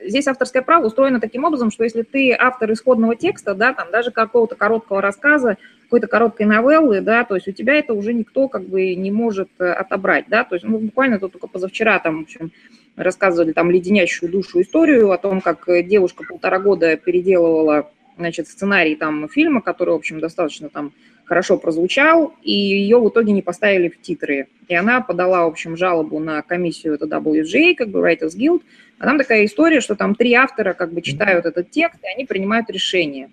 здесь 0.00 0.26
авторское 0.26 0.62
право 0.62 0.86
устроено 0.86 1.20
таким 1.20 1.44
образом, 1.44 1.70
что 1.70 1.84
если 1.84 2.02
ты 2.02 2.32
автор 2.32 2.72
исходного 2.72 3.16
текста, 3.16 3.54
да, 3.54 3.74
там 3.74 3.90
даже 3.90 4.10
какого-то 4.10 4.56
короткого 4.56 5.02
рассказа, 5.02 5.58
какой-то 5.84 6.06
короткой 6.06 6.46
новеллы, 6.46 7.00
да, 7.00 7.24
то 7.24 7.34
есть 7.34 7.48
у 7.48 7.52
тебя 7.52 7.74
это 7.74 7.94
уже 7.94 8.12
никто 8.12 8.48
как 8.48 8.64
бы 8.64 8.94
не 8.94 9.10
может 9.10 9.48
э, 9.58 9.70
отобрать, 9.70 10.26
да, 10.28 10.44
то 10.44 10.54
есть 10.54 10.64
ну, 10.64 10.78
буквально 10.78 11.18
тут 11.18 11.32
только 11.32 11.46
позавчера 11.46 11.98
там, 11.98 12.20
в 12.20 12.22
общем, 12.22 12.52
рассказывали 12.96 13.52
там 13.52 13.70
леденящую 13.70 14.30
душу 14.30 14.60
историю 14.60 15.12
о 15.12 15.18
том, 15.18 15.40
как 15.40 15.66
девушка 15.86 16.24
полтора 16.24 16.58
года 16.58 16.96
переделывала, 16.96 17.90
значит, 18.18 18.48
сценарий 18.48 18.96
там 18.96 19.28
фильма, 19.28 19.62
который, 19.62 19.90
в 19.90 19.96
общем, 19.96 20.20
достаточно 20.20 20.68
там 20.68 20.92
хорошо 21.24 21.58
прозвучал, 21.58 22.34
и 22.42 22.52
ее 22.52 22.98
в 22.98 23.08
итоге 23.08 23.32
не 23.32 23.42
поставили 23.42 23.88
в 23.88 24.00
титры. 24.00 24.48
И 24.66 24.74
она 24.74 25.00
подала, 25.00 25.44
в 25.44 25.48
общем, 25.48 25.76
жалобу 25.76 26.18
на 26.18 26.42
комиссию, 26.42 26.94
это 26.94 27.06
WGA, 27.06 27.74
как 27.74 27.88
бы 27.88 28.00
Writers 28.00 28.36
Guild, 28.36 28.62
а 28.98 29.04
там 29.04 29.18
такая 29.18 29.44
история, 29.44 29.80
что 29.80 29.94
там 29.94 30.14
три 30.14 30.34
автора 30.34 30.74
как 30.74 30.92
бы 30.92 31.02
читают 31.02 31.46
этот 31.46 31.70
текст, 31.70 32.02
и 32.02 32.08
они 32.08 32.24
принимают 32.24 32.68
решение. 32.70 33.30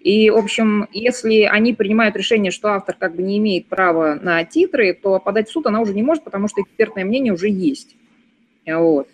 И, 0.00 0.30
в 0.30 0.36
общем, 0.36 0.86
если 0.92 1.42
они 1.42 1.72
принимают 1.72 2.16
решение, 2.16 2.52
что 2.52 2.68
автор 2.68 2.94
как 2.96 3.16
бы 3.16 3.22
не 3.22 3.38
имеет 3.38 3.66
права 3.66 4.18
на 4.22 4.44
титры, 4.44 4.94
то 4.94 5.18
подать 5.18 5.48
в 5.48 5.52
суд 5.52 5.66
она 5.66 5.80
уже 5.80 5.92
не 5.92 6.02
может, 6.02 6.22
потому 6.22 6.48
что 6.48 6.62
экспертное 6.62 7.04
мнение 7.04 7.32
уже 7.32 7.48
есть. 7.48 7.96
Вот. 8.66 9.08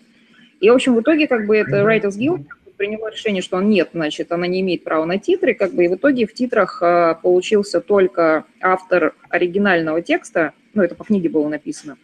И, 0.59 0.69
в 0.69 0.73
общем, 0.73 0.95
в 0.95 1.01
итоге 1.01 1.27
как 1.27 1.47
бы 1.47 1.57
это 1.57 1.77
Writers 1.77 2.17
Guild 2.19 2.45
приняло 2.77 3.09
решение, 3.09 3.41
что 3.41 3.57
он 3.57 3.69
нет, 3.69 3.89
значит, 3.93 4.31
она 4.31 4.47
не 4.47 4.61
имеет 4.61 4.83
права 4.83 5.05
на 5.05 5.17
титры, 5.17 5.53
как 5.53 5.73
бы, 5.73 5.85
и 5.85 5.87
в 5.87 5.95
итоге 5.95 6.25
в 6.25 6.33
титрах 6.33 6.81
а, 6.81 7.15
получился 7.15 7.81
только 7.81 8.45
автор 8.61 9.15
оригинального 9.29 10.01
текста, 10.01 10.53
ну, 10.73 10.83
это 10.83 10.95
по 10.95 11.03
книге 11.03 11.29
было 11.29 11.47
написано. 11.47 11.97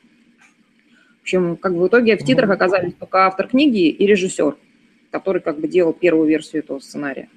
В 1.19 1.21
общем, 1.21 1.55
как 1.57 1.73
бы 1.73 1.83
в 1.83 1.87
итоге 1.87 2.17
в 2.17 2.23
титрах 2.23 2.49
оказались 2.49 2.93
только 2.93 3.25
автор 3.25 3.47
книги 3.47 3.89
и 3.89 4.07
режиссер, 4.07 4.55
который 5.11 5.41
как 5.41 5.59
бы 5.59 5.67
делал 5.67 5.93
первую 5.93 6.27
версию 6.27 6.63
этого 6.63 6.79
сценария. 6.79 7.29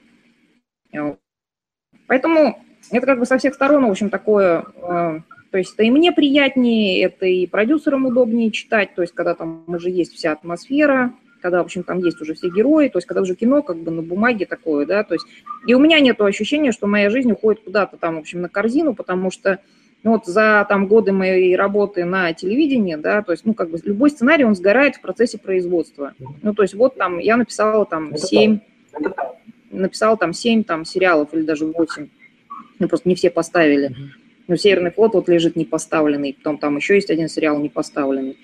Поэтому 2.06 2.64
это 2.90 3.06
как 3.06 3.18
бы 3.18 3.26
со 3.26 3.38
всех 3.38 3.54
сторон, 3.54 3.86
в 3.86 3.90
общем, 3.90 4.10
такое, 4.10 4.64
а, 4.82 5.20
то 5.50 5.58
есть 5.58 5.74
это 5.74 5.82
и 5.82 5.90
мне 5.90 6.12
приятнее, 6.12 7.02
это 7.02 7.26
и 7.26 7.46
продюсерам 7.46 8.06
удобнее 8.06 8.50
читать, 8.50 8.94
то 8.94 9.02
есть 9.02 9.14
когда 9.14 9.34
там 9.34 9.64
уже 9.68 9.90
есть 9.90 10.14
вся 10.14 10.32
атмосфера, 10.32 11.12
когда, 11.44 11.58
в 11.58 11.66
общем, 11.66 11.82
там 11.82 11.98
есть 11.98 12.18
уже 12.22 12.32
все 12.32 12.48
герои, 12.48 12.88
то 12.88 12.96
есть 12.96 13.06
когда 13.06 13.20
уже 13.20 13.34
кино 13.34 13.60
как 13.60 13.76
бы 13.76 13.90
на 13.90 14.00
бумаге 14.00 14.46
такое, 14.46 14.86
да, 14.86 15.04
то 15.04 15.12
есть 15.12 15.26
и 15.66 15.74
у 15.74 15.78
меня 15.78 16.00
нет 16.00 16.18
ощущения, 16.22 16.72
что 16.72 16.86
моя 16.86 17.10
жизнь 17.10 17.30
уходит 17.30 17.62
куда-то 17.62 17.98
там, 17.98 18.16
в 18.16 18.20
общем, 18.20 18.40
на 18.40 18.48
корзину, 18.48 18.94
потому 18.94 19.30
что 19.30 19.60
ну, 20.02 20.12
вот 20.12 20.24
за 20.24 20.64
там 20.70 20.86
годы 20.86 21.12
моей 21.12 21.54
работы 21.54 22.06
на 22.06 22.32
телевидении, 22.32 22.94
да, 22.94 23.20
то 23.20 23.32
есть, 23.32 23.44
ну, 23.44 23.52
как 23.52 23.68
бы 23.68 23.78
любой 23.84 24.08
сценарий, 24.08 24.44
он 24.44 24.54
сгорает 24.54 24.96
в 24.96 25.02
процессе 25.02 25.36
производства. 25.36 26.14
Ну, 26.40 26.54
то 26.54 26.62
есть 26.62 26.72
вот 26.72 26.96
там 26.96 27.18
я 27.18 27.36
написала 27.36 27.84
там 27.84 28.16
семь, 28.16 28.60
написала 29.70 30.16
там 30.16 30.32
семь 30.32 30.64
там 30.64 30.86
сериалов 30.86 31.34
или 31.34 31.42
даже 31.42 31.66
восемь, 31.66 32.08
ну, 32.78 32.88
просто 32.88 33.06
не 33.06 33.16
все 33.16 33.28
поставили. 33.28 33.94
Ну, 34.48 34.56
«Северный 34.56 34.92
флот» 34.92 35.12
вот 35.12 35.28
лежит 35.28 35.56
не 35.56 35.66
поставленный, 35.66 36.32
потом 36.32 36.56
там 36.56 36.76
еще 36.78 36.94
есть 36.94 37.10
один 37.10 37.28
сериал 37.28 37.58
не 37.58 37.68
поставленный. 37.68 38.38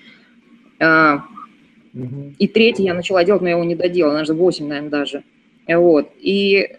И 1.92 2.48
третий 2.48 2.84
я 2.84 2.94
начала 2.94 3.24
делать, 3.24 3.42
но 3.42 3.48
я 3.48 3.54
его 3.54 3.64
не 3.64 3.74
доделала, 3.74 4.12
наверное, 4.12 4.36
8, 4.36 4.68
наверное, 4.68 4.90
даже. 4.90 5.24
Вот. 5.66 6.10
И, 6.20 6.76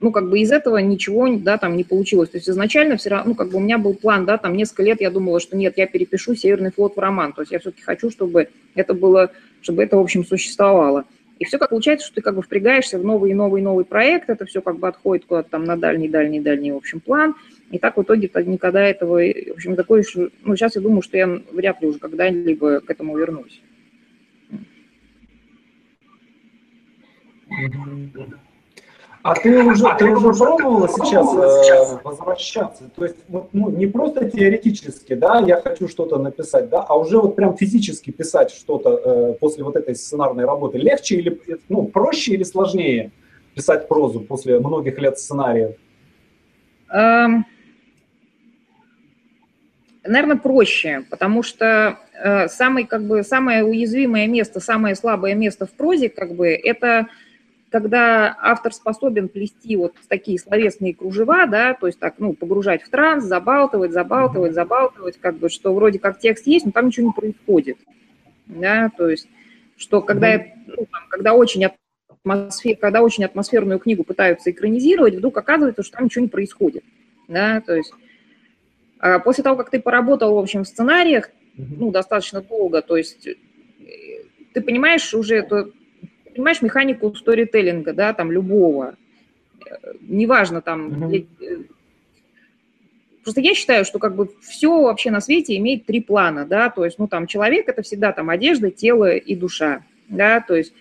ну, 0.00 0.12
как 0.12 0.28
бы 0.28 0.38
из 0.40 0.52
этого 0.52 0.78
ничего, 0.78 1.28
да, 1.36 1.56
там 1.56 1.76
не 1.76 1.84
получилось. 1.84 2.30
То 2.30 2.38
есть 2.38 2.48
изначально 2.48 2.96
все 2.96 3.10
равно, 3.10 3.30
ну, 3.30 3.34
как 3.34 3.50
бы 3.50 3.56
у 3.56 3.60
меня 3.60 3.78
был 3.78 3.94
план, 3.94 4.26
да, 4.26 4.36
там 4.36 4.56
несколько 4.56 4.82
лет 4.82 5.00
я 5.00 5.10
думала, 5.10 5.40
что 5.40 5.56
нет, 5.56 5.74
я 5.76 5.86
перепишу 5.86 6.34
«Северный 6.34 6.72
флот» 6.72 6.96
в 6.96 6.98
роман. 6.98 7.32
То 7.32 7.42
есть 7.42 7.52
я 7.52 7.58
все-таки 7.58 7.82
хочу, 7.82 8.10
чтобы 8.10 8.48
это 8.74 8.94
было, 8.94 9.30
чтобы 9.62 9.82
это, 9.82 9.96
в 9.96 10.00
общем, 10.00 10.24
существовало. 10.24 11.04
И 11.38 11.46
все 11.46 11.58
как 11.58 11.70
получается, 11.70 12.06
что 12.06 12.16
ты 12.16 12.20
как 12.20 12.36
бы 12.36 12.42
впрягаешься 12.42 12.98
в 12.98 13.04
новый 13.04 13.30
и 13.30 13.34
новый 13.34 13.62
новый 13.62 13.86
проект, 13.86 14.28
это 14.28 14.44
все 14.44 14.60
как 14.60 14.78
бы 14.78 14.88
отходит 14.88 15.24
куда-то 15.24 15.48
там 15.48 15.64
на 15.64 15.78
дальний, 15.78 16.08
дальний, 16.08 16.38
дальний, 16.38 16.70
в 16.70 16.76
общем, 16.76 17.00
план. 17.00 17.34
И 17.70 17.78
так 17.78 17.96
в 17.96 18.02
итоге 18.02 18.26
-то 18.26 18.44
никогда 18.44 18.82
этого, 18.82 19.22
в 19.22 19.52
общем, 19.52 19.74
такой, 19.74 20.04
ну, 20.44 20.54
сейчас 20.54 20.76
я 20.76 20.82
думаю, 20.82 21.00
что 21.00 21.16
я 21.16 21.40
вряд 21.50 21.80
ли 21.80 21.88
уже 21.88 21.98
когда-либо 21.98 22.80
к 22.80 22.90
этому 22.90 23.16
вернусь. 23.16 23.62
А 29.22 29.34
ты 29.34 29.62
уже, 29.62 29.86
а 29.86 29.94
ты 29.96 30.08
уже 30.08 30.32
пробовала 30.32 30.88
сейчас 30.88 31.34
э, 31.34 31.98
возвращаться? 32.02 32.90
То 32.96 33.04
есть 33.04 33.16
ну, 33.28 33.68
не 33.68 33.86
просто 33.86 34.30
теоретически, 34.30 35.14
да, 35.14 35.40
я 35.40 35.60
хочу 35.60 35.88
что-то 35.88 36.18
написать, 36.18 36.70
да, 36.70 36.80
а 36.80 36.96
уже 36.96 37.18
вот 37.18 37.36
прям 37.36 37.54
физически 37.54 38.10
писать 38.12 38.50
что-то 38.50 38.96
э, 38.96 39.32
после 39.34 39.62
вот 39.62 39.76
этой 39.76 39.94
сценарной 39.94 40.46
работы. 40.46 40.78
Легче 40.78 41.16
или, 41.16 41.38
ну, 41.68 41.84
проще 41.84 42.32
или 42.32 42.44
сложнее 42.44 43.10
писать 43.54 43.88
прозу 43.88 44.20
после 44.20 44.58
многих 44.58 44.98
лет 44.98 45.18
сценариев? 45.18 45.76
Um, 46.92 47.42
наверное, 50.04 50.36
проще, 50.36 51.04
потому 51.10 51.42
что 51.42 51.98
э, 52.14 52.48
самый, 52.48 52.86
как 52.86 53.06
бы, 53.06 53.22
самое 53.22 53.64
уязвимое 53.64 54.26
место, 54.26 54.60
самое 54.60 54.94
слабое 54.94 55.34
место 55.34 55.66
в 55.66 55.72
прозе, 55.72 56.08
как 56.08 56.34
бы, 56.34 56.48
это 56.48 57.08
когда 57.70 58.36
автор 58.40 58.72
способен 58.72 59.28
плести 59.28 59.76
вот 59.76 59.94
такие 60.08 60.38
словесные 60.38 60.94
кружева, 60.94 61.46
да, 61.46 61.74
то 61.74 61.86
есть 61.86 61.98
так, 61.98 62.14
ну, 62.18 62.34
погружать 62.34 62.82
в 62.82 62.90
транс, 62.90 63.24
забалтывать, 63.24 63.92
забалтывать, 63.92 64.54
забалтывать, 64.54 65.18
как 65.18 65.38
бы, 65.38 65.48
что 65.48 65.72
вроде 65.72 65.98
как 65.98 66.18
текст 66.18 66.46
есть, 66.46 66.66
но 66.66 66.72
там 66.72 66.88
ничего 66.88 67.06
не 67.06 67.12
происходит, 67.12 67.78
да, 68.46 68.90
то 68.96 69.08
есть, 69.08 69.28
что 69.76 70.02
когда, 70.02 70.44
ну, 70.66 70.86
там, 70.90 71.02
когда 71.08 71.34
очень 71.34 71.70
атмосфер, 72.08 72.76
когда 72.76 73.02
очень 73.02 73.24
атмосферную 73.24 73.78
книгу 73.78 74.02
пытаются 74.02 74.50
экранизировать, 74.50 75.14
вдруг 75.14 75.36
оказывается, 75.38 75.84
что 75.84 75.96
там 75.96 76.06
ничего 76.06 76.24
не 76.24 76.30
происходит, 76.30 76.84
да, 77.28 77.60
то 77.60 77.74
есть. 77.74 77.92
А 79.02 79.18
после 79.18 79.42
того, 79.42 79.56
как 79.56 79.70
ты 79.70 79.80
поработал, 79.80 80.34
в 80.34 80.38
общем, 80.38 80.64
в 80.64 80.68
сценариях, 80.68 81.30
ну, 81.56 81.90
достаточно 81.90 82.42
долго, 82.42 82.82
то 82.82 82.98
есть 82.98 83.26
э, 83.26 83.36
ты 84.52 84.60
понимаешь 84.60 85.14
уже 85.14 85.36
это 85.36 85.70
понимаешь 86.40 86.62
механику 86.62 87.14
сторителлинга, 87.14 87.92
да, 87.92 88.12
там 88.12 88.32
любого, 88.32 88.96
неважно 90.00 90.62
там, 90.62 90.88
mm-hmm. 90.88 91.66
просто 93.22 93.40
я 93.40 93.54
считаю, 93.54 93.84
что 93.84 93.98
как 93.98 94.16
бы 94.16 94.30
все 94.42 94.82
вообще 94.82 95.10
на 95.10 95.20
свете 95.20 95.56
имеет 95.56 95.86
три 95.86 96.00
плана, 96.00 96.46
да, 96.46 96.70
то 96.70 96.84
есть, 96.84 96.98
ну, 96.98 97.08
там, 97.08 97.26
человек– 97.26 97.68
это 97.68 97.82
всегда 97.82 98.12
там 98.12 98.30
одежда, 98.30 98.70
тело 98.70 99.14
и 99.14 99.34
душа, 99.34 99.84
да, 100.08 100.40
то 100.40 100.54
есть, 100.54 100.72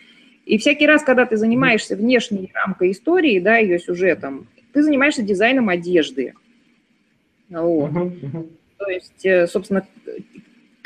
и 0.45 0.57
всякий 0.57 0.87
раз, 0.87 1.03
когда 1.03 1.25
ты 1.25 1.37
занимаешься 1.37 1.95
внешней 1.95 2.51
рамкой 2.53 2.91
истории, 2.91 3.39
да, 3.39 3.57
ее 3.57 3.79
сюжетом, 3.79 4.47
ты 4.73 4.81
занимаешься 4.81 5.21
дизайном 5.21 5.69
одежды, 5.69 6.33
вот. 7.49 7.91
Uh-huh, 7.91 8.49
То 8.77 8.89
есть, 8.89 9.25
э, 9.25 9.47
собственно, 9.47 9.85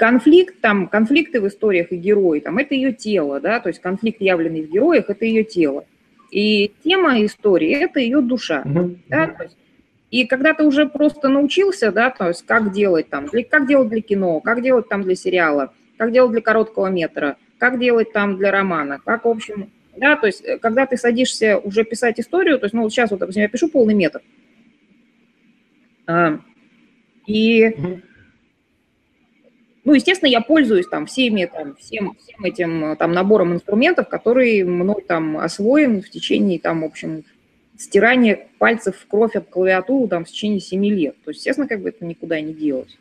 конфликт, 0.04 0.60
там, 0.60 0.90
конфликты 0.90 1.40
в 1.40 1.48
историях 1.48 1.94
и 1.94 1.96
герои, 1.96 2.42
там, 2.42 2.58
это 2.58 2.76
ее 2.76 2.92
тело, 2.92 3.40
да, 3.40 3.62
то 3.62 3.70
есть 3.70 3.80
конфликт, 3.80 4.20
явленный 4.20 4.64
в 4.64 4.70
героях, 4.70 5.10
это 5.10 5.24
ее 5.24 5.46
тело. 5.46 5.86
И 6.30 6.74
тема 6.84 7.24
истории– 7.24 7.70
это 7.72 8.02
ее 8.02 8.20
душа, 8.20 8.64
uh-huh. 8.66 8.98
да, 9.08 9.28
то 9.28 9.44
есть, 9.44 9.56
и 10.12 10.28
когда 10.28 10.54
ты 10.54 10.66
уже 10.66 10.90
просто 10.90 11.30
научился, 11.30 11.94
да, 11.94 12.10
то 12.10 12.28
есть 12.28 12.46
как 12.46 12.74
делать 12.74 13.08
там, 13.08 13.28
для, 13.28 13.46
как 13.46 13.66
делать 13.66 13.88
для 13.88 14.02
кино, 14.02 14.42
как 14.42 14.62
делать 14.62 14.90
там 14.90 15.04
для 15.04 15.16
сериала, 15.16 15.74
как 15.96 16.12
делать 16.12 16.34
для 16.34 16.42
короткого 16.42 16.88
метра, 16.88 17.38
как 17.58 17.80
делать 17.80 18.12
там 18.12 18.36
для 18.36 18.52
романа, 18.52 19.00
как, 19.06 19.24
в 19.24 19.30
общем, 19.30 19.72
да, 19.96 20.18
то 20.18 20.28
есть 20.28 20.44
э, 20.44 20.58
когда 20.58 20.86
ты 20.86 20.98
садишься 20.98 21.58
уже 21.60 21.86
писать 21.86 22.20
историю, 22.20 22.60
то 22.60 22.66
есть, 22.66 22.74
ну, 22.74 22.82
вот 22.82 22.92
сейчас 22.92 23.12
вот, 23.12 23.22
допустим, 23.22 23.44
я 23.44 23.48
пишу 23.48 23.70
полный 23.70 23.94
метр, 23.94 24.22
а, 26.08 26.42
и 27.26 28.02
ну, 29.86 29.94
естественно, 29.94 30.30
я 30.30 30.42
пользуюсь 30.42 30.88
там 30.88 31.06
всеми, 31.06 31.46
там, 31.46 31.76
всем, 31.76 32.16
всем 32.16 32.44
этим 32.44 32.96
там 32.98 33.12
набором 33.12 33.54
инструментов, 33.54 34.08
который 34.08 34.64
мной 34.64 35.04
там 35.08 35.38
освоен 35.38 36.02
в 36.02 36.10
течение, 36.10 36.60
там, 36.60 36.82
в 36.82 36.86
общем, 36.86 37.24
стирания 37.78 38.48
пальцев 38.60 38.96
в 38.98 39.08
кровь 39.08 39.36
об 39.36 39.46
клавиатуру 39.46 40.08
там 40.08 40.26
в 40.26 40.30
течение 40.30 40.60
7 40.60 40.86
лет. 40.86 41.16
То 41.24 41.32
есть, 41.32 41.40
естественно, 41.40 41.68
как 41.68 41.82
бы 41.82 41.90
это 41.90 42.06
никуда 42.06 42.40
не 42.40 42.54
делать. 42.54 42.98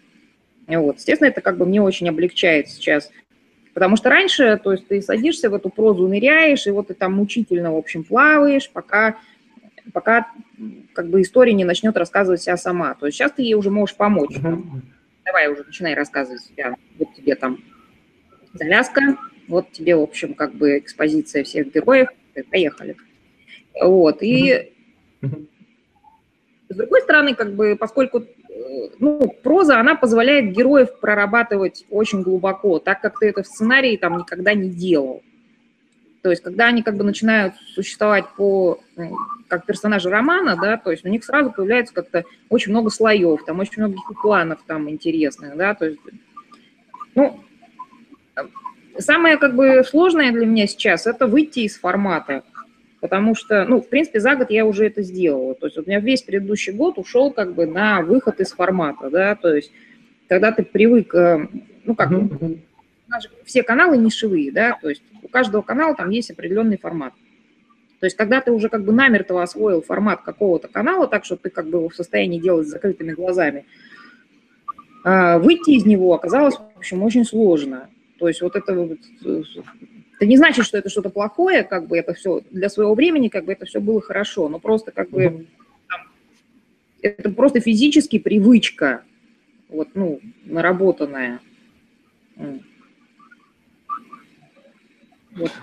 Вот. 0.67 0.97
Естественно, 0.97 1.29
это 1.29 1.41
как 1.41 1.57
бы 1.59 1.67
мне 1.67 1.83
очень 1.83 2.09
облегчает 2.09 2.69
сейчас 2.69 3.11
Потому 3.75 3.97
что 3.97 4.11
раньше, 4.11 4.61
то 4.63 4.73
есть 4.73 4.87
ты 4.87 5.01
садишься 5.01 5.49
в 5.49 5.55
эту 5.55 5.71
прозу, 5.71 6.07
ныряешь, 6.07 6.67
и 6.67 6.71
вот 6.71 6.89
ты 6.89 6.95
там 6.95 7.15
мучительно, 7.15 7.73
в 7.73 7.77
общем, 7.77 8.05
плаваешь, 8.05 8.71
пока, 8.71 9.17
пока 9.93 10.29
как 10.93 11.09
бы 11.09 11.23
история 11.23 11.55
не 11.55 11.65
начнет 11.65 11.97
рассказывать 11.97 12.43
себя 12.43 12.57
сама. 12.57 12.95
То 12.95 13.07
есть 13.07 13.17
сейчас 13.17 13.33
ты 13.33 13.43
ей 13.43 13.55
уже 13.55 13.71
можешь 13.71 13.97
помочь. 13.97 14.37
Uh-huh. 14.37 14.63
Давай 15.25 15.49
уже 15.49 15.65
начинай 15.65 15.95
рассказывать 15.95 16.43
себя. 16.43 16.77
Вот 16.99 17.15
тебе 17.15 17.35
там 17.35 17.59
завязка, 18.55 19.17
вот 19.49 19.71
тебе, 19.73 19.97
в 19.97 20.03
общем, 20.03 20.35
как 20.35 20.55
бы 20.55 20.79
экспозиция 20.79 21.45
всех 21.45 21.73
героев, 21.73 22.09
поехали. 22.51 22.97
Вот, 23.81 24.23
и 24.23 24.73
с 26.69 26.77
другой 26.77 27.03
стороны, 27.03 27.35
как 27.35 27.55
бы, 27.55 27.77
поскольку 27.79 28.25
ну, 28.99 29.29
проза, 29.43 29.79
она 29.79 29.95
позволяет 29.95 30.53
героев 30.53 30.99
прорабатывать 31.01 31.85
очень 31.91 32.23
глубоко, 32.23 32.79
так 32.79 33.01
как 33.01 33.19
ты 33.19 33.29
это 33.29 33.43
в 33.43 33.47
сценарии 33.47 33.97
там 33.97 34.19
никогда 34.19 34.55
не 34.55 34.71
делал. 34.71 35.23
То 36.23 36.31
есть, 36.31 36.43
когда 36.43 36.67
они 36.67 36.83
как 36.83 36.97
бы 36.97 37.03
начинают 37.03 37.55
существовать 37.75 38.25
по, 38.37 38.79
ну, 38.97 39.17
как 39.49 39.67
персонажи 39.67 40.09
романа, 40.09 40.57
да, 40.61 40.77
то 40.77 40.93
есть 40.93 41.05
у 41.05 41.09
них 41.09 41.25
сразу 41.25 41.51
появляется 41.51 41.93
как-то 41.93 42.25
очень 42.49 42.71
много 42.71 42.91
слоев, 42.91 43.45
там 43.45 43.59
очень 43.59 43.83
много 43.83 43.97
планов 44.23 44.61
там 44.65 44.89
интересных, 44.89 45.57
да, 45.57 45.75
то 45.75 45.87
есть, 45.87 45.99
ну, 47.17 47.41
самое 48.99 49.37
как 49.37 49.57
бы 49.57 49.83
сложное 49.85 50.31
для 50.31 50.47
меня 50.47 50.69
сейчас 50.69 51.09
это 51.09 51.27
выйти 51.27 51.61
из 51.61 51.77
формата, 51.77 52.45
потому 53.01 53.35
что, 53.35 53.65
ну, 53.65 53.81
в 53.81 53.89
принципе, 53.89 54.21
за 54.21 54.37
год 54.37 54.51
я 54.51 54.65
уже 54.65 54.87
это 54.87 55.03
сделала. 55.03 55.55
То 55.57 55.67
есть 55.67 55.77
у 55.77 55.83
меня 55.83 55.99
весь 55.99 56.23
предыдущий 56.23 56.73
год 56.73 56.99
ушел 56.99 57.33
как 57.33 57.55
бы 57.55 57.67
на 57.67 58.03
выход 58.03 58.39
из 58.39 58.53
формата, 58.53 59.11
да, 59.11 59.35
то 59.35 59.53
есть 59.55 59.73
когда 60.29 60.53
ты 60.53 60.63
привык, 60.63 61.15
э, 61.15 61.49
ну, 61.85 61.95
как, 61.95 62.11
mm-hmm. 63.19 63.45
все 63.45 63.63
каналы 63.63 63.97
нишевые, 63.97 64.53
да, 64.53 64.79
то 64.81 64.89
есть 64.89 65.03
у 65.23 65.29
каждого 65.29 65.63
канала 65.63 65.95
там 65.95 66.11
есть 66.11 66.31
определенный 66.31 66.79
формат. 66.79 67.15
То 68.01 68.07
есть 68.07 68.17
когда 68.17 68.41
ты 68.41 68.51
уже 68.51 68.69
как 68.69 68.85
бы 68.85 68.93
намертво 68.93 69.43
освоил 69.43 69.81
формат 69.81 70.23
какого-то 70.23 70.69
канала, 70.69 71.07
так 71.07 71.25
что 71.25 71.37
ты 71.37 71.51
как 71.51 71.69
бы 71.69 71.89
в 71.89 71.95
состоянии 71.95 72.41
делать 72.41 72.67
с 72.67 72.71
закрытыми 72.71 73.13
глазами, 73.13 73.65
а, 75.05 75.39
выйти 75.39 75.71
из 75.71 75.85
него 75.85 76.13
оказалось, 76.13 76.57
в 76.57 76.79
общем, 76.79 77.03
очень 77.03 77.25
сложно. 77.25 77.89
То 78.19 78.29
есть 78.29 78.43
вот 78.43 78.57
это 78.57 78.75
вот 78.75 78.99
это 80.23 80.27
не 80.27 80.37
значит, 80.37 80.65
что 80.65 80.79
это 80.79 80.89
что-то 80.89 81.11
плохое, 81.11 81.65
как 81.65 81.89
бы 81.89 81.99
это 81.99 82.15
все 82.15 82.43
для 82.51 82.69
своего 82.69 82.95
времени, 82.95 83.29
как 83.29 83.45
бы 83.45 83.53
это 83.53 83.67
все 83.67 83.81
было 83.81 84.01
хорошо, 84.01 84.49
но 84.49 84.61
просто 84.61 84.93
как 84.93 85.11
бы 85.11 85.47
это 87.03 87.31
просто 87.31 87.61
физически 87.61 88.19
привычка, 88.19 89.03
вот, 89.69 89.89
ну, 89.95 90.21
наработанная. 90.45 91.41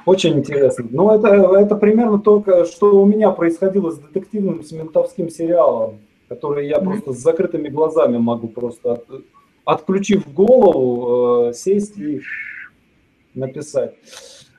Очень 0.05 0.39
интересно. 0.39 0.85
Ну, 0.89 1.11
это, 1.11 1.27
это 1.27 1.75
примерно 1.75 2.19
то, 2.19 2.43
что 2.65 3.01
у 3.01 3.05
меня 3.05 3.31
происходило 3.31 3.91
с 3.91 3.99
детективным, 3.99 4.63
с 4.63 4.71
ментовским 4.71 5.29
сериалом, 5.29 5.99
который 6.27 6.67
я 6.67 6.77
mm-hmm. 6.77 6.85
просто 6.85 7.13
с 7.13 7.17
закрытыми 7.17 7.69
глазами 7.69 8.17
могу 8.17 8.47
просто, 8.47 8.93
от, 8.93 9.05
отключив 9.65 10.31
голову, 10.33 11.49
э, 11.49 11.53
сесть 11.53 11.97
и 11.97 12.21
написать. 13.35 13.93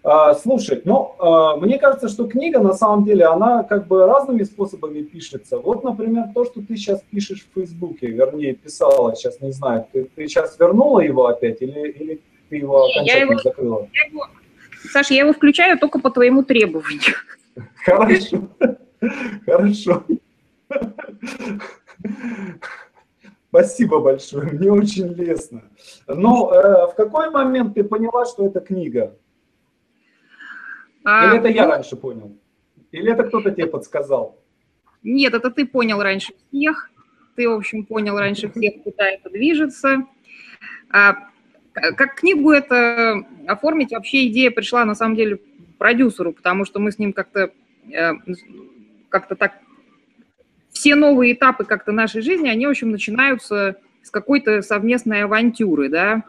А, 0.02 0.34
слушай, 0.34 0.80
ну, 0.84 1.14
а, 1.18 1.56
мне 1.56 1.78
кажется, 1.78 2.08
что 2.08 2.26
книга 2.26 2.58
на 2.60 2.72
самом 2.72 3.04
деле, 3.04 3.26
она 3.26 3.64
как 3.64 3.86
бы 3.86 4.06
разными 4.06 4.44
способами 4.44 5.02
пишется. 5.02 5.58
Вот, 5.58 5.84
например, 5.84 6.26
то, 6.34 6.44
что 6.46 6.62
ты 6.62 6.76
сейчас 6.76 7.02
пишешь 7.10 7.46
в 7.46 7.54
Фейсбуке, 7.54 8.06
вернее, 8.06 8.54
писала, 8.54 9.14
сейчас 9.14 9.40
не 9.40 9.52
знаю, 9.52 9.86
ты, 9.92 10.04
ты 10.14 10.26
сейчас 10.26 10.58
вернула 10.58 11.00
его 11.00 11.26
опять 11.26 11.60
или, 11.60 11.90
или 11.90 12.20
ты 12.48 12.56
его 12.56 12.84
окончательно 12.86 13.08
я 13.14 13.20
его, 13.20 13.38
закрыла? 13.42 13.88
Я 13.92 14.06
его, 14.10 14.26
Саша, 14.90 15.14
я 15.14 15.20
его 15.20 15.32
включаю 15.32 15.78
только 15.78 15.98
по 15.98 16.10
твоему 16.10 16.42
требованию. 16.42 17.14
Хорошо, 17.84 18.48
хорошо. 19.46 20.04
Спасибо 23.48 23.98
большое, 23.98 24.52
мне 24.52 24.70
очень 24.70 25.12
лестно. 25.12 25.64
Но 26.06 26.52
э, 26.54 26.86
в 26.92 26.94
какой 26.94 27.30
момент 27.30 27.74
ты 27.74 27.82
поняла, 27.82 28.24
что 28.24 28.46
это 28.46 28.60
книга? 28.60 29.16
А, 31.04 31.26
Или 31.26 31.38
это 31.38 31.48
я 31.48 31.64
ну, 31.64 31.72
раньше 31.72 31.96
понял? 31.96 32.38
Или 32.92 33.12
это 33.12 33.24
кто-то 33.24 33.50
тебе 33.50 33.66
подсказал? 33.66 34.38
Нет, 35.02 35.34
это 35.34 35.50
ты 35.50 35.66
понял 35.66 36.00
раньше 36.00 36.32
всех. 36.48 36.90
Ты, 37.34 37.48
в 37.48 37.52
общем, 37.54 37.86
понял 37.86 38.16
раньше 38.16 38.50
всех, 38.50 38.82
куда 38.84 39.08
это 39.08 39.30
движется. 39.30 40.06
А, 40.92 41.29
как 41.72 42.16
книгу 42.16 42.50
это 42.50 43.24
оформить, 43.46 43.92
вообще 43.92 44.26
идея 44.26 44.50
пришла, 44.50 44.84
на 44.84 44.94
самом 44.94 45.16
деле, 45.16 45.40
продюсеру, 45.78 46.32
потому 46.32 46.64
что 46.64 46.78
мы 46.78 46.92
с 46.92 46.98
ним 46.98 47.12
как-то 47.12 47.52
э, 47.90 48.12
как-то 49.08 49.36
так... 49.36 49.54
Все 50.70 50.94
новые 50.94 51.34
этапы 51.34 51.64
как-то 51.64 51.92
нашей 51.92 52.22
жизни, 52.22 52.48
они, 52.48 52.66
в 52.66 52.70
общем, 52.70 52.90
начинаются 52.90 53.76
с 54.02 54.10
какой-то 54.10 54.62
совместной 54.62 55.24
авантюры, 55.24 55.88
да. 55.88 56.22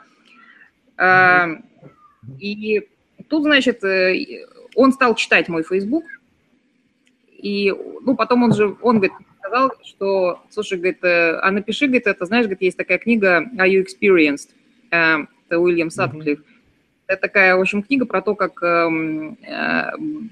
А, 0.98 1.48
и 2.40 2.88
тут, 3.30 3.44
значит, 3.44 3.84
э, 3.84 4.46
он 4.76 4.94
стал 4.94 5.16
читать 5.16 5.48
мой 5.48 5.64
Facebook, 5.64 6.06
и, 7.32 7.74
ну, 8.02 8.16
потом 8.16 8.44
он 8.44 8.54
же, 8.54 8.76
он, 8.82 8.98
говорит, 8.98 9.14
сказал, 9.40 9.72
что, 9.84 10.44
слушай, 10.50 10.78
говорит, 10.78 11.04
э, 11.04 11.40
а 11.42 11.52
напиши, 11.52 11.86
говорит, 11.86 12.08
это, 12.08 12.26
знаешь, 12.26 12.46
говорит, 12.46 12.62
есть 12.62 12.78
такая 12.78 12.98
книга 12.98 13.50
«Are 13.58 13.70
you 13.70 13.86
experienced?» 13.86 14.50
Э, 14.92 15.26
это 15.48 15.60
Уильям 15.60 15.90
Сатклифф. 15.90 16.40
Mm-hmm. 16.40 16.62
Это 17.08 17.22
такая, 17.22 17.58
в 17.58 17.60
общем, 17.60 17.84
книга 17.84 18.06
про 18.06 18.22
то, 18.22 18.36
как 18.36 18.64
эм, 18.64 19.38
э, 19.44 19.92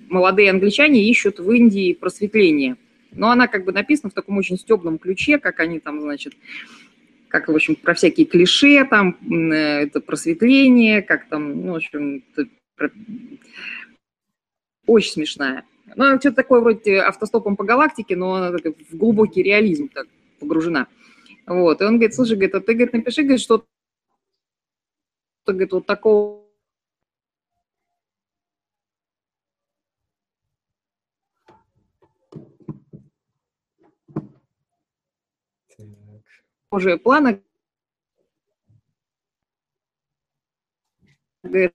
молодые 0.09 0.49
англичане 0.49 1.09
ищут 1.09 1.39
в 1.39 1.51
Индии 1.51 1.93
просветление. 1.93 2.77
Но 3.11 3.31
она 3.31 3.47
как 3.47 3.65
бы 3.65 3.73
написана 3.73 4.09
в 4.09 4.13
таком 4.13 4.37
очень 4.37 4.57
стебном 4.57 4.97
ключе, 4.97 5.39
как 5.39 5.59
они 5.59 5.79
там, 5.79 5.99
значит, 5.99 6.35
как, 7.27 7.47
в 7.47 7.55
общем, 7.55 7.75
про 7.75 7.93
всякие 7.95 8.25
клише, 8.25 8.85
там, 8.85 9.17
это 9.51 9.99
просветление, 9.99 11.01
как 11.01 11.27
там, 11.27 11.65
ну, 11.65 11.73
в 11.73 11.75
общем, 11.75 12.23
очень 14.85 15.11
смешная. 15.11 15.63
Ну, 15.95 16.19
что-то 16.19 16.35
такое 16.37 16.61
вроде 16.61 16.99
автостопом 16.99 17.55
по 17.55 17.63
галактике, 17.63 18.15
но 18.15 18.35
она 18.35 18.51
в 18.57 18.95
глубокий 18.95 19.43
реализм 19.43 19.89
так 19.89 20.07
погружена. 20.39 20.87
Вот, 21.45 21.81
и 21.81 21.83
он 21.83 21.95
говорит, 21.95 22.15
слушай, 22.15 22.33
говорит, 22.33 22.55
а 22.55 22.61
ты, 22.61 22.73
говорит, 22.73 22.93
напиши, 22.93 23.23
говорит, 23.23 23.41
что 23.41 23.65
говорит, 25.53 25.71
вот 25.71 25.85
такого 25.85 26.49
уже 36.71 36.97
плана, 36.97 37.41
говорит, 41.43 41.73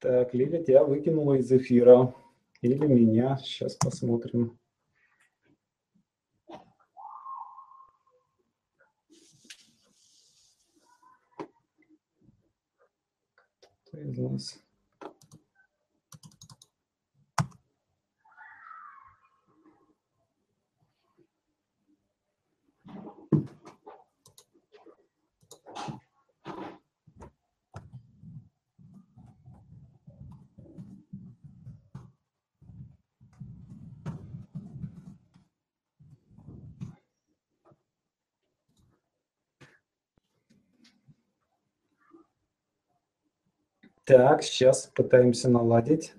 Так, 0.00 0.32
Лиля 0.32 0.62
тебя 0.62 0.84
выкинула 0.84 1.34
из 1.34 1.50
эфира. 1.50 2.14
Или 2.60 2.86
меня. 2.86 3.38
Сейчас 3.38 3.74
посмотрим. 3.76 4.58
Кто 13.84 13.98
из 14.00 14.18
нас? 14.18 14.67
Так, 44.08 44.42
сейчас 44.42 44.86
пытаемся 44.86 45.50
наладить. 45.50 46.14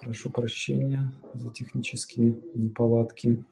Прошу 0.00 0.30
прощения 0.30 1.12
за 1.34 1.52
технические 1.52 2.40
неполадки. 2.54 3.44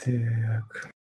Так. 0.00 0.99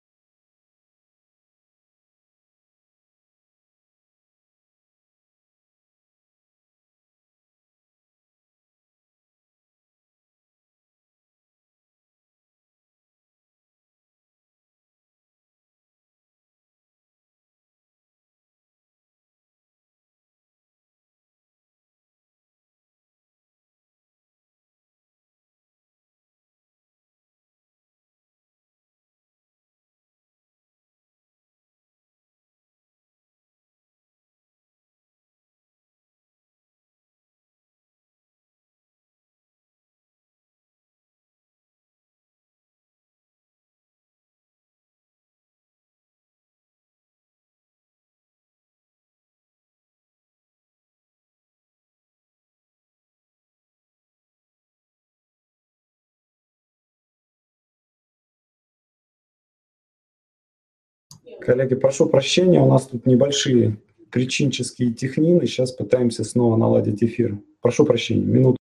Коллеги, 61.41 61.75
прошу 61.75 62.09
прощения, 62.09 62.61
у 62.61 62.69
нас 62.69 62.87
тут 62.87 63.07
небольшие 63.07 63.79
причинческие 64.11 64.93
технины. 64.93 65.47
Сейчас 65.47 65.73
пытаемся 65.73 66.25
снова 66.25 66.57
наладить 66.57 67.03
эфир. 67.03 67.39
Прошу 67.61 67.85
прощения, 67.85 68.25
минуту. 68.25 68.59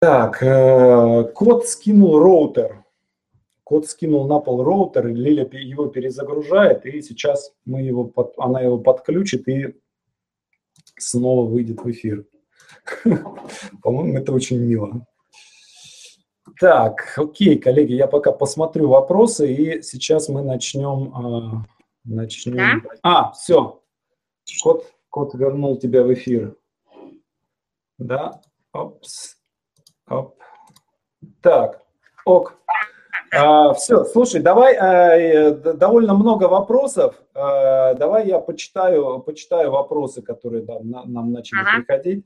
Так, 0.00 0.42
э, 0.42 1.24
код 1.32 1.66
скинул 1.66 2.18
роутер. 2.18 2.84
Код 3.62 3.88
скинул 3.88 4.28
на 4.28 4.38
пол 4.40 4.62
роутер, 4.62 5.06
Лиля 5.06 5.48
его 5.52 5.86
перезагружает, 5.86 6.84
и 6.84 7.00
сейчас 7.00 7.54
мы 7.64 7.80
его 7.80 8.04
под, 8.04 8.34
она 8.36 8.60
его 8.60 8.76
подключит 8.76 9.48
и 9.48 9.74
снова 10.98 11.48
выйдет 11.48 11.80
в 11.82 11.90
эфир. 11.90 12.26
По-моему, 13.82 14.18
это 14.18 14.34
очень 14.34 14.58
мило. 14.58 15.06
Так, 16.60 17.14
окей, 17.16 17.58
коллеги, 17.58 17.94
я 17.94 18.06
пока 18.06 18.32
посмотрю 18.32 18.88
вопросы, 18.88 19.52
и 19.52 19.82
сейчас 19.82 20.28
мы 20.28 20.42
начнем. 20.42 21.12
Э, 21.14 21.64
начнем. 22.04 22.82
Да? 22.82 22.90
А, 23.02 23.32
все. 23.32 23.82
Кот, 24.62 24.92
кот 25.08 25.34
вернул 25.34 25.78
тебя 25.78 26.02
в 26.02 26.12
эфир. 26.12 26.56
Да. 27.98 28.40
Опс. 28.72 29.36
Оп. 30.06 30.38
Так, 31.40 31.82
ок. 32.24 32.58
А, 33.32 33.72
все, 33.74 34.04
слушай, 34.04 34.40
давай, 34.40 34.76
а, 34.76 35.50
довольно 35.54 36.14
много 36.14 36.44
вопросов. 36.44 37.20
А, 37.34 37.94
давай 37.94 38.28
я 38.28 38.38
почитаю, 38.38 39.20
почитаю 39.20 39.70
вопросы, 39.70 40.22
которые 40.22 40.62
да, 40.62 40.78
на, 40.80 41.04
нам 41.04 41.32
начали 41.32 41.60
ага. 41.60 41.78
приходить. 41.78 42.24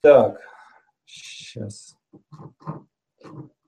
Так, 0.00 0.40
сейчас. 1.04 1.96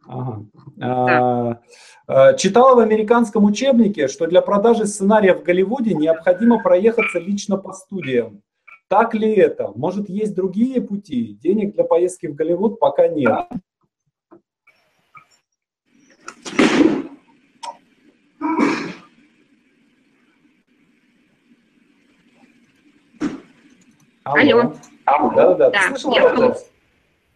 Ага. 0.07 0.45
Да. 0.77 1.61
А, 2.07 2.35
читала 2.35 2.75
в 2.75 2.79
американском 2.81 3.45
учебнике, 3.45 4.09
что 4.09 4.27
для 4.27 4.43
продажи 4.43 4.87
сценария 4.87 5.35
в 5.35 5.43
Голливуде 5.43 5.95
необходимо 5.95 6.61
проехаться 6.61 7.19
лично 7.19 7.57
по 7.57 7.73
студиям. 7.73 8.43
Так 8.89 9.15
ли 9.15 9.33
это? 9.33 9.71
Может, 9.77 10.09
есть 10.09 10.35
другие 10.35 10.81
пути? 10.81 11.39
Денег 11.41 11.75
для 11.75 11.85
поездки 11.85 12.27
в 12.27 12.35
Голливуд 12.35 12.81
пока 12.81 13.07
нет. 13.07 13.47
Алло. 24.25 24.73
Алло. 25.05 25.33
Да, 25.35 25.55
да, 25.55 25.71
да. 25.71 25.89
Слышала 25.89 26.13
нет, 26.13 26.23
вопрос? 26.23 26.71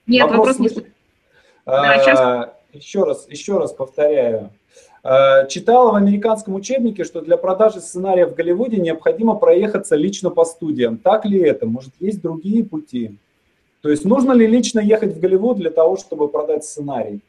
Нет, 0.06 0.22
вопрос, 0.22 0.38
вопрос 0.38 0.58
не 0.58 0.68
слышал. 0.68 0.93
А, 1.66 2.54
еще 2.72 3.04
раз, 3.04 3.26
еще 3.28 3.58
раз 3.58 3.72
повторяю. 3.72 4.50
А, 5.02 5.46
читала 5.46 5.92
в 5.92 5.94
американском 5.94 6.54
учебнике, 6.54 7.04
что 7.04 7.20
для 7.20 7.36
продажи 7.36 7.80
сценария 7.80 8.26
в 8.26 8.34
Голливуде 8.34 8.78
необходимо 8.78 9.34
проехаться 9.34 9.96
лично 9.96 10.30
по 10.30 10.44
студиям. 10.44 10.98
Так 10.98 11.24
ли 11.24 11.38
это? 11.40 11.66
Может, 11.66 11.92
есть 12.00 12.22
другие 12.22 12.64
пути? 12.64 13.16
То 13.80 13.90
есть 13.90 14.04
нужно 14.04 14.32
ли 14.32 14.46
лично 14.46 14.80
ехать 14.80 15.14
в 15.14 15.20
Голливуд 15.20 15.58
для 15.58 15.70
того, 15.70 15.96
чтобы 15.96 16.28
продать 16.28 16.64
сценарий? 16.64 17.20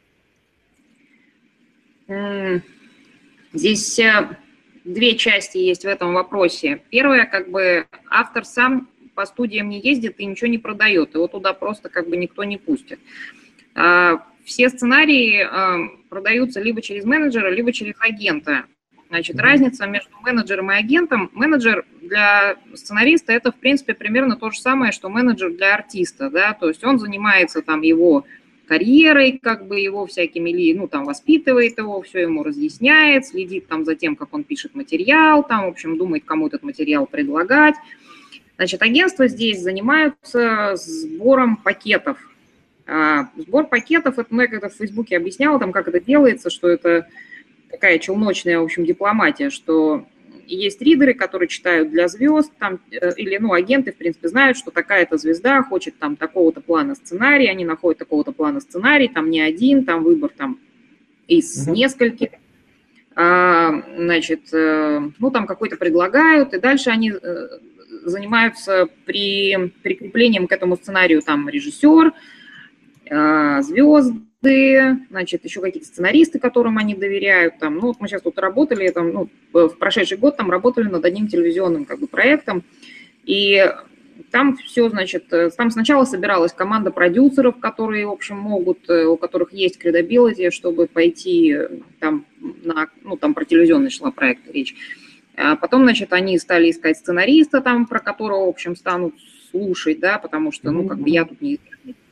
Здесь 3.52 4.00
э, 4.00 4.38
две 4.86 5.16
части 5.16 5.58
есть 5.58 5.84
в 5.84 5.88
этом 5.88 6.14
вопросе. 6.14 6.82
Первое, 6.90 7.26
как 7.26 7.52
бы 7.52 7.88
автор 8.10 8.46
сам 8.46 8.90
по 9.16 9.26
студиям 9.26 9.70
не 9.70 9.80
ездит 9.80 10.20
и 10.20 10.26
ничего 10.26 10.50
не 10.50 10.58
продает. 10.58 11.16
Его 11.16 11.28
туда 11.28 11.54
просто 11.54 11.90
как 11.90 12.10
бы 12.10 12.16
никто 12.16 12.44
не 12.44 12.58
пустит. 12.58 13.00
А, 13.76 14.24
все 14.46 14.70
сценарии 14.70 15.42
а, 15.42 15.90
продаются 16.10 16.62
либо 16.62 16.82
через 16.82 17.04
менеджера, 17.04 17.50
либо 17.50 17.72
через 17.74 17.96
агента. 18.00 18.66
Значит, 19.10 19.40
разница 19.40 19.86
между 19.86 20.10
менеджером 20.22 20.72
и 20.72 20.76
агентом. 20.76 21.30
Менеджер 21.34 21.86
для 22.02 22.56
сценариста 22.74 23.34
это, 23.34 23.52
в 23.52 23.56
принципе, 23.56 23.94
примерно 23.94 24.36
то 24.36 24.50
же 24.50 24.60
самое, 24.60 24.92
что 24.92 25.10
менеджер 25.10 25.52
для 25.52 25.76
артиста, 25.76 26.30
да, 26.30 26.54
то 26.54 26.68
есть 26.68 26.84
он 26.84 26.98
занимается 26.98 27.62
там 27.62 27.82
его 27.82 28.26
карьерой, 28.68 29.40
как 29.42 29.68
бы 29.68 29.80
его 29.80 30.08
всякими, 30.08 30.74
ну, 30.74 30.88
там, 30.88 31.06
воспитывает 31.06 31.78
его, 31.78 32.02
все 32.02 32.22
ему 32.22 32.42
разъясняет, 32.44 33.28
следит 33.28 33.68
там 33.68 33.86
за 33.86 33.96
тем, 33.96 34.16
как 34.16 34.34
он 34.34 34.44
пишет 34.44 34.74
материал, 34.74 35.44
там, 35.44 35.66
в 35.66 35.70
общем, 35.70 35.98
думает, 35.98 36.26
кому 36.26 36.48
этот 36.48 36.64
материал 36.64 37.06
предлагать. 37.06 37.76
Значит, 38.58 38.82
агентства 38.82 39.28
здесь 39.28 39.62
занимаются 39.62 40.76
сбором 40.76 41.58
пакетов, 41.58 42.18
сбор 42.88 43.68
пакетов, 43.68 44.20
это 44.20 44.36
я 44.36 44.48
когда 44.48 44.70
в 44.70 44.74
Фейсбуке 44.74 45.18
объясняла, 45.18 45.60
там, 45.60 45.72
как 45.72 45.88
это 45.88 46.00
делается, 46.00 46.50
что 46.50 46.70
это 46.70 47.08
такая 47.70 48.00
челночная, 48.00 48.60
в 48.60 48.64
общем, 48.64 48.86
дипломатия, 48.86 49.50
что 49.50 50.06
есть 50.48 50.82
ридеры, 50.82 51.14
которые 51.14 51.48
читают 51.48 51.90
для 51.92 52.08
звезд, 52.08 52.52
там, 52.60 52.80
э, 52.92 53.12
или, 53.18 53.38
ну, 53.38 53.54
агенты, 53.54 53.92
в 53.92 53.96
принципе, 53.96 54.28
знают, 54.28 54.58
что 54.58 54.72
такая-то 54.72 55.18
звезда 55.18 55.64
хочет 55.64 55.98
там 55.98 56.16
такого-то 56.16 56.62
плана 56.62 56.96
сценария, 56.96 57.50
они 57.50 57.66
находят 57.66 58.00
такого-то 58.00 58.32
плана 58.32 58.60
сценарий, 58.60 59.08
там 59.08 59.30
не 59.30 59.42
один, 59.42 59.86
там 59.86 60.04
выбор 60.04 60.32
там 60.36 60.60
из 61.28 61.68
uh-huh. 61.68 61.72
нескольких, 61.74 62.30
а, 63.16 63.82
значит, 63.98 64.54
э, 64.54 65.10
ну, 65.18 65.32
там 65.32 65.48
какой-то 65.48 65.78
предлагают, 65.78 66.54
и 66.54 66.60
дальше 66.60 66.90
они 66.90 67.12
э, 67.12 67.48
занимаются 68.04 68.88
при 69.06 69.72
прикреплением 69.82 70.48
к 70.48 70.52
этому 70.52 70.76
сценарию 70.76 71.22
там 71.22 71.50
режиссер, 71.50 72.08
а, 72.08 72.14
звезды, 73.10 74.98
значит, 75.10 75.44
еще 75.46 75.62
какие-то 75.62 75.88
сценаристы, 75.88 76.40
которым 76.40 76.78
они 76.78 76.96
доверяют. 76.96 77.60
Там, 77.60 77.76
ну, 77.76 77.88
вот 77.88 78.00
мы 78.00 78.08
сейчас 78.08 78.22
тут 78.22 78.38
работали, 78.40 78.90
там, 78.90 79.12
ну, 79.12 79.30
в 79.54 79.78
прошедший 79.78 80.18
год 80.18 80.38
там 80.38 80.50
работали 80.52 80.88
над 80.88 81.06
одним 81.06 81.28
телевизионным 81.28 81.86
как 81.86 82.00
бы 82.00 82.08
проектом, 82.08 82.64
и 83.24 83.64
там 84.32 84.58
все, 84.58 84.90
значит, 84.90 85.32
э, 85.34 85.50
там 85.52 85.72
сначала 85.72 86.06
собиралась 86.06 86.54
команда 86.54 86.92
продюсеров, 86.92 87.60
которые, 87.60 88.08
в 88.08 88.12
общем, 88.12 88.38
могут, 88.38 88.90
э, 88.90 89.06
у 89.06 89.18
которых 89.18 89.52
есть 89.54 89.78
credibility, 89.78 90.52
чтобы 90.52 90.88
пойти 90.88 91.58
там 92.00 92.26
на, 92.64 92.88
ну, 93.04 93.18
там 93.18 93.34
про 93.34 93.46
телевизионный 93.46 93.90
шла 93.90 94.12
проект 94.12 94.50
речь. 94.52 94.76
А 95.36 95.56
потом, 95.56 95.84
значит, 95.84 96.14
они 96.14 96.38
стали 96.40 96.72
искать 96.72 96.98
сценариста 96.98 97.62
там, 97.62 97.86
про 97.86 98.00
которого, 98.00 98.46
в 98.46 98.50
общем, 98.50 98.76
станут 98.76 99.16
слушать, 99.52 100.00
да, 100.00 100.18
потому 100.18 100.52
что, 100.52 100.72
ну, 100.72 100.88
как 100.88 101.00
бы 101.00 101.10
я 101.10 101.26
тут 101.26 101.42
не 101.42 101.60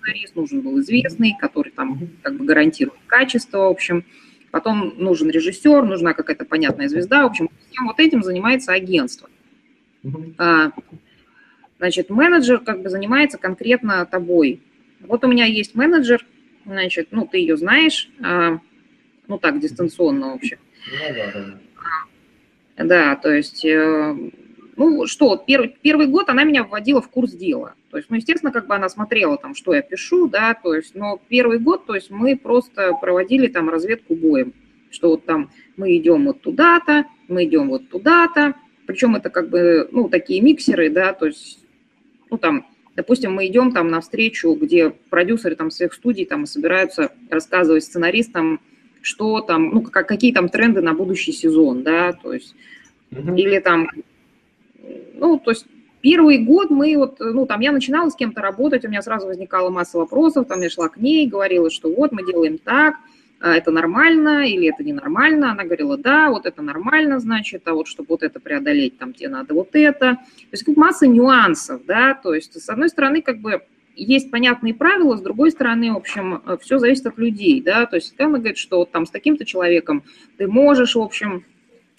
сценарист, 0.03 0.35
нужен 0.35 0.61
был 0.61 0.79
известный, 0.81 1.35
который 1.39 1.71
там 1.71 2.09
как 2.21 2.35
бы 2.35 2.45
гарантирует 2.45 2.99
качество, 3.07 3.59
в 3.59 3.71
общем. 3.71 4.05
Потом 4.51 4.93
нужен 4.97 5.29
режиссер, 5.29 5.83
нужна 5.83 6.13
какая-то 6.13 6.45
понятная 6.45 6.87
звезда. 6.87 7.23
В 7.23 7.31
общем, 7.31 7.49
всем 7.71 7.87
вот 7.87 7.99
этим 7.99 8.23
занимается 8.23 8.71
агентство. 8.71 9.29
А, 10.37 10.71
значит, 11.79 12.09
менеджер 12.09 12.59
как 12.59 12.81
бы 12.81 12.89
занимается 12.89 13.37
конкретно 13.37 14.05
тобой. 14.05 14.61
Вот 14.99 15.23
у 15.23 15.27
меня 15.27 15.45
есть 15.45 15.75
менеджер, 15.75 16.25
значит, 16.65 17.07
ну, 17.11 17.25
ты 17.25 17.39
ее 17.39 17.57
знаешь, 17.57 18.09
а, 18.21 18.59
ну, 19.27 19.39
так, 19.39 19.59
дистанционно, 19.59 20.31
в 20.31 20.35
общем. 20.35 20.57
Ну, 20.91 20.97
да, 20.99 21.13
да, 21.13 21.31
да. 21.33 21.59
Да, 22.75 23.15
то 23.15 23.31
есть 23.31 23.63
э, 23.65 24.15
ну 24.75 25.05
что, 25.07 25.37
первый, 25.37 25.75
первый 25.81 26.07
год 26.07 26.29
она 26.29 26.43
меня 26.43 26.63
вводила 26.63 27.01
в 27.01 27.09
курс 27.09 27.31
дела. 27.31 27.75
То 27.91 27.97
есть, 27.97 28.09
ну, 28.09 28.17
естественно, 28.17 28.51
как 28.51 28.67
бы 28.67 28.75
она 28.75 28.89
смотрела 28.89 29.37
там, 29.37 29.55
что 29.55 29.73
я 29.73 29.81
пишу, 29.81 30.27
да, 30.27 30.53
то 30.53 30.73
есть, 30.73 30.95
но 30.95 31.19
первый 31.27 31.59
год, 31.59 31.85
то 31.85 31.95
есть 31.95 32.09
мы 32.09 32.35
просто 32.35 32.93
проводили 32.99 33.47
там 33.47 33.69
разведку 33.69 34.15
боем, 34.15 34.53
что 34.89 35.09
вот 35.09 35.25
там 35.25 35.51
мы 35.77 35.95
идем 35.97 36.25
вот 36.25 36.41
туда-то, 36.41 37.05
мы 37.27 37.45
идем 37.45 37.69
вот 37.69 37.89
туда-то, 37.89 38.55
причем 38.85 39.15
это 39.15 39.29
как 39.29 39.49
бы, 39.49 39.87
ну, 39.91 40.09
такие 40.09 40.41
миксеры, 40.41 40.89
да, 40.89 41.13
то 41.13 41.27
есть, 41.27 41.63
ну, 42.29 42.37
там, 42.37 42.65
допустим, 42.95 43.33
мы 43.33 43.47
идем 43.47 43.71
там 43.71 43.89
на 43.89 44.01
встречу, 44.01 44.53
где 44.53 44.89
продюсеры 44.89 45.55
там 45.55 45.71
своих 45.71 45.93
студий 45.93 46.25
там 46.25 46.45
собираются 46.45 47.11
рассказывать 47.29 47.83
сценаристам, 47.83 48.59
что 49.01 49.41
там, 49.41 49.69
ну, 49.69 49.81
как, 49.81 50.07
какие 50.07 50.33
там 50.33 50.49
тренды 50.49 50.81
на 50.81 50.93
будущий 50.93 51.31
сезон, 51.31 51.83
да, 51.83 52.13
то 52.13 52.33
есть, 52.33 52.55
mm-hmm. 53.11 53.37
или 53.37 53.59
там 53.59 53.89
ну, 55.13 55.39
то 55.39 55.51
есть 55.51 55.65
первый 56.01 56.39
год 56.39 56.69
мы 56.69 56.95
вот, 56.97 57.19
ну, 57.19 57.45
там 57.45 57.61
я 57.61 57.71
начинала 57.71 58.09
с 58.09 58.15
кем-то 58.15 58.41
работать, 58.41 58.85
у 58.85 58.89
меня 58.89 59.01
сразу 59.01 59.27
возникала 59.27 59.69
масса 59.69 59.97
вопросов, 59.97 60.47
там 60.47 60.61
я 60.61 60.69
шла 60.69 60.89
к 60.89 60.97
ней, 60.97 61.27
говорила, 61.27 61.69
что 61.69 61.93
вот 61.93 62.11
мы 62.11 62.25
делаем 62.25 62.57
так, 62.57 62.95
а 63.39 63.55
это 63.55 63.71
нормально 63.71 64.47
или 64.47 64.69
это 64.69 64.83
ненормально. 64.83 65.51
Она 65.51 65.65
говорила, 65.65 65.97
да, 65.97 66.29
вот 66.29 66.45
это 66.45 66.61
нормально, 66.61 67.19
значит, 67.19 67.67
а 67.67 67.73
вот 67.73 67.87
чтобы 67.87 68.07
вот 68.09 68.23
это 68.23 68.39
преодолеть, 68.39 68.97
там 68.97 69.13
тебе 69.13 69.27
надо 69.29 69.53
вот 69.53 69.69
это. 69.73 70.15
То 70.15 70.47
есть 70.51 70.65
масса 70.77 71.07
нюансов, 71.07 71.85
да, 71.85 72.13
то 72.13 72.33
есть 72.33 72.61
с 72.61 72.69
одной 72.69 72.87
стороны 72.87 73.21
как 73.21 73.39
бы 73.39 73.61
есть 73.95 74.31
понятные 74.31 74.73
правила, 74.73 75.17
с 75.17 75.21
другой 75.21 75.51
стороны, 75.51 75.91
в 75.91 75.97
общем, 75.97 76.41
все 76.61 76.79
зависит 76.79 77.05
от 77.05 77.17
людей, 77.17 77.61
да, 77.61 77.85
то 77.85 77.97
есть 77.97 78.19
она 78.19 78.39
говорит, 78.39 78.57
что 78.57 78.77
вот 78.77 78.91
там 78.91 79.05
с 79.05 79.11
таким-то 79.11 79.45
человеком 79.45 80.03
ты 80.37 80.47
можешь, 80.47 80.95
в 80.95 81.01
общем, 81.01 81.43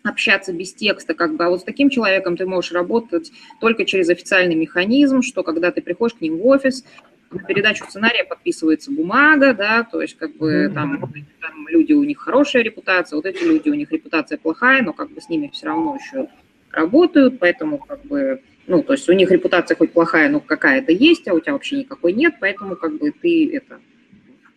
общаться 0.04 0.52
без 0.52 0.74
текста, 0.74 1.14
как 1.14 1.36
бы, 1.36 1.44
а 1.44 1.50
вот 1.50 1.62
с 1.62 1.64
таким 1.64 1.88
человеком 1.88 2.36
ты 2.36 2.46
можешь 2.46 2.72
работать 2.72 3.32
только 3.60 3.84
через 3.84 4.10
официальный 4.10 4.54
механизм, 4.54 5.22
что 5.22 5.42
когда 5.42 5.70
ты 5.72 5.80
приходишь 5.80 6.16
к 6.16 6.20
ним 6.20 6.38
в 6.38 6.46
офис, 6.46 6.84
на 7.30 7.42
передачу 7.42 7.84
сценария 7.88 8.22
подписывается 8.22 8.92
бумага, 8.92 9.54
да, 9.54 9.82
то 9.82 10.00
есть 10.02 10.16
как 10.16 10.36
бы 10.36 10.70
там, 10.72 11.00
там 11.40 11.68
люди 11.68 11.94
у 11.94 12.04
них 12.04 12.18
хорошая 12.18 12.62
репутация, 12.62 13.16
вот 13.16 13.24
эти 13.24 13.42
люди 13.42 13.70
у 13.70 13.74
них 13.74 13.90
репутация 13.90 14.38
плохая, 14.38 14.82
но 14.82 14.92
как 14.92 15.10
бы 15.10 15.20
с 15.20 15.28
ними 15.28 15.50
все 15.52 15.66
равно 15.66 15.96
еще 15.96 16.28
работают, 16.70 17.38
поэтому 17.40 17.78
как 17.78 18.04
бы, 18.04 18.42
ну, 18.66 18.82
то 18.82 18.92
есть 18.92 19.08
у 19.08 19.12
них 19.14 19.30
репутация 19.30 19.74
хоть 19.74 19.92
плохая, 19.92 20.28
но 20.28 20.38
какая-то 20.40 20.92
есть, 20.92 21.26
а 21.28 21.34
у 21.34 21.40
тебя 21.40 21.54
вообще 21.54 21.78
никакой 21.78 22.12
нет, 22.12 22.34
поэтому 22.38 22.76
как 22.76 22.98
бы 22.98 23.10
ты 23.10 23.56
это 23.56 23.80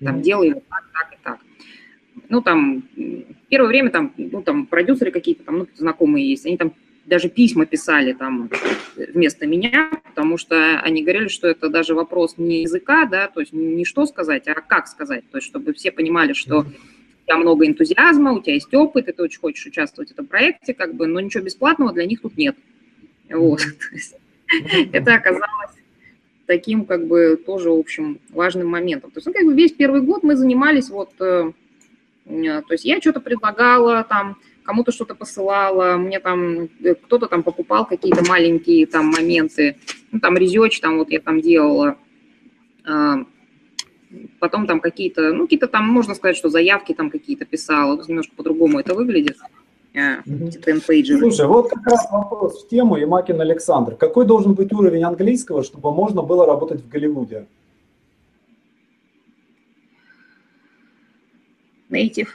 там 0.04 0.22
делай 0.22 0.54
вот 0.54 0.68
так, 0.68 0.84
так 0.93 1.07
ну, 2.30 2.41
там, 2.41 2.84
первое 3.49 3.68
время 3.68 3.89
там, 3.89 4.13
ну, 4.18 4.41
там, 4.41 4.65
продюсеры 4.65 5.11
какие-то 5.11 5.43
там, 5.43 5.59
ну, 5.59 5.68
знакомые 5.76 6.30
есть, 6.30 6.45
они 6.45 6.57
там 6.57 6.74
даже 7.05 7.30
письма 7.30 7.65
писали 7.65 8.13
там 8.13 8.49
вместо 8.95 9.47
меня, 9.47 9.89
потому 10.09 10.38
что 10.38 10.80
они 10.82 11.03
говорили, 11.03 11.30
что 11.30 11.47
это 11.47 11.70
даже 11.70 11.95
вопрос 11.95 12.36
не 12.38 12.63
языка, 12.63 13.05
да, 13.05 13.28
то 13.28 13.39
есть 13.39 13.53
не 13.53 13.86
что 13.86 14.05
сказать, 14.05 14.47
а 14.47 14.55
как 14.55 14.88
сказать, 14.88 15.24
то 15.32 15.38
есть 15.38 15.47
чтобы 15.47 15.74
все 15.74 15.91
понимали, 15.91 16.34
что 16.34 16.59
у 16.59 17.26
тебя 17.26 17.38
много 17.38 17.65
энтузиазма, 17.65 18.34
у 18.34 18.41
тебя 18.41 18.55
есть 18.55 18.74
опыт, 18.74 19.07
и 19.07 19.13
ты 19.13 19.24
очень 19.24 19.39
хочешь 19.39 19.65
участвовать 19.65 20.09
в 20.09 20.13
этом 20.13 20.28
проекте, 20.28 20.74
как 20.74 20.95
бы, 20.95 21.07
но 21.07 21.22
ничего 21.22 21.43
бесплатного 21.43 21.93
для 21.93 22.05
них 22.05 22.22
тут 22.22 22.38
нет. 22.38 22.57
Вот. 23.30 23.61
Это 24.91 25.15
оказалось 25.15 25.72
таким, 26.45 26.86
как 26.86 27.07
бы, 27.07 27.41
тоже, 27.45 27.70
в 27.70 27.80
общем, 27.80 28.20
важным 28.30 28.68
моментом. 28.68 29.11
То 29.11 29.18
есть, 29.18 29.28
ну, 29.28 29.34
как 29.34 29.45
бы 29.45 29.53
весь 29.53 29.74
первый 29.74 30.01
год 30.01 30.24
мы 30.24 30.36
занимались 30.36 30.89
вот 30.89 31.11
Э, 31.20 31.51
то 32.28 32.72
есть 32.72 32.86
я 32.86 33.00
что-то 33.00 33.22
предлагала, 33.22 34.04
там, 34.04 34.38
кому-то 34.64 34.92
что-то 34.92 35.16
посылала, 35.16 35.96
мне 35.96 36.20
там 36.20 36.70
э, 36.84 36.96
кто-то 36.96 37.28
там 37.28 37.42
покупал 37.42 37.86
какие-то 37.86 38.24
маленькие 38.28 38.86
там 38.86 39.08
моменты, 39.08 39.78
ну, 40.12 40.20
там 40.20 40.36
резеч 40.38 40.80
там 40.82 40.98
вот 40.98 41.10
я 41.10 41.22
там 41.22 41.40
делала, 41.40 41.96
а, 42.86 43.20
потом 44.40 44.68
там 44.68 44.82
какие-то, 44.82 45.34
ну, 45.34 45.44
какие-то 45.44 45.68
там, 45.68 45.86
можно 45.86 46.16
сказать, 46.16 46.36
что 46.36 46.50
заявки 46.50 46.94
там 46.94 47.10
какие-то 47.10 47.46
писала, 47.46 48.02
немножко 48.08 48.36
по-другому 48.36 48.80
это 48.80 48.94
выглядит. 48.94 49.38
Э, 49.94 50.18
Слушай, 51.20 51.48
вот 51.48 51.70
как 51.70 51.86
раз 51.88 52.06
вопрос 52.12 52.66
в 52.66 52.68
тему, 52.68 52.98
Ямакин 52.98 53.40
Александр. 53.40 53.96
Какой 53.96 54.26
должен 54.26 54.54
быть 54.54 54.74
уровень 54.74 55.04
английского, 55.04 55.64
чтобы 55.64 55.94
можно 55.94 56.22
было 56.22 56.46
работать 56.46 56.82
в 56.82 56.90
Голливуде? 56.90 57.46
Native, 61.90 62.30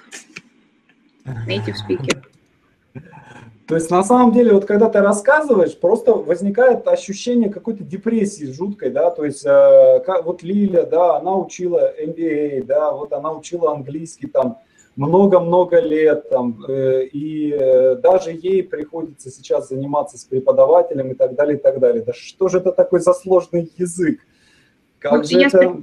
native 1.47 1.77
speaker. 1.77 2.23
То 3.67 3.77
есть 3.77 3.91
на 3.91 4.03
самом 4.03 4.33
деле, 4.33 4.53
вот 4.53 4.67
когда 4.67 4.91
ты 4.91 5.01
рассказываешь, 5.01 5.75
просто 5.79 6.13
возникает 6.13 6.87
ощущение 6.87 7.49
какой-то 7.49 7.83
депрессии 7.85 8.53
жуткой, 8.53 8.91
да, 8.91 9.11
то 9.11 9.25
есть 9.25 9.47
э, 9.47 10.03
как, 10.05 10.27
вот 10.27 10.43
Лиля, 10.43 10.85
да, 10.85 11.17
она 11.17 11.37
учила 11.37 11.91
MBA, 11.99 12.65
да, 12.65 12.93
вот 12.93 13.15
она 13.15 13.33
учила 13.33 13.73
английский 13.73 14.27
там 14.27 14.59
много-много 14.97 15.81
лет 15.81 16.29
там, 16.29 16.63
э, 16.69 17.07
и 17.07 17.53
э, 17.53 17.95
даже 17.97 18.33
ей 18.33 18.63
приходится 18.63 19.31
сейчас 19.31 19.71
заниматься 19.71 20.19
с 20.19 20.25
преподавателем 20.25 21.13
и 21.13 21.15
так 21.15 21.35
далее, 21.35 21.57
и 21.57 21.61
так 21.61 21.79
далее. 21.79 22.03
Да 22.05 22.13
что 22.13 22.49
же 22.49 22.59
это 22.59 22.73
такой 22.73 23.01
за 23.01 23.15
сложный 23.15 23.73
язык? 23.79 24.21
Как 24.99 25.13
вот 25.13 25.29
же 25.29 25.39
я 25.39 25.47
это... 25.47 25.77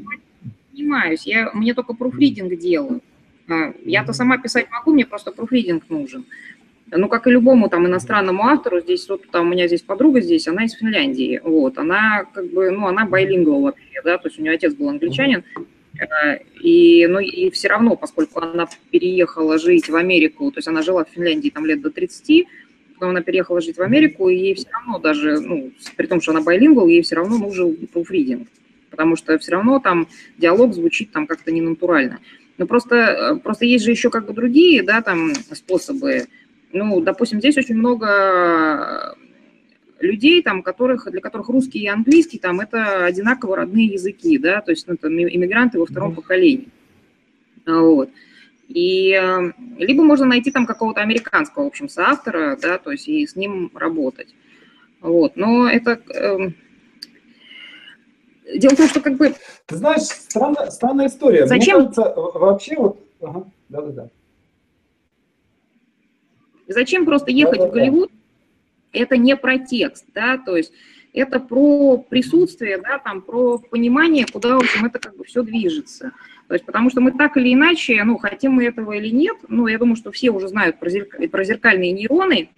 занимаюсь, 0.71 1.25
я, 1.25 1.49
мне 1.53 1.73
только 1.73 1.93
пруфридинг 1.93 2.55
делаю. 2.59 3.01
А, 3.49 3.73
я-то 3.83 4.13
сама 4.13 4.37
писать 4.37 4.67
могу, 4.71 4.93
мне 4.93 5.05
просто 5.05 5.31
пруфридинг 5.31 5.89
нужен. 5.89 6.25
Ну, 6.91 7.07
как 7.07 7.27
и 7.27 7.31
любому 7.31 7.69
там 7.69 7.85
иностранному 7.85 8.43
автору, 8.47 8.79
здесь 8.79 9.07
вот 9.09 9.29
там 9.29 9.47
у 9.47 9.51
меня 9.51 9.67
здесь 9.67 9.81
подруга 9.81 10.21
здесь, 10.21 10.47
она 10.47 10.65
из 10.65 10.73
Финляндии, 10.73 11.39
вот, 11.43 11.77
она 11.77 12.25
как 12.33 12.47
бы, 12.51 12.71
ну, 12.71 12.87
она 12.87 13.05
байлингвал 13.05 13.61
вообще, 13.61 14.01
да, 14.03 14.17
то 14.17 14.27
есть 14.27 14.39
у 14.39 14.41
нее 14.41 14.53
отец 14.53 14.73
был 14.73 14.89
англичанин, 14.89 15.43
э, 15.99 16.39
и, 16.63 17.05
ну, 17.05 17.19
и 17.19 17.51
все 17.51 17.67
равно, 17.67 17.95
поскольку 17.95 18.39
она 18.39 18.67
переехала 18.89 19.59
жить 19.59 19.87
в 19.87 19.95
Америку, 19.95 20.49
то 20.49 20.57
есть 20.57 20.67
она 20.67 20.81
жила 20.81 21.05
в 21.05 21.09
Финляндии 21.09 21.49
там 21.49 21.67
лет 21.67 21.79
до 21.79 21.91
30, 21.91 22.47
потом 22.95 23.09
она 23.09 23.21
переехала 23.21 23.61
жить 23.61 23.77
в 23.77 23.81
Америку, 23.81 24.29
и 24.29 24.37
ей 24.37 24.55
все 24.55 24.69
равно 24.71 24.97
даже, 24.97 25.39
ну, 25.39 25.71
при 25.95 26.07
том, 26.07 26.21
что 26.21 26.31
она 26.31 26.41
байлингвал, 26.41 26.87
ей 26.87 27.03
все 27.03 27.17
равно 27.17 27.37
нужен 27.37 27.75
пруфридинг, 27.93 28.47
потому 28.89 29.15
что 29.15 29.37
все 29.37 29.51
равно 29.51 29.79
там 29.79 30.07
диалог 30.39 30.73
звучит 30.73 31.11
там 31.11 31.27
как-то 31.27 31.51
ненатурально. 31.51 32.19
Но 32.59 32.67
просто, 32.67 32.95
э, 32.95 33.35
просто 33.37 33.65
есть 33.65 33.85
же 33.85 33.91
еще 33.91 34.09
как 34.09 34.27
бы 34.27 34.33
другие, 34.33 34.83
да, 34.83 35.01
там 35.01 35.33
способы. 35.33 36.27
Ну, 36.73 36.99
допустим, 36.99 37.39
здесь 37.39 37.57
очень 37.57 37.75
много 37.75 39.15
людей, 39.99 40.43
там, 40.43 40.61
которых, 40.61 41.09
для 41.09 41.21
которых 41.21 41.49
русский 41.49 41.79
и 41.79 41.87
английский 41.87 42.37
там 42.37 42.59
это 42.59 43.05
одинаково 43.05 43.55
родные 43.55 43.87
языки, 43.87 44.37
да, 44.37 44.61
то 44.61 44.71
есть 44.71 44.87
ну, 44.87 44.93
это 44.93 45.07
иммигранты 45.07 45.79
во 45.79 45.85
втором 45.85 46.11
mm-hmm. 46.11 46.15
поколении. 46.15 46.69
Вот. 47.65 48.09
И 48.67 49.13
э, 49.13 49.51
либо 49.77 50.03
можно 50.03 50.25
найти 50.25 50.51
там 50.51 50.65
какого-то 50.65 51.01
американского, 51.01 51.63
в 51.63 51.67
общем, 51.67 51.87
соавтора, 51.87 52.57
да, 52.61 52.77
то 52.77 52.91
есть 52.91 53.07
и 53.07 53.25
с 53.25 53.35
ним 53.35 53.71
работать. 53.73 54.35
Вот. 55.01 55.37
Но 55.37 55.69
это 55.69 56.01
эм, 56.13 56.55
Дело 58.55 58.73
в 58.73 58.77
том, 58.77 58.87
что 58.87 59.01
как 59.01 59.17
бы... 59.17 59.35
Ты 59.65 59.75
знаешь, 59.75 60.01
странная, 60.01 60.69
странная 60.71 61.07
история. 61.07 61.45
Зачем? 61.45 61.77
Мне 61.77 61.87
кажется, 61.87 62.13
вообще 62.15 62.75
вот... 62.77 62.99
Ага, 63.21 63.45
да-да-да. 63.69 64.09
Зачем 66.67 67.05
просто 67.05 67.31
ехать 67.31 67.59
да, 67.59 67.65
да, 67.65 67.71
в 67.71 67.73
Голливуд? 67.73 68.11
Да. 68.11 68.99
Это 68.99 69.17
не 69.17 69.35
про 69.35 69.59
текст, 69.59 70.05
да, 70.13 70.37
то 70.37 70.55
есть 70.55 70.71
это 71.13 71.39
про 71.39 71.97
присутствие, 71.97 72.77
да, 72.77 72.99
там, 72.99 73.21
про 73.21 73.57
понимание, 73.57 74.25
куда, 74.31 74.55
в 74.55 74.59
общем, 74.59 74.85
это 74.85 74.99
как 74.99 75.15
бы 75.15 75.23
все 75.25 75.43
движется. 75.43 76.11
То 76.47 76.53
есть, 76.55 76.65
потому 76.65 76.89
что 76.89 77.01
мы 77.01 77.11
так 77.11 77.37
или 77.37 77.53
иначе, 77.53 78.03
ну, 78.03 78.17
хотим 78.17 78.53
мы 78.53 78.65
этого 78.65 78.93
или 78.93 79.09
нет, 79.09 79.37
ну, 79.47 79.67
я 79.67 79.77
думаю, 79.77 79.95
что 79.95 80.11
все 80.11 80.31
уже 80.31 80.47
знают 80.47 80.79
про, 80.79 80.89
зерк... 80.89 81.15
про 81.31 81.43
зеркальные 81.43 81.91
нейроны, 81.91 82.49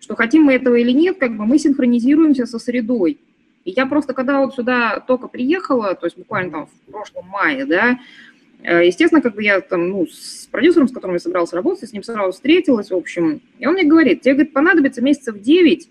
что 0.00 0.16
хотим 0.16 0.44
мы 0.44 0.54
этого 0.54 0.74
или 0.74 0.92
нет, 0.92 1.18
как 1.18 1.36
бы 1.36 1.46
мы 1.46 1.58
синхронизируемся 1.58 2.46
со 2.46 2.58
средой. 2.58 3.18
И 3.68 3.72
я 3.76 3.84
просто, 3.84 4.14
когда 4.14 4.40
вот 4.40 4.54
сюда 4.54 4.98
только 5.06 5.28
приехала, 5.28 5.94
то 5.94 6.06
есть 6.06 6.16
буквально 6.16 6.50
там 6.50 6.66
в 6.68 6.90
прошлом 6.90 7.28
мае, 7.28 7.66
да, 7.66 7.98
э, 8.62 8.86
естественно, 8.86 9.20
как 9.20 9.34
бы 9.34 9.42
я 9.42 9.60
там, 9.60 9.90
ну, 9.90 10.06
с 10.06 10.48
продюсером, 10.50 10.88
с 10.88 10.92
которым 10.92 11.16
я 11.16 11.20
собиралась 11.20 11.52
работать, 11.52 11.86
с 11.86 11.92
ним 11.92 12.02
сразу 12.02 12.32
встретилась, 12.32 12.90
в 12.90 12.94
общем, 12.94 13.42
и 13.58 13.66
он 13.66 13.74
мне 13.74 13.84
говорит, 13.84 14.22
тебе, 14.22 14.32
говорит, 14.32 14.54
понадобится 14.54 15.02
месяцев 15.02 15.38
9 15.38 15.90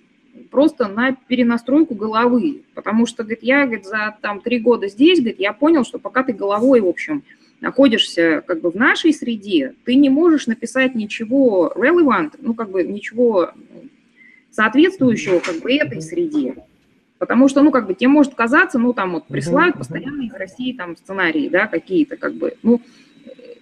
просто 0.49 0.87
на 0.87 1.15
перенастройку 1.27 1.93
головы, 1.93 2.63
потому 2.73 3.05
что, 3.05 3.21
говорит, 3.21 3.43
я, 3.43 3.65
говорит, 3.65 3.85
за 3.85 4.17
там 4.21 4.41
три 4.41 4.57
года 4.57 4.87
здесь, 4.87 5.19
говорит, 5.19 5.39
я 5.39 5.53
понял, 5.53 5.85
что 5.85 5.99
пока 5.99 6.23
ты 6.23 6.33
головой, 6.33 6.81
в 6.81 6.87
общем, 6.87 7.21
находишься 7.61 8.43
как 8.47 8.61
бы 8.61 8.71
в 8.71 8.75
нашей 8.75 9.13
среде, 9.13 9.75
ты 9.85 9.93
не 9.93 10.09
можешь 10.09 10.47
написать 10.47 10.95
ничего 10.95 11.71
relevant, 11.75 12.37
ну, 12.39 12.55
как 12.55 12.71
бы 12.71 12.83
ничего 12.83 13.51
соответствующего 14.49 15.37
как 15.37 15.57
бы 15.57 15.71
этой 15.75 16.01
среде. 16.01 16.55
Потому 17.19 17.47
что, 17.47 17.63
ну, 17.63 17.71
как 17.71 17.87
бы, 17.87 17.95
тебе 17.95 18.09
может 18.09 18.35
казаться, 18.35 18.77
ну, 18.77 18.93
там 18.93 19.13
вот 19.13 19.27
присылают 19.27 19.77
постоянно 19.77 20.23
из 20.23 20.33
России 20.33 20.73
там 20.73 20.95
сценарии, 20.95 21.49
да, 21.49 21.67
какие-то, 21.67 22.15
как 22.15 22.35
бы, 22.35 22.55
ну, 22.61 22.81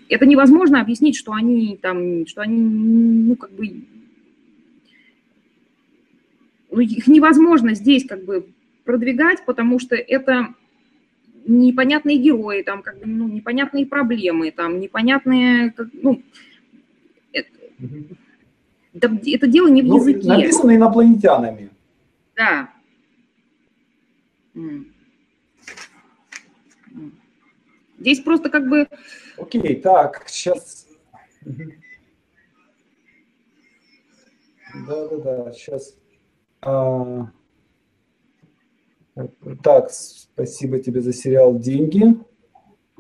это 0.09 0.25
невозможно 0.25 0.81
объяснить, 0.81 1.15
что 1.15 1.31
они 1.33 1.77
там, 1.81 2.27
что 2.27 2.41
они, 2.41 2.57
ну, 2.57 3.35
как 3.35 3.51
бы, 3.51 3.85
ну, 6.69 6.79
их 6.81 7.07
невозможно 7.07 7.73
здесь 7.73 8.05
как 8.05 8.25
бы 8.25 8.45
продвигать, 8.83 9.45
потому 9.45 9.79
что 9.79 9.95
это 9.95 10.53
непонятные 11.47 12.17
герои, 12.17 12.61
там, 12.61 12.81
как 12.81 12.99
бы, 12.99 13.05
ну, 13.05 13.27
непонятные 13.27 13.85
проблемы, 13.85 14.51
там, 14.51 14.81
непонятные, 14.81 15.71
как, 15.71 15.87
ну, 15.93 16.21
это, 17.31 17.49
это, 18.93 19.19
это 19.25 19.47
дело 19.47 19.67
не 19.69 19.81
в 19.81 19.85
ну, 19.85 19.97
языке. 19.97 20.27
Написано 20.27 20.75
инопланетянами. 20.75 21.69
Да. 22.35 22.74
Здесь 27.99 28.21
просто 28.21 28.49
как 28.49 28.67
бы... 28.69 28.87
Окей, 29.37 29.81
так, 29.81 30.23
сейчас... 30.27 30.87
Да-да-да, 34.87 35.51
сейчас... 35.53 35.95
А... 36.61 37.27
Так, 39.63 39.91
спасибо 39.91 40.79
тебе 40.79 41.01
за 41.01 41.13
сериал 41.13 41.57
«Деньги». 41.57 42.17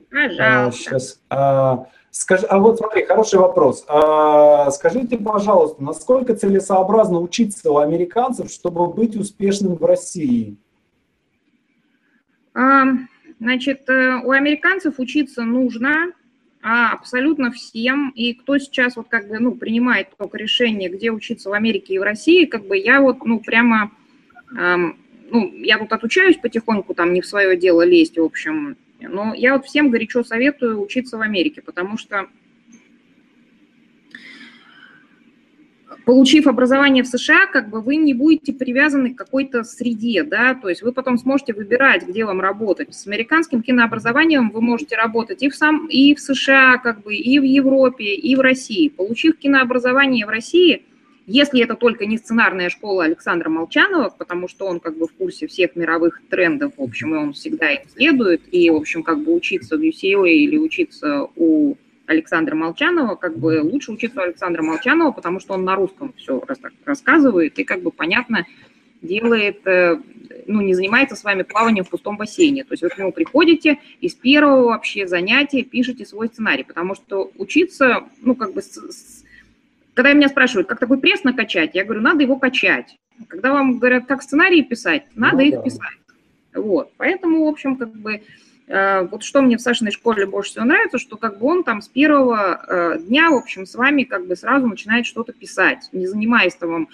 Пожалуйста. 0.09 0.65
А, 0.67 0.71
сейчас. 0.71 1.21
А, 1.29 1.87
скажи, 2.09 2.45
а 2.45 2.57
вот 2.59 2.77
смотри, 2.77 3.03
хороший 3.03 3.39
вопрос. 3.39 3.83
А, 3.89 4.71
скажите, 4.71 5.17
пожалуйста, 5.17 5.83
насколько 5.83 6.35
целесообразно 6.35 7.19
учиться 7.19 7.69
у 7.69 7.77
американцев, 7.77 8.49
чтобы 8.49 8.87
быть 8.87 9.17
успешным 9.17 9.75
в 9.75 9.83
России? 9.83 10.57
А, 12.55 12.85
значит, 13.39 13.87
э, 13.89 14.21
у 14.23 14.31
американцев 14.31 14.95
учиться 14.97 15.43
нужно 15.43 16.11
а, 16.63 16.93
абсолютно 16.93 17.51
всем. 17.51 18.09
И 18.15 18.33
кто 18.33 18.57
сейчас 18.57 18.95
вот 18.95 19.07
как 19.09 19.27
бы, 19.27 19.37
ну, 19.37 19.51
принимает 19.51 20.07
только 20.17 20.39
решение, 20.39 20.89
где 20.89 21.11
учиться 21.11 21.49
в 21.51 21.53
Америке 21.53 21.93
и 21.93 21.99
в 21.99 22.03
России, 22.03 22.45
как 22.45 22.65
бы 22.65 22.75
я 22.77 23.01
вот, 23.01 23.23
ну, 23.23 23.39
прямо 23.39 23.91
ну, 25.31 25.53
я 25.57 25.77
тут 25.77 25.91
отучаюсь 25.91 26.37
потихоньку, 26.37 26.93
там 26.93 27.13
не 27.13 27.21
в 27.21 27.25
свое 27.25 27.57
дело 27.57 27.81
лезть, 27.83 28.17
в 28.17 28.23
общем, 28.23 28.77
но 28.99 29.33
я 29.33 29.53
вот 29.53 29.65
всем 29.65 29.89
горячо 29.89 30.23
советую 30.23 30.81
учиться 30.81 31.17
в 31.17 31.21
Америке, 31.21 31.61
потому 31.61 31.97
что 31.97 32.27
получив 36.05 36.47
образование 36.47 37.03
в 37.03 37.07
США, 37.07 37.47
как 37.47 37.69
бы 37.69 37.81
вы 37.81 37.95
не 37.95 38.13
будете 38.13 38.53
привязаны 38.53 39.13
к 39.13 39.17
какой-то 39.17 39.63
среде, 39.63 40.23
да, 40.23 40.53
то 40.55 40.69
есть 40.69 40.81
вы 40.81 40.91
потом 40.91 41.17
сможете 41.17 41.53
выбирать, 41.53 42.07
где 42.07 42.25
вам 42.25 42.41
работать. 42.41 42.93
С 42.93 43.07
американским 43.07 43.61
кинообразованием 43.61 44.49
вы 44.49 44.61
можете 44.61 44.95
работать 44.95 45.43
и 45.43 45.49
в, 45.49 45.55
сам, 45.55 45.87
и 45.87 46.15
в 46.15 46.19
США, 46.19 46.77
как 46.77 47.01
бы, 47.01 47.15
и 47.15 47.39
в 47.39 47.43
Европе, 47.43 48.15
и 48.15 48.35
в 48.35 48.39
России. 48.41 48.89
Получив 48.89 49.37
кинообразование 49.37 50.25
в 50.25 50.29
России– 50.29 50.83
если 51.27 51.63
это 51.63 51.75
только 51.75 52.05
не 52.05 52.17
сценарная 52.17 52.69
школа 52.69 53.05
Александра 53.05 53.49
Молчанова, 53.49 54.13
потому 54.15 54.47
что 54.47 54.67
он 54.67 54.79
как 54.79 54.97
бы 54.97 55.07
в 55.07 55.13
курсе 55.13 55.47
всех 55.47 55.75
мировых 55.75 56.21
трендов, 56.29 56.73
в 56.77 56.83
общем, 56.83 57.15
и 57.15 57.17
он 57.17 57.33
всегда 57.33 57.71
их 57.71 57.89
следует, 57.95 58.41
и, 58.51 58.69
в 58.69 58.75
общем, 58.75 59.01
как 59.01 59.23
бы 59.23 59.33
учиться 59.33 59.77
в 59.77 59.81
UCLA 59.81 60.29
или 60.29 60.57
учиться 60.57 61.27
у 61.35 61.75
Александра 62.07 62.55
Молчанова, 62.55 63.15
как 63.15 63.37
бы 63.37 63.61
лучше 63.61 63.91
учиться 63.91 64.19
у 64.19 64.23
Александра 64.23 64.61
Молчанова, 64.61 65.11
потому 65.11 65.39
что 65.39 65.53
он 65.53 65.63
на 65.63 65.75
русском 65.75 66.13
все 66.17 66.41
рассказывает 66.85 67.57
и 67.59 67.63
как 67.63 67.81
бы 67.81 67.91
понятно 67.91 68.45
делает, 69.01 69.65
э, 69.65 69.97
ну, 70.47 70.61
не 70.61 70.73
занимается 70.73 71.15
с 71.15 71.23
вами 71.23 71.43
плаванием 71.43 71.85
в 71.85 71.89
пустом 71.89 72.17
бассейне. 72.17 72.63
То 72.63 72.73
есть 72.73 72.83
вы 72.83 72.89
к 72.89 72.97
нему 72.97 73.11
приходите 73.11 73.79
и 74.01 74.09
с 74.09 74.15
первого 74.15 74.65
вообще 74.65 75.07
занятия 75.07 75.63
пишете 75.63 76.05
свой 76.05 76.27
сценарий, 76.27 76.63
потому 76.63 76.95
что 76.95 77.31
учиться, 77.37 78.05
ну, 78.21 78.35
как 78.35 78.53
бы 78.53 78.61
с, 78.61 79.23
когда 79.93 80.13
меня 80.13 80.27
спрашивают, 80.27 80.67
как 80.67 80.79
такой 80.79 80.99
пресс 80.99 81.23
накачать, 81.23 81.71
я 81.73 81.85
говорю, 81.85 82.01
надо 82.01 82.23
его 82.23 82.37
качать. 82.37 82.97
Когда 83.27 83.53
вам 83.53 83.79
говорят, 83.79 84.07
как 84.07 84.21
сценарии 84.21 84.61
писать, 84.61 85.03
надо 85.15 85.37
ну, 85.37 85.43
их 85.43 85.55
да. 85.55 85.61
писать. 85.61 85.97
Вот, 86.53 86.91
поэтому, 86.97 87.45
в 87.45 87.47
общем, 87.47 87.75
как 87.77 87.93
бы, 87.93 88.21
вот 88.67 89.23
что 89.23 89.41
мне 89.41 89.57
в 89.57 89.61
Сашиной 89.61 89.91
школе 89.91 90.25
больше 90.25 90.51
всего 90.51 90.65
нравится, 90.65 90.97
что 90.97 91.17
как 91.17 91.37
бы 91.37 91.45
он 91.45 91.63
там 91.63 91.81
с 91.81 91.87
первого 91.87 92.65
э, 92.67 92.99
дня, 92.99 93.29
в 93.29 93.35
общем, 93.35 93.67
с 93.67 93.75
вами 93.75 94.03
как 94.03 94.25
бы 94.25 94.35
сразу 94.35 94.65
начинает 94.65 95.05
что-то 95.05 95.33
писать, 95.33 95.87
не 95.91 96.07
занимаясь 96.07 96.55
там 96.55 96.87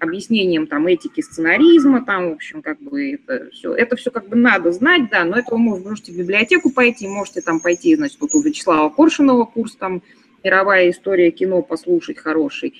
объяснением 0.00 0.66
там 0.66 0.86
этики 0.88 1.20
сценаризма, 1.20 2.04
там, 2.04 2.30
в 2.30 2.32
общем, 2.32 2.60
как 2.60 2.80
бы 2.80 3.12
это 3.12 3.50
все, 3.52 3.72
это 3.72 3.94
все 3.94 4.10
как 4.10 4.28
бы 4.28 4.36
надо 4.36 4.72
знать, 4.72 5.10
да, 5.10 5.24
но 5.24 5.36
это 5.36 5.54
вы 5.54 5.58
можете 5.58 6.10
в 6.10 6.18
библиотеку 6.18 6.70
пойти, 6.70 7.06
можете 7.06 7.40
там 7.40 7.60
пойти, 7.60 7.94
значит, 7.94 8.18
тут 8.18 8.34
у 8.34 8.42
Вячеслава 8.42 8.88
Коршунова 8.90 9.44
курс 9.44 9.76
там 9.76 10.02
мировая 10.42 10.90
история 10.90 11.30
кино 11.30 11.62
послушать 11.62 12.18
хороший. 12.18 12.74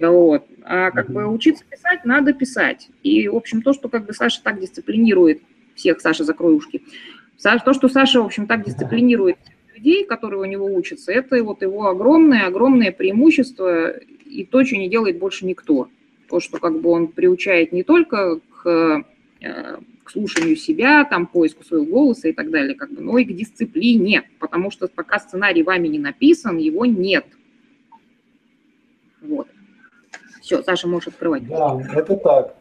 Вот. 0.00 0.44
А 0.64 0.90
как 0.90 1.10
бы 1.10 1.26
учиться 1.26 1.64
писать, 1.64 2.04
надо 2.04 2.32
писать. 2.32 2.88
И, 3.04 3.28
в 3.28 3.36
общем, 3.36 3.62
то, 3.62 3.72
что 3.72 3.88
как 3.88 4.06
бы 4.06 4.12
Саша 4.12 4.42
так 4.42 4.60
дисциплинирует 4.60 5.40
всех, 5.76 6.00
Саша, 6.00 6.24
закрой 6.24 6.56
ушки, 6.56 6.82
то, 7.42 7.72
что 7.72 7.88
Саша, 7.88 8.22
в 8.22 8.26
общем, 8.26 8.46
так 8.46 8.64
дисциплинирует 8.64 9.38
людей, 9.74 10.04
которые 10.04 10.40
у 10.40 10.44
него 10.44 10.66
учатся, 10.66 11.12
это 11.12 11.42
вот 11.42 11.62
его 11.62 11.88
огромное-огромное 11.88 12.92
преимущество 12.92 13.90
и 13.90 14.44
то, 14.44 14.64
что 14.64 14.76
не 14.76 14.88
делает 14.88 15.18
больше 15.18 15.46
никто. 15.46 15.88
То, 16.28 16.40
что 16.40 16.58
как 16.58 16.80
бы 16.80 16.90
он 16.90 17.08
приучает 17.08 17.72
не 17.72 17.82
только 17.82 18.40
к 18.62 19.04
э, 19.40 19.76
к 20.04 20.10
слушанию 20.10 20.54
себя, 20.54 21.04
там, 21.04 21.26
поиску 21.26 21.64
своего 21.64 21.86
голоса 21.86 22.28
и 22.28 22.32
так 22.32 22.50
далее, 22.50 22.74
как 22.74 22.92
бы, 22.92 23.00
но 23.00 23.18
и 23.18 23.24
к 23.24 23.34
дисциплине, 23.34 24.24
потому 24.38 24.70
что 24.70 24.86
пока 24.86 25.18
сценарий 25.18 25.62
вами 25.62 25.88
не 25.88 25.98
написан, 25.98 26.58
его 26.58 26.84
нет. 26.84 27.24
Вот. 29.22 29.48
Все, 30.42 30.62
Саша, 30.62 30.86
можешь 30.86 31.08
открывать. 31.08 31.46
Да, 31.48 31.80
это 31.94 32.16
так. 32.16 32.54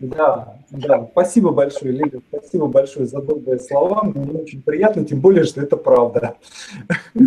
Да, 0.00 0.56
да. 0.70 1.08
Спасибо 1.12 1.50
большое, 1.50 1.92
Лиля. 1.92 2.20
Спасибо 2.28 2.66
большое 2.66 3.06
за 3.06 3.20
добрые 3.20 3.58
слова. 3.58 4.02
Мне 4.04 4.40
очень 4.40 4.62
приятно, 4.62 5.04
тем 5.04 5.20
более, 5.20 5.44
что 5.44 5.60
это 5.60 5.76
правда. 5.76 6.36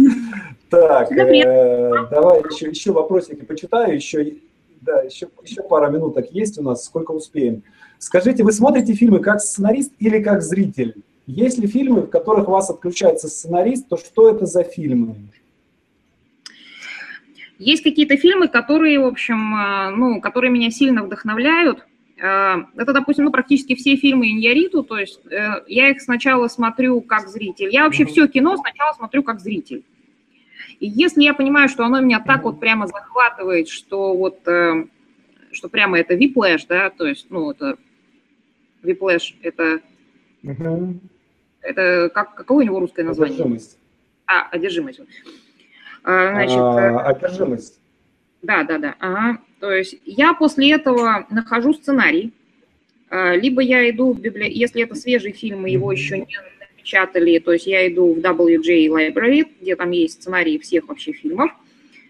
Так, 0.70 1.14
э, 1.14 1.92
давай 2.12 2.42
еще, 2.42 2.68
еще 2.70 2.92
вопросики 2.92 3.46
почитаю. 3.46 3.96
Еще, 3.96 4.34
да, 4.82 5.00
еще, 5.00 5.30
еще 5.42 5.64
пара 5.64 5.90
минуток 5.90 6.30
есть 6.32 6.58
у 6.58 6.62
нас. 6.62 6.84
Сколько 6.84 7.12
успеем? 7.12 7.64
Скажите, 8.00 8.44
вы 8.44 8.52
смотрите 8.52 8.94
фильмы 8.94 9.20
как 9.20 9.40
сценарист 9.40 9.94
или 10.00 10.22
как 10.22 10.42
зритель? 10.42 10.96
Есть 11.26 11.58
ли 11.58 11.68
фильмы, 11.68 12.02
в 12.02 12.10
которых 12.10 12.50
у 12.50 12.52
вас 12.52 12.70
отключается 12.70 13.30
сценарист, 13.30 13.88
то 13.88 13.96
что 13.96 14.30
это 14.30 14.46
за 14.46 14.64
фильмы? 14.64 15.16
Есть 17.60 17.84
какие-то 17.84 18.18
фильмы, 18.18 18.50
которые, 18.50 19.00
в 19.00 19.06
общем, 19.06 19.56
э, 19.56 19.90
ну, 19.96 20.22
которые 20.22 20.52
меня 20.52 20.70
сильно 20.70 21.04
вдохновляют. 21.04 21.87
Э, 22.22 22.64
это, 22.76 22.94
допустим, 22.94 23.26
ну, 23.26 23.32
практически 23.32 23.76
все 23.76 23.96
фильмы 23.96 24.30
Иньяриту, 24.30 24.84
то 24.84 24.98
есть 24.98 25.26
э, 25.28 25.64
я 25.68 25.90
их 25.90 26.02
сначала 26.02 26.48
смотрю 26.48 27.02
как 27.02 27.28
зритель. 27.28 27.70
Я 27.70 27.86
вообще 27.86 28.06
все 28.06 28.28
кино 28.28 28.58
сначала 28.58 28.94
смотрю 28.94 29.24
как 29.24 29.40
зритель. 29.40 29.84
И 30.80 30.88
если 30.88 31.24
я 31.24 31.34
понимаю, 31.34 31.70
что 31.70 31.86
оно 31.86 32.02
меня 32.02 32.20
так 32.20 32.44
вот 32.44 32.60
прямо 32.60 32.88
захватывает, 32.88 33.68
что 33.68 34.16
вот, 34.16 34.42
что 34.42 35.70
прямо 35.70 36.00
это 36.00 36.14
виплэш, 36.14 36.66
да, 36.66 36.90
то 36.90 37.08
есть, 37.08 37.28
ну, 37.30 37.52
это 37.52 37.78
Whiplash– 38.84 39.36
это, 39.42 39.82
угу. 40.44 41.00
это 41.62 42.10
как, 42.14 42.36
какое 42.36 42.58
у 42.58 42.62
него 42.68 42.80
русское 42.80 43.04
название? 43.04 43.36
Одержимость. 43.36 43.80
А, 44.26 44.48
одержимость. 44.50 45.02
Значит, 46.04 46.58
а, 46.58 47.02
одержимость. 47.08 47.80
Да, 48.42 48.64
да, 48.64 48.78
да. 48.78 48.96
Ага. 49.00 49.40
То 49.60 49.72
есть 49.72 49.98
я 50.06 50.34
после 50.34 50.72
этого 50.72 51.26
нахожу 51.30 51.74
сценарий, 51.74 52.34
а, 53.10 53.36
либо 53.36 53.62
я 53.62 53.90
иду 53.90 54.14
в 54.14 54.20
библиотеку, 54.20 54.60
если 54.60 54.84
это 54.84 54.96
свежий 54.96 55.32
фильм, 55.32 55.66
и 55.66 55.72
его 55.72 55.92
еще 55.92 56.20
не 56.20 56.38
напечатали, 56.60 57.40
то 57.40 57.54
есть 57.54 57.68
я 57.68 57.88
иду 57.88 58.14
в 58.14 58.20
WJ 58.20 58.88
Library, 58.88 59.48
где 59.60 59.76
там 59.76 59.92
есть 59.92 60.22
сценарии 60.22 60.58
всех 60.58 60.88
вообще 60.88 61.12
фильмов 61.12 61.52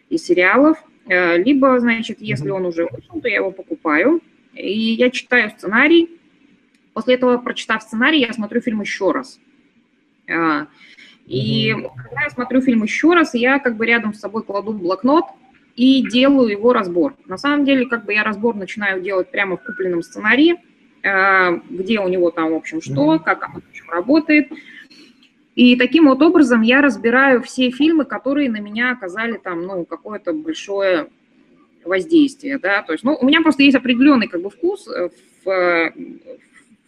и 0.10 0.18
сериалов, 0.18 0.78
а, 1.10 1.38
либо, 1.38 1.80
значит, 1.80 2.18
если 2.22 2.50
он 2.50 2.66
уже 2.66 2.88
вышел, 2.91 3.22
то 3.22 3.28
я 3.28 3.38
его 3.38 3.52
покупаю, 3.52 4.22
и 4.54 4.93
я 4.93 5.10
читаю 5.10 5.52
сценарий, 5.52 6.10
После 6.98 7.14
этого, 7.14 7.38
прочитав 7.38 7.84
сценарий, 7.84 8.22
я 8.22 8.34
смотрю 8.34 8.60
фильм 8.60 8.82
еще 8.82 9.12
раз. 9.12 9.39
А, 10.28 10.66
и 11.28 11.72
когда 11.72 12.24
я 12.24 12.30
смотрю 12.32 12.60
фильм 12.60 12.82
еще 12.82 13.14
раз, 13.14 13.36
я 13.36 13.60
как 13.60 13.78
бы 13.78 13.86
рядом 13.86 14.16
с 14.16 14.20
собой 14.20 14.41
кладу 14.41 14.74
блокнот 14.74 15.26
и 15.78 16.01
делаю 16.09 16.49
его 16.49 16.73
разбор. 16.73 17.15
На 17.28 17.38
самом 17.38 17.63
деле, 17.63 17.86
как 17.86 18.03
бы 18.03 18.13
я 18.13 18.23
разбор 18.23 18.55
начинаю 18.55 19.01
делать 19.01 19.30
прямо 19.30 19.57
в 19.57 19.63
купленном 19.63 20.01
сценарии, 20.01 20.55
а, 21.03 21.61
где 21.69 21.99
у 21.99 22.07
него 22.09 22.32
там, 22.32 22.51
в 22.51 22.55
общем, 22.55 22.82
что, 22.82 23.19
как 23.19 23.47
он 23.47 23.61
в 23.61 23.69
общем, 23.69 23.89
работает. 23.89 24.51
И 25.55 25.75
таким 25.75 26.07
вот 26.07 26.21
образом 26.21 26.63
я 26.63 26.82
разбираю 26.82 27.43
все 27.43 27.69
фильмы, 27.69 28.05
которые 28.05 28.49
на 28.49 28.59
меня 28.59 28.91
оказали 28.91 29.38
там, 29.38 29.61
ну, 29.61 29.86
какое-то 29.86 30.34
большое 30.34 31.07
воздействие, 31.86 32.57
да, 32.57 32.82
то 32.82 32.91
есть, 32.91 33.03
ну, 33.03 33.17
у 33.19 33.25
меня 33.25 33.41
просто 33.41 33.63
есть 33.63 33.78
определенный 33.78 34.28
как 34.28 34.41
бы 34.41 34.49
вкус 34.49 34.88
э, 34.89 35.09
в, 35.45 35.93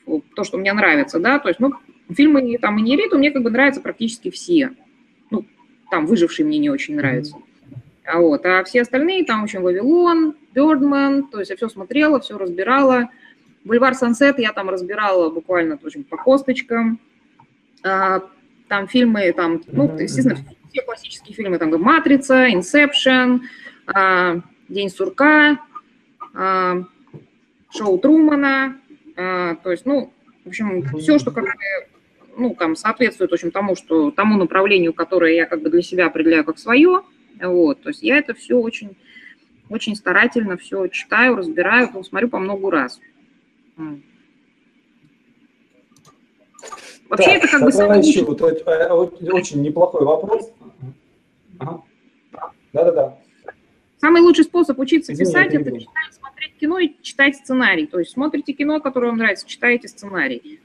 в 0.05 0.21
то, 0.35 0.43
что 0.43 0.57
мне 0.57 0.73
нравится, 0.73 1.19
да, 1.19 1.39
то 1.39 1.47
есть, 1.47 1.61
ну, 1.61 1.71
фильмы 2.09 2.57
там 2.57 2.79
Инериту 2.81 3.17
мне 3.17 3.31
как 3.31 3.43
бы 3.43 3.49
нравятся 3.49 3.79
практически 3.79 4.29
все, 4.29 4.71
ну, 5.31 5.45
там 5.89 6.05
«Выживший» 6.05 6.43
мне 6.43 6.57
не 6.57 6.69
очень 6.69 6.95
нравится, 6.95 7.37
а 8.09 8.19
вот, 8.19 8.45
а 8.45 8.63
все 8.63 8.81
остальные, 8.81 9.25
там, 9.25 9.41
в 9.41 9.43
общем, 9.43 9.61
«Вавилон», 9.61 10.35
«Бёрдман», 10.53 11.27
то 11.27 11.39
есть 11.39 11.51
я 11.51 11.57
все 11.57 11.69
смотрела, 11.69 12.19
все 12.19 12.37
разбирала, 12.37 13.09
«Бульвар 13.63 13.93
Сансет» 13.93 14.39
я 14.39 14.51
там 14.51 14.69
разбирала 14.69 15.29
буквально, 15.29 15.77
общем, 15.81 16.03
по 16.03 16.17
косточкам, 16.17 16.99
а, 17.83 18.21
там 18.67 18.87
фильмы, 18.87 19.31
там, 19.33 19.61
ну, 19.67 19.95
естественно, 19.97 20.37
все 20.71 20.81
классические 20.81 21.35
фильмы, 21.35 21.59
там, 21.59 21.69
«Матрица», 21.81 22.51
«Инсепшн», 22.51 23.43
а, 23.85 24.41
День 24.67 24.89
сурка, 24.89 25.59
а, 26.33 26.83
шоу 27.69 27.99
Трумана, 27.99 28.79
а, 29.17 29.55
то 29.55 29.71
есть, 29.71 29.85
ну, 29.85 30.11
в 30.45 30.47
общем, 30.47 30.83
все, 30.97 31.19
что 31.19 31.29
как 31.29 31.43
бы, 31.43 31.51
ну, 32.37 32.55
там, 32.55 32.75
соответствует, 32.75 33.29
в 33.29 33.33
общем, 33.35 33.51
тому, 33.51 33.75
что, 33.75 34.09
тому 34.09 34.37
направлению, 34.37 34.93
которое 34.93 35.35
я 35.35 35.45
как 35.45 35.61
бы 35.61 35.69
для 35.69 35.83
себя 35.83 36.07
определяю 36.07 36.43
как 36.43 36.57
свое, 36.57 37.03
вот, 37.41 37.81
то 37.81 37.89
есть 37.89 38.03
я 38.03 38.17
это 38.17 38.33
все 38.33 38.57
очень, 38.57 38.97
очень 39.69 39.95
старательно 39.95 40.57
все 40.57 40.87
читаю, 40.87 41.35
разбираю, 41.35 41.89
ну, 41.93 42.03
смотрю 42.03 42.29
по 42.29 42.39
много 42.39 42.71
раз. 42.71 42.99
Вообще 47.09 47.33
так, 47.33 47.37
это 47.37 47.47
как 47.47 47.63
бы 47.63 47.71
самый... 47.71 48.01
Еще, 48.01 48.23
вот, 48.23 48.41
э, 48.41 49.31
очень 49.31 49.61
неплохой 49.61 50.05
вопрос. 50.05 50.51
Да-да-да. 52.73 53.17
Самый 53.97 54.21
лучший 54.21 54.45
способ 54.45 54.79
учиться 54.79 55.13
Извини, 55.13 55.31
писать– 55.31 55.53
это 55.55 55.71
читать, 55.71 56.13
смотреть 56.13 56.55
кино 56.59 56.79
и 56.79 56.93
читать 57.01 57.35
сценарий. 57.35 57.87
То 57.87 57.99
есть 57.99 58.11
смотрите 58.11 58.53
кино, 58.53 58.79
которое 58.79 59.07
вам 59.07 59.17
нравится, 59.17 59.47
читаете 59.47 59.87
сценарий. 59.87 60.61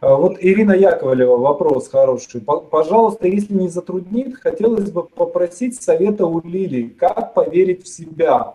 А 0.00 0.14
вот 0.14 0.36
Ирина 0.40 0.72
Яковлева, 0.72 1.36
вопрос 1.36 1.88
хороший. 1.88 2.40
Пожалуйста, 2.40 3.28
если 3.28 3.54
не 3.54 3.68
затруднит, 3.68 4.36
хотелось 4.36 4.90
бы 4.90 5.04
попросить 5.04 5.80
совета 5.80 6.26
у 6.26 6.40
Лили. 6.40 6.88
Как 6.88 7.34
поверить 7.34 7.84
в 7.84 7.88
себя? 7.88 8.54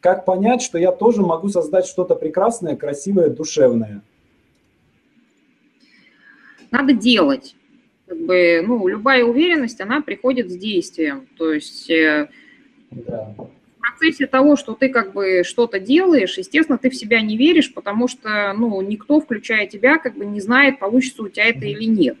Как 0.00 0.24
понять, 0.24 0.62
что 0.62 0.78
я 0.78 0.92
тоже 0.92 1.22
могу 1.22 1.48
создать 1.48 1.86
что-то 1.86 2.14
прекрасное, 2.14 2.76
красивое, 2.76 3.28
душевное? 3.28 4.02
Надо 6.70 6.94
делать 6.94 7.54
как 8.06 8.18
бы, 8.18 8.62
ну, 8.66 8.88
любая 8.88 9.24
уверенность, 9.24 9.80
она 9.80 10.00
приходит 10.00 10.50
с 10.50 10.56
действием. 10.56 11.28
То 11.38 11.52
есть 11.52 11.88
э, 11.90 12.28
да. 12.90 13.34
Процессе 13.80 14.26
того, 14.26 14.56
что 14.56 14.74
ты 14.74 14.88
как 14.88 15.12
бы 15.12 15.42
что-то 15.44 15.78
делаешь, 15.78 16.38
естественно, 16.38 16.78
ты 16.78 16.90
в 16.90 16.94
себя 16.94 17.20
не 17.20 17.36
веришь, 17.36 17.72
потому 17.72 18.08
что, 18.08 18.52
ну, 18.56 18.80
никто, 18.82 19.20
включая 19.20 19.66
тебя, 19.66 19.98
как 19.98 20.16
бы 20.16 20.24
не 20.24 20.40
знает, 20.40 20.78
получится 20.78 21.22
у 21.22 21.28
тебя 21.28 21.46
это 21.46 21.66
или 21.66 21.84
нет. 21.84 22.16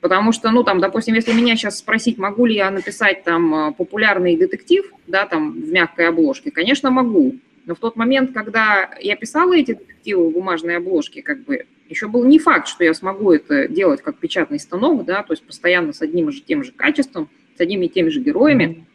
Потому 0.00 0.32
что, 0.32 0.50
ну, 0.50 0.64
там, 0.64 0.80
допустим, 0.80 1.14
если 1.14 1.32
меня 1.32 1.56
сейчас 1.56 1.78
спросить, 1.78 2.16
могу 2.16 2.46
ли 2.46 2.54
я 2.54 2.70
написать 2.70 3.22
там 3.22 3.54
э, 3.54 3.72
популярный 3.72 4.36
детектив, 4.36 4.90
да, 5.06 5.26
там, 5.26 5.52
в 5.52 5.70
мягкой 5.70 6.08
обложке, 6.08 6.50
конечно, 6.50 6.90
могу. 6.90 7.36
Но 7.66 7.74
в 7.74 7.78
тот 7.78 7.96
момент, 7.96 8.32
когда 8.32 8.90
я 9.00 9.14
писала 9.16 9.54
эти 9.54 9.74
детективы 9.74 10.28
в 10.28 10.32
бумажной 10.32 10.78
обложке, 10.78 11.22
как 11.22 11.44
бы 11.44 11.66
еще 11.90 12.08
был 12.08 12.24
не 12.24 12.38
факт, 12.38 12.68
что 12.68 12.82
я 12.84 12.94
смогу 12.94 13.32
это 13.32 13.68
делать 13.68 14.00
как 14.00 14.16
печатный 14.16 14.58
станок, 14.58 15.04
да, 15.04 15.22
то 15.22 15.34
есть 15.34 15.44
постоянно 15.44 15.92
с 15.92 16.00
одним 16.00 16.30
и 16.30 16.32
тем 16.32 16.64
же 16.64 16.72
качеством, 16.72 17.28
с 17.56 17.60
одними 17.60 17.86
и 17.86 17.88
теми 17.88 18.08
же 18.08 18.20
героями, 18.20 18.86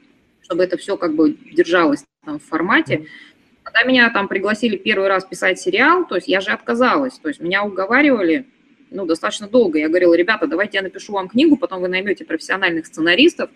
чтобы 0.46 0.64
это 0.64 0.78
все 0.78 0.96
как 0.96 1.16
бы 1.16 1.36
держалось 1.52 2.06
там 2.24 2.40
в 2.40 2.44
формате. 2.44 3.08
Когда 3.64 3.84
меня 3.84 4.12
там 4.12 4.28
пригласили 4.28 4.78
первый 4.78 5.08
раз 5.08 5.26
писать 5.26 5.60
сериал, 5.60 6.08
то 6.08 6.16
есть 6.16 6.28
я 6.28 6.40
же 6.40 6.52
отказалась, 6.52 7.18
то 7.18 7.30
есть 7.30 7.42
меня 7.42 7.64
уговаривали, 7.64 8.46
ну, 8.92 9.08
достаточно 9.08 9.48
долго. 9.48 9.80
Я 9.80 9.90
говорила, 9.90 10.14
ребята, 10.14 10.46
давайте 10.46 10.78
я 10.78 10.84
напишу 10.84 11.14
вам 11.14 11.30
книгу, 11.30 11.58
потом 11.58 11.82
вы 11.82 11.88
наймете 11.88 12.26
профессиональных 12.26 12.86
сценаристов, 12.86 13.50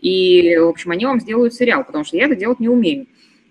и, 0.00 0.56
в 0.56 0.68
общем, 0.68 0.90
они 0.90 1.04
вам 1.04 1.20
сделают 1.20 1.52
сериал, 1.52 1.84
потому 1.84 2.04
что 2.04 2.16
я 2.16 2.24
это 2.24 2.34
делать 2.34 2.60
не 2.60 2.68
умею. 2.68 3.06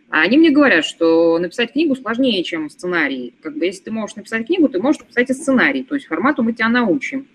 А 0.09 0.21
они 0.21 0.39
мне 0.39 0.49
говорят, 0.49 0.83
что 0.83 1.37
написать 1.37 1.73
книгу 1.73 1.95
сложнее, 1.95 2.43
чем 2.43 2.69
сценарий. 2.69 3.35
Как 3.41 3.55
бы 3.55 3.65
если 3.65 3.83
ты 3.83 3.91
можешь 3.91 4.15
написать 4.15 4.47
книгу, 4.47 4.67
ты 4.67 4.81
можешь 4.81 5.01
написать 5.01 5.29
и 5.29 5.33
сценарий, 5.33 5.83
то 5.83 5.93
есть 5.93 6.07
формату 6.07 6.41
мы 6.41 6.53
тебя 6.53 6.67
научим. 6.67 7.27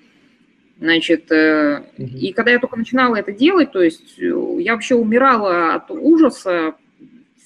Значит, 0.79 1.31
mm-hmm. 1.31 2.19
и 2.19 2.33
когда 2.33 2.51
я 2.51 2.59
только 2.59 2.77
начинала 2.77 3.17
это 3.17 3.33
делать, 3.33 3.73
то 3.73 3.83
есть 3.83 4.19
э, 4.19 4.57
я 4.61 4.75
вообще 4.75 4.95
умирала 4.95 5.75
от 5.75 5.91
ужаса 5.91 6.75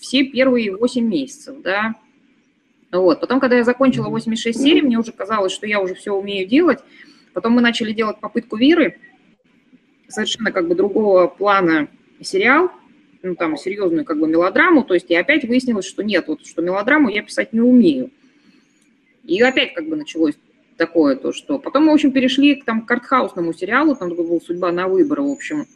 все 0.00 0.24
первые 0.24 0.76
8 0.76 1.04
месяцев, 1.06 1.62
да. 1.62 1.94
Вот. 2.90 3.20
Потом, 3.20 3.38
когда 3.38 3.56
я 3.56 3.64
закончила 3.64 4.08
86 4.08 4.60
серий, 4.60 4.82
мне 4.82 4.98
уже 4.98 5.12
казалось, 5.12 5.52
что 5.52 5.66
я 5.66 5.80
уже 5.80 5.94
все 5.94 6.12
умею 6.12 6.48
делать. 6.48 6.80
Потом 7.32 7.52
мы 7.52 7.60
начали 7.60 7.92
делать 7.92 8.18
попытку 8.18 8.56
Виры, 8.56 8.98
совершенно 10.08 10.50
как 10.50 10.66
бы 10.66 10.74
другого 10.74 11.28
плана 11.28 11.88
сериал, 12.20 12.72
ну, 13.22 13.36
там, 13.36 13.56
серьезную 13.56 14.04
как 14.04 14.18
бы 14.18 14.26
мелодраму, 14.26 14.82
то 14.82 14.94
есть 14.94 15.08
и 15.10 15.14
опять 15.14 15.44
выяснилось, 15.44 15.86
что 15.86 16.02
нет, 16.02 16.26
вот, 16.26 16.44
что 16.46 16.62
мелодраму 16.62 17.08
я 17.08 17.22
писать 17.22 17.52
не 17.52 17.60
умею. 17.60 18.10
И 19.22 19.40
опять 19.40 19.74
как 19.74 19.88
бы 19.88 19.94
началось 19.94 20.34
такое 20.80 21.14
то, 21.14 21.30
что... 21.32 21.58
Потом 21.58 21.84
мы, 21.84 21.90
в 21.90 21.94
общем, 21.94 22.10
перешли 22.10 22.54
к, 22.54 22.64
там, 22.64 22.86
к 22.86 22.90
артхаусному 22.90 23.52
сериалу, 23.52 23.94
там 23.94 24.08
такой 24.08 24.26
был 24.26 24.40
«Судьба 24.40 24.72
на 24.72 24.88
выбор», 24.88 25.20
в 25.20 25.30
общем, 25.30 25.66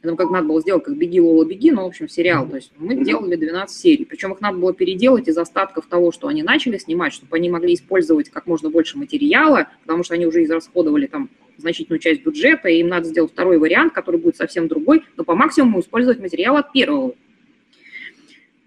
там 0.00 0.16
как 0.16 0.30
надо 0.30 0.46
было 0.48 0.60
сделать, 0.62 0.84
как 0.84 0.96
«Беги, 0.96 1.20
Лола, 1.20 1.44
беги», 1.44 1.70
но, 1.70 1.84
в 1.84 1.88
общем, 1.88 2.08
сериал. 2.08 2.48
То 2.48 2.56
есть 2.56 2.72
мы 2.78 3.04
делали 3.04 3.36
12 3.36 3.76
серий. 3.76 4.06
Причем 4.06 4.32
их 4.32 4.40
надо 4.40 4.56
было 4.56 4.72
переделать 4.72 5.28
из 5.28 5.36
остатков 5.36 5.86
того, 5.86 6.12
что 6.12 6.28
они 6.28 6.42
начали 6.42 6.78
снимать, 6.78 7.12
чтобы 7.12 7.36
они 7.36 7.50
могли 7.50 7.74
использовать 7.74 8.30
как 8.30 8.46
можно 8.46 8.70
больше 8.70 8.96
материала, 8.96 9.68
потому 9.82 10.02
что 10.02 10.14
они 10.14 10.26
уже 10.26 10.42
израсходовали 10.44 11.06
там 11.06 11.28
значительную 11.58 12.00
часть 12.00 12.24
бюджета, 12.24 12.68
и 12.68 12.80
им 12.80 12.88
надо 12.88 13.08
сделать 13.08 13.32
второй 13.32 13.58
вариант, 13.58 13.92
который 13.92 14.18
будет 14.18 14.36
совсем 14.38 14.66
другой, 14.66 15.04
но 15.18 15.24
по 15.24 15.34
максимуму 15.34 15.80
использовать 15.80 16.20
материал 16.20 16.56
от 16.56 16.72
первого. 16.72 17.14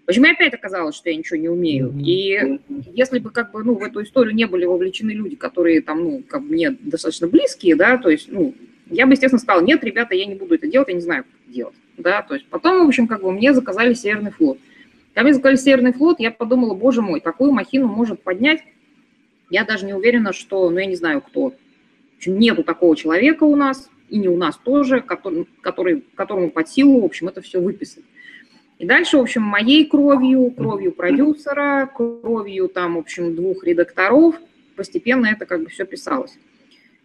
Почему 0.06 0.30
опять 0.30 0.54
оказалось, 0.54 0.94
что 0.94 1.10
я 1.10 1.16
ничего 1.16 1.36
не 1.36 1.48
умею. 1.48 1.92
И 1.98 2.60
если 2.94 3.18
бы 3.18 3.30
как 3.30 3.50
бы, 3.50 3.64
ну, 3.64 3.74
в 3.74 3.82
эту 3.82 4.04
историю 4.04 4.36
не 4.36 4.46
были 4.46 4.64
вовлечены 4.64 5.10
люди, 5.10 5.34
которые 5.34 5.82
там, 5.82 6.04
ну, 6.04 6.22
как 6.22 6.42
бы 6.42 6.54
мне 6.54 6.70
достаточно 6.70 7.26
близкие, 7.26 7.74
да, 7.74 7.98
то 7.98 8.08
есть, 8.08 8.30
ну, 8.30 8.54
я 8.88 9.06
бы, 9.06 9.12
естественно, 9.12 9.40
сказала, 9.40 9.64
нет, 9.64 9.82
ребята, 9.82 10.14
я 10.14 10.26
не 10.26 10.36
буду 10.36 10.54
это 10.54 10.68
делать, 10.68 10.88
я 10.88 10.94
не 10.94 11.00
знаю, 11.00 11.24
как 11.24 11.32
это 11.42 11.52
делать, 11.52 11.74
да, 11.98 12.22
то 12.22 12.34
есть 12.34 12.46
потом, 12.46 12.84
в 12.84 12.88
общем, 12.88 13.08
как 13.08 13.22
бы 13.22 13.32
мне 13.32 13.52
заказали 13.52 13.94
Северный 13.94 14.30
флот. 14.30 14.58
Когда 15.12 15.24
мне 15.24 15.34
заказали 15.34 15.56
Северный 15.56 15.92
флот, 15.92 16.20
я 16.20 16.30
подумала, 16.30 16.74
боже 16.74 17.02
мой, 17.02 17.20
такую 17.20 17.50
махину 17.50 17.88
может 17.88 18.22
поднять, 18.22 18.62
я 19.50 19.64
даже 19.64 19.86
не 19.86 19.94
уверена, 19.94 20.32
что, 20.32 20.70
ну, 20.70 20.78
я 20.78 20.86
не 20.86 20.94
знаю, 20.94 21.20
кто, 21.20 21.52
нету 22.24 22.62
такого 22.62 22.94
человека 22.94 23.42
у 23.42 23.56
нас, 23.56 23.90
и 24.08 24.18
не 24.18 24.28
у 24.28 24.36
нас 24.36 24.56
тоже, 24.56 25.00
который, 25.00 25.48
который, 25.62 26.04
которому 26.14 26.50
под 26.50 26.68
силу, 26.68 27.00
в 27.00 27.04
общем, 27.04 27.26
это 27.26 27.40
все 27.40 27.60
выписать. 27.60 28.04
И 28.78 28.84
дальше, 28.84 29.16
в 29.16 29.20
общем, 29.20 29.42
моей 29.42 29.86
кровью, 29.86 30.50
кровью 30.50 30.92
продюсера, 30.92 31.90
кровью 31.94 32.68
там, 32.68 32.96
в 32.96 32.98
общем, 32.98 33.34
двух 33.34 33.64
редакторов, 33.64 34.36
постепенно 34.76 35.26
это 35.26 35.46
как 35.46 35.62
бы 35.62 35.70
все 35.70 35.86
писалось. 35.86 36.38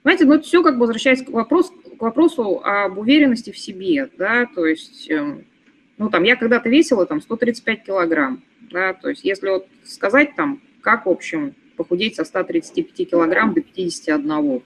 Знаете, 0.03 0.25
ну 0.25 0.33
это 0.33 0.43
все 0.43 0.63
как 0.63 0.75
бы 0.75 0.81
возвращается 0.81 1.25
к, 1.25 1.29
вопрос, 1.29 1.71
к 1.97 2.01
вопросу 2.01 2.59
об 2.63 2.97
уверенности 2.97 3.51
в 3.51 3.57
себе, 3.57 4.09
да, 4.17 4.47
то 4.53 4.65
есть, 4.65 5.09
эм, 5.09 5.45
ну 5.97 6.09
там, 6.09 6.23
я 6.23 6.35
когда-то 6.35 6.69
весила 6.69 7.05
там 7.05 7.21
135 7.21 7.83
килограмм, 7.83 8.43
да, 8.71 8.93
то 8.93 9.09
есть 9.09 9.23
если 9.23 9.49
вот 9.49 9.67
сказать 9.85 10.35
там, 10.35 10.61
как, 10.81 11.05
в 11.05 11.09
общем, 11.09 11.55
похудеть 11.77 12.15
со 12.15 12.25
135 12.25 13.09
килограмм 13.09 13.53
до 13.53 13.61
51, 13.61 14.61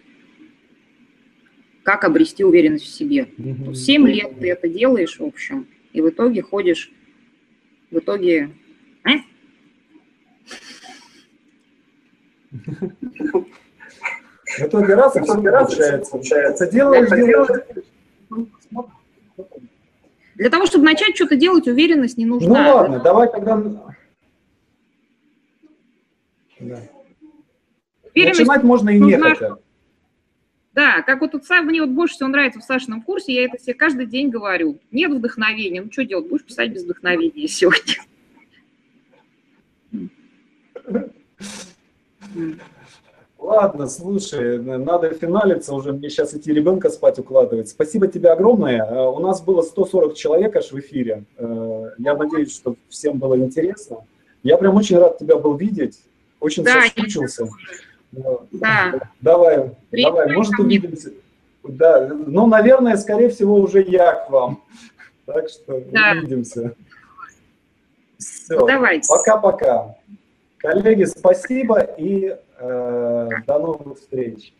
как 1.83 2.03
обрести 2.03 2.43
уверенность 2.43 2.85
в 2.85 2.89
себе. 2.89 3.27
Семь 3.73 4.07
лет 4.07 4.39
ты 4.39 4.49
это 4.49 4.67
делаешь, 4.67 5.19
в 5.19 5.23
общем, 5.23 5.67
и 5.93 6.01
в 6.01 6.09
итоге 6.09 6.41
ходишь, 6.41 6.91
в 7.91 7.97
итоге... 7.97 8.51
А? 9.03 9.09
В 14.57 14.61
итоге 14.61 14.95
раз, 14.95 15.15
и 15.15 15.21
все 15.21 15.33
получается. 15.33 16.11
получается. 16.11 16.71
Делаешь, 16.71 17.09
делаешь. 17.09 17.85
Для 20.35 20.49
того, 20.49 20.65
чтобы 20.65 20.85
начать 20.85 21.15
что-то 21.15 21.35
делать, 21.35 21.67
уверенность 21.67 22.17
не 22.17 22.25
нужна. 22.25 22.63
Ну 22.63 22.75
ладно, 22.75 22.99
давай 22.99 23.31
тогда... 23.31 23.57
Да. 26.59 26.81
Начинать 28.15 28.63
можно 28.63 28.89
и 28.89 28.99
нехотя. 28.99 29.57
Да, 30.75 31.01
как 31.03 31.21
вот 31.21 31.31
тут 31.31 31.43
мне 31.49 31.79
вот 31.79 31.91
больше 31.91 32.15
всего 32.15 32.27
нравится 32.27 32.59
в 32.59 32.63
Сашином 32.63 33.01
курсе, 33.01 33.33
я 33.33 33.45
это 33.45 33.57
себе 33.57 33.73
каждый 33.73 34.07
день 34.07 34.29
говорю. 34.29 34.77
Нет 34.91 35.09
вдохновения, 35.09 35.81
ну 35.81 35.89
что 35.89 36.03
делать, 36.03 36.27
будешь 36.27 36.43
писать 36.43 36.71
без 36.71 36.83
вдохновения 36.83 37.47
сегодня. 37.47 37.95
Ладно, 43.39 43.87
слушай, 43.87 44.59
надо 44.59 45.13
финалиться 45.13 45.73
уже, 45.73 45.93
мне 45.93 46.09
сейчас 46.09 46.33
идти 46.33 46.51
ребенка 46.51 46.89
спать 46.89 47.19
укладывать. 47.19 47.69
Спасибо 47.69 48.07
тебе 48.07 48.31
огромное. 48.31 48.83
Э, 48.83 49.07
у 49.07 49.19
нас 49.19 49.41
было 49.41 49.61
140 49.61 50.15
человек 50.15 50.55
аж 50.55 50.71
в 50.71 50.79
эфире. 50.79 51.23
Э, 51.37 51.91
я 51.99 52.15
надеюсь, 52.15 52.53
что 52.53 52.75
всем 52.89 53.19
было 53.19 53.37
интересно. 53.37 53.99
Я 54.43 54.57
прям 54.57 54.75
очень 54.75 54.97
рад 54.97 55.19
тебя 55.19 55.37
был 55.37 55.55
видеть, 55.55 55.99
очень 56.39 56.63
да, 56.63 56.81
соскучился. 56.81 57.47
Да. 58.51 58.93
Давай, 59.21 59.71
Привет, 59.89 60.09
давай, 60.09 60.33
может 60.33 60.57
увидимся. 60.59 61.11
Да, 61.63 62.07
ну, 62.07 62.47
наверное, 62.47 62.95
скорее 62.97 63.29
всего, 63.29 63.55
уже 63.55 63.81
я 63.81 64.13
к 64.13 64.29
вам. 64.29 64.63
Так 65.25 65.49
что 65.49 65.81
да. 65.91 66.13
увидимся. 66.17 66.75
Все, 68.17 68.59
ну, 68.59 68.67
давайте. 68.67 69.07
Пока-пока. 69.09 69.95
Коллеги, 70.57 71.05
спасибо 71.05 71.79
и 71.79 72.35
э, 72.57 73.29
до 73.45 73.59
новых 73.59 73.99
встреч. 73.99 74.53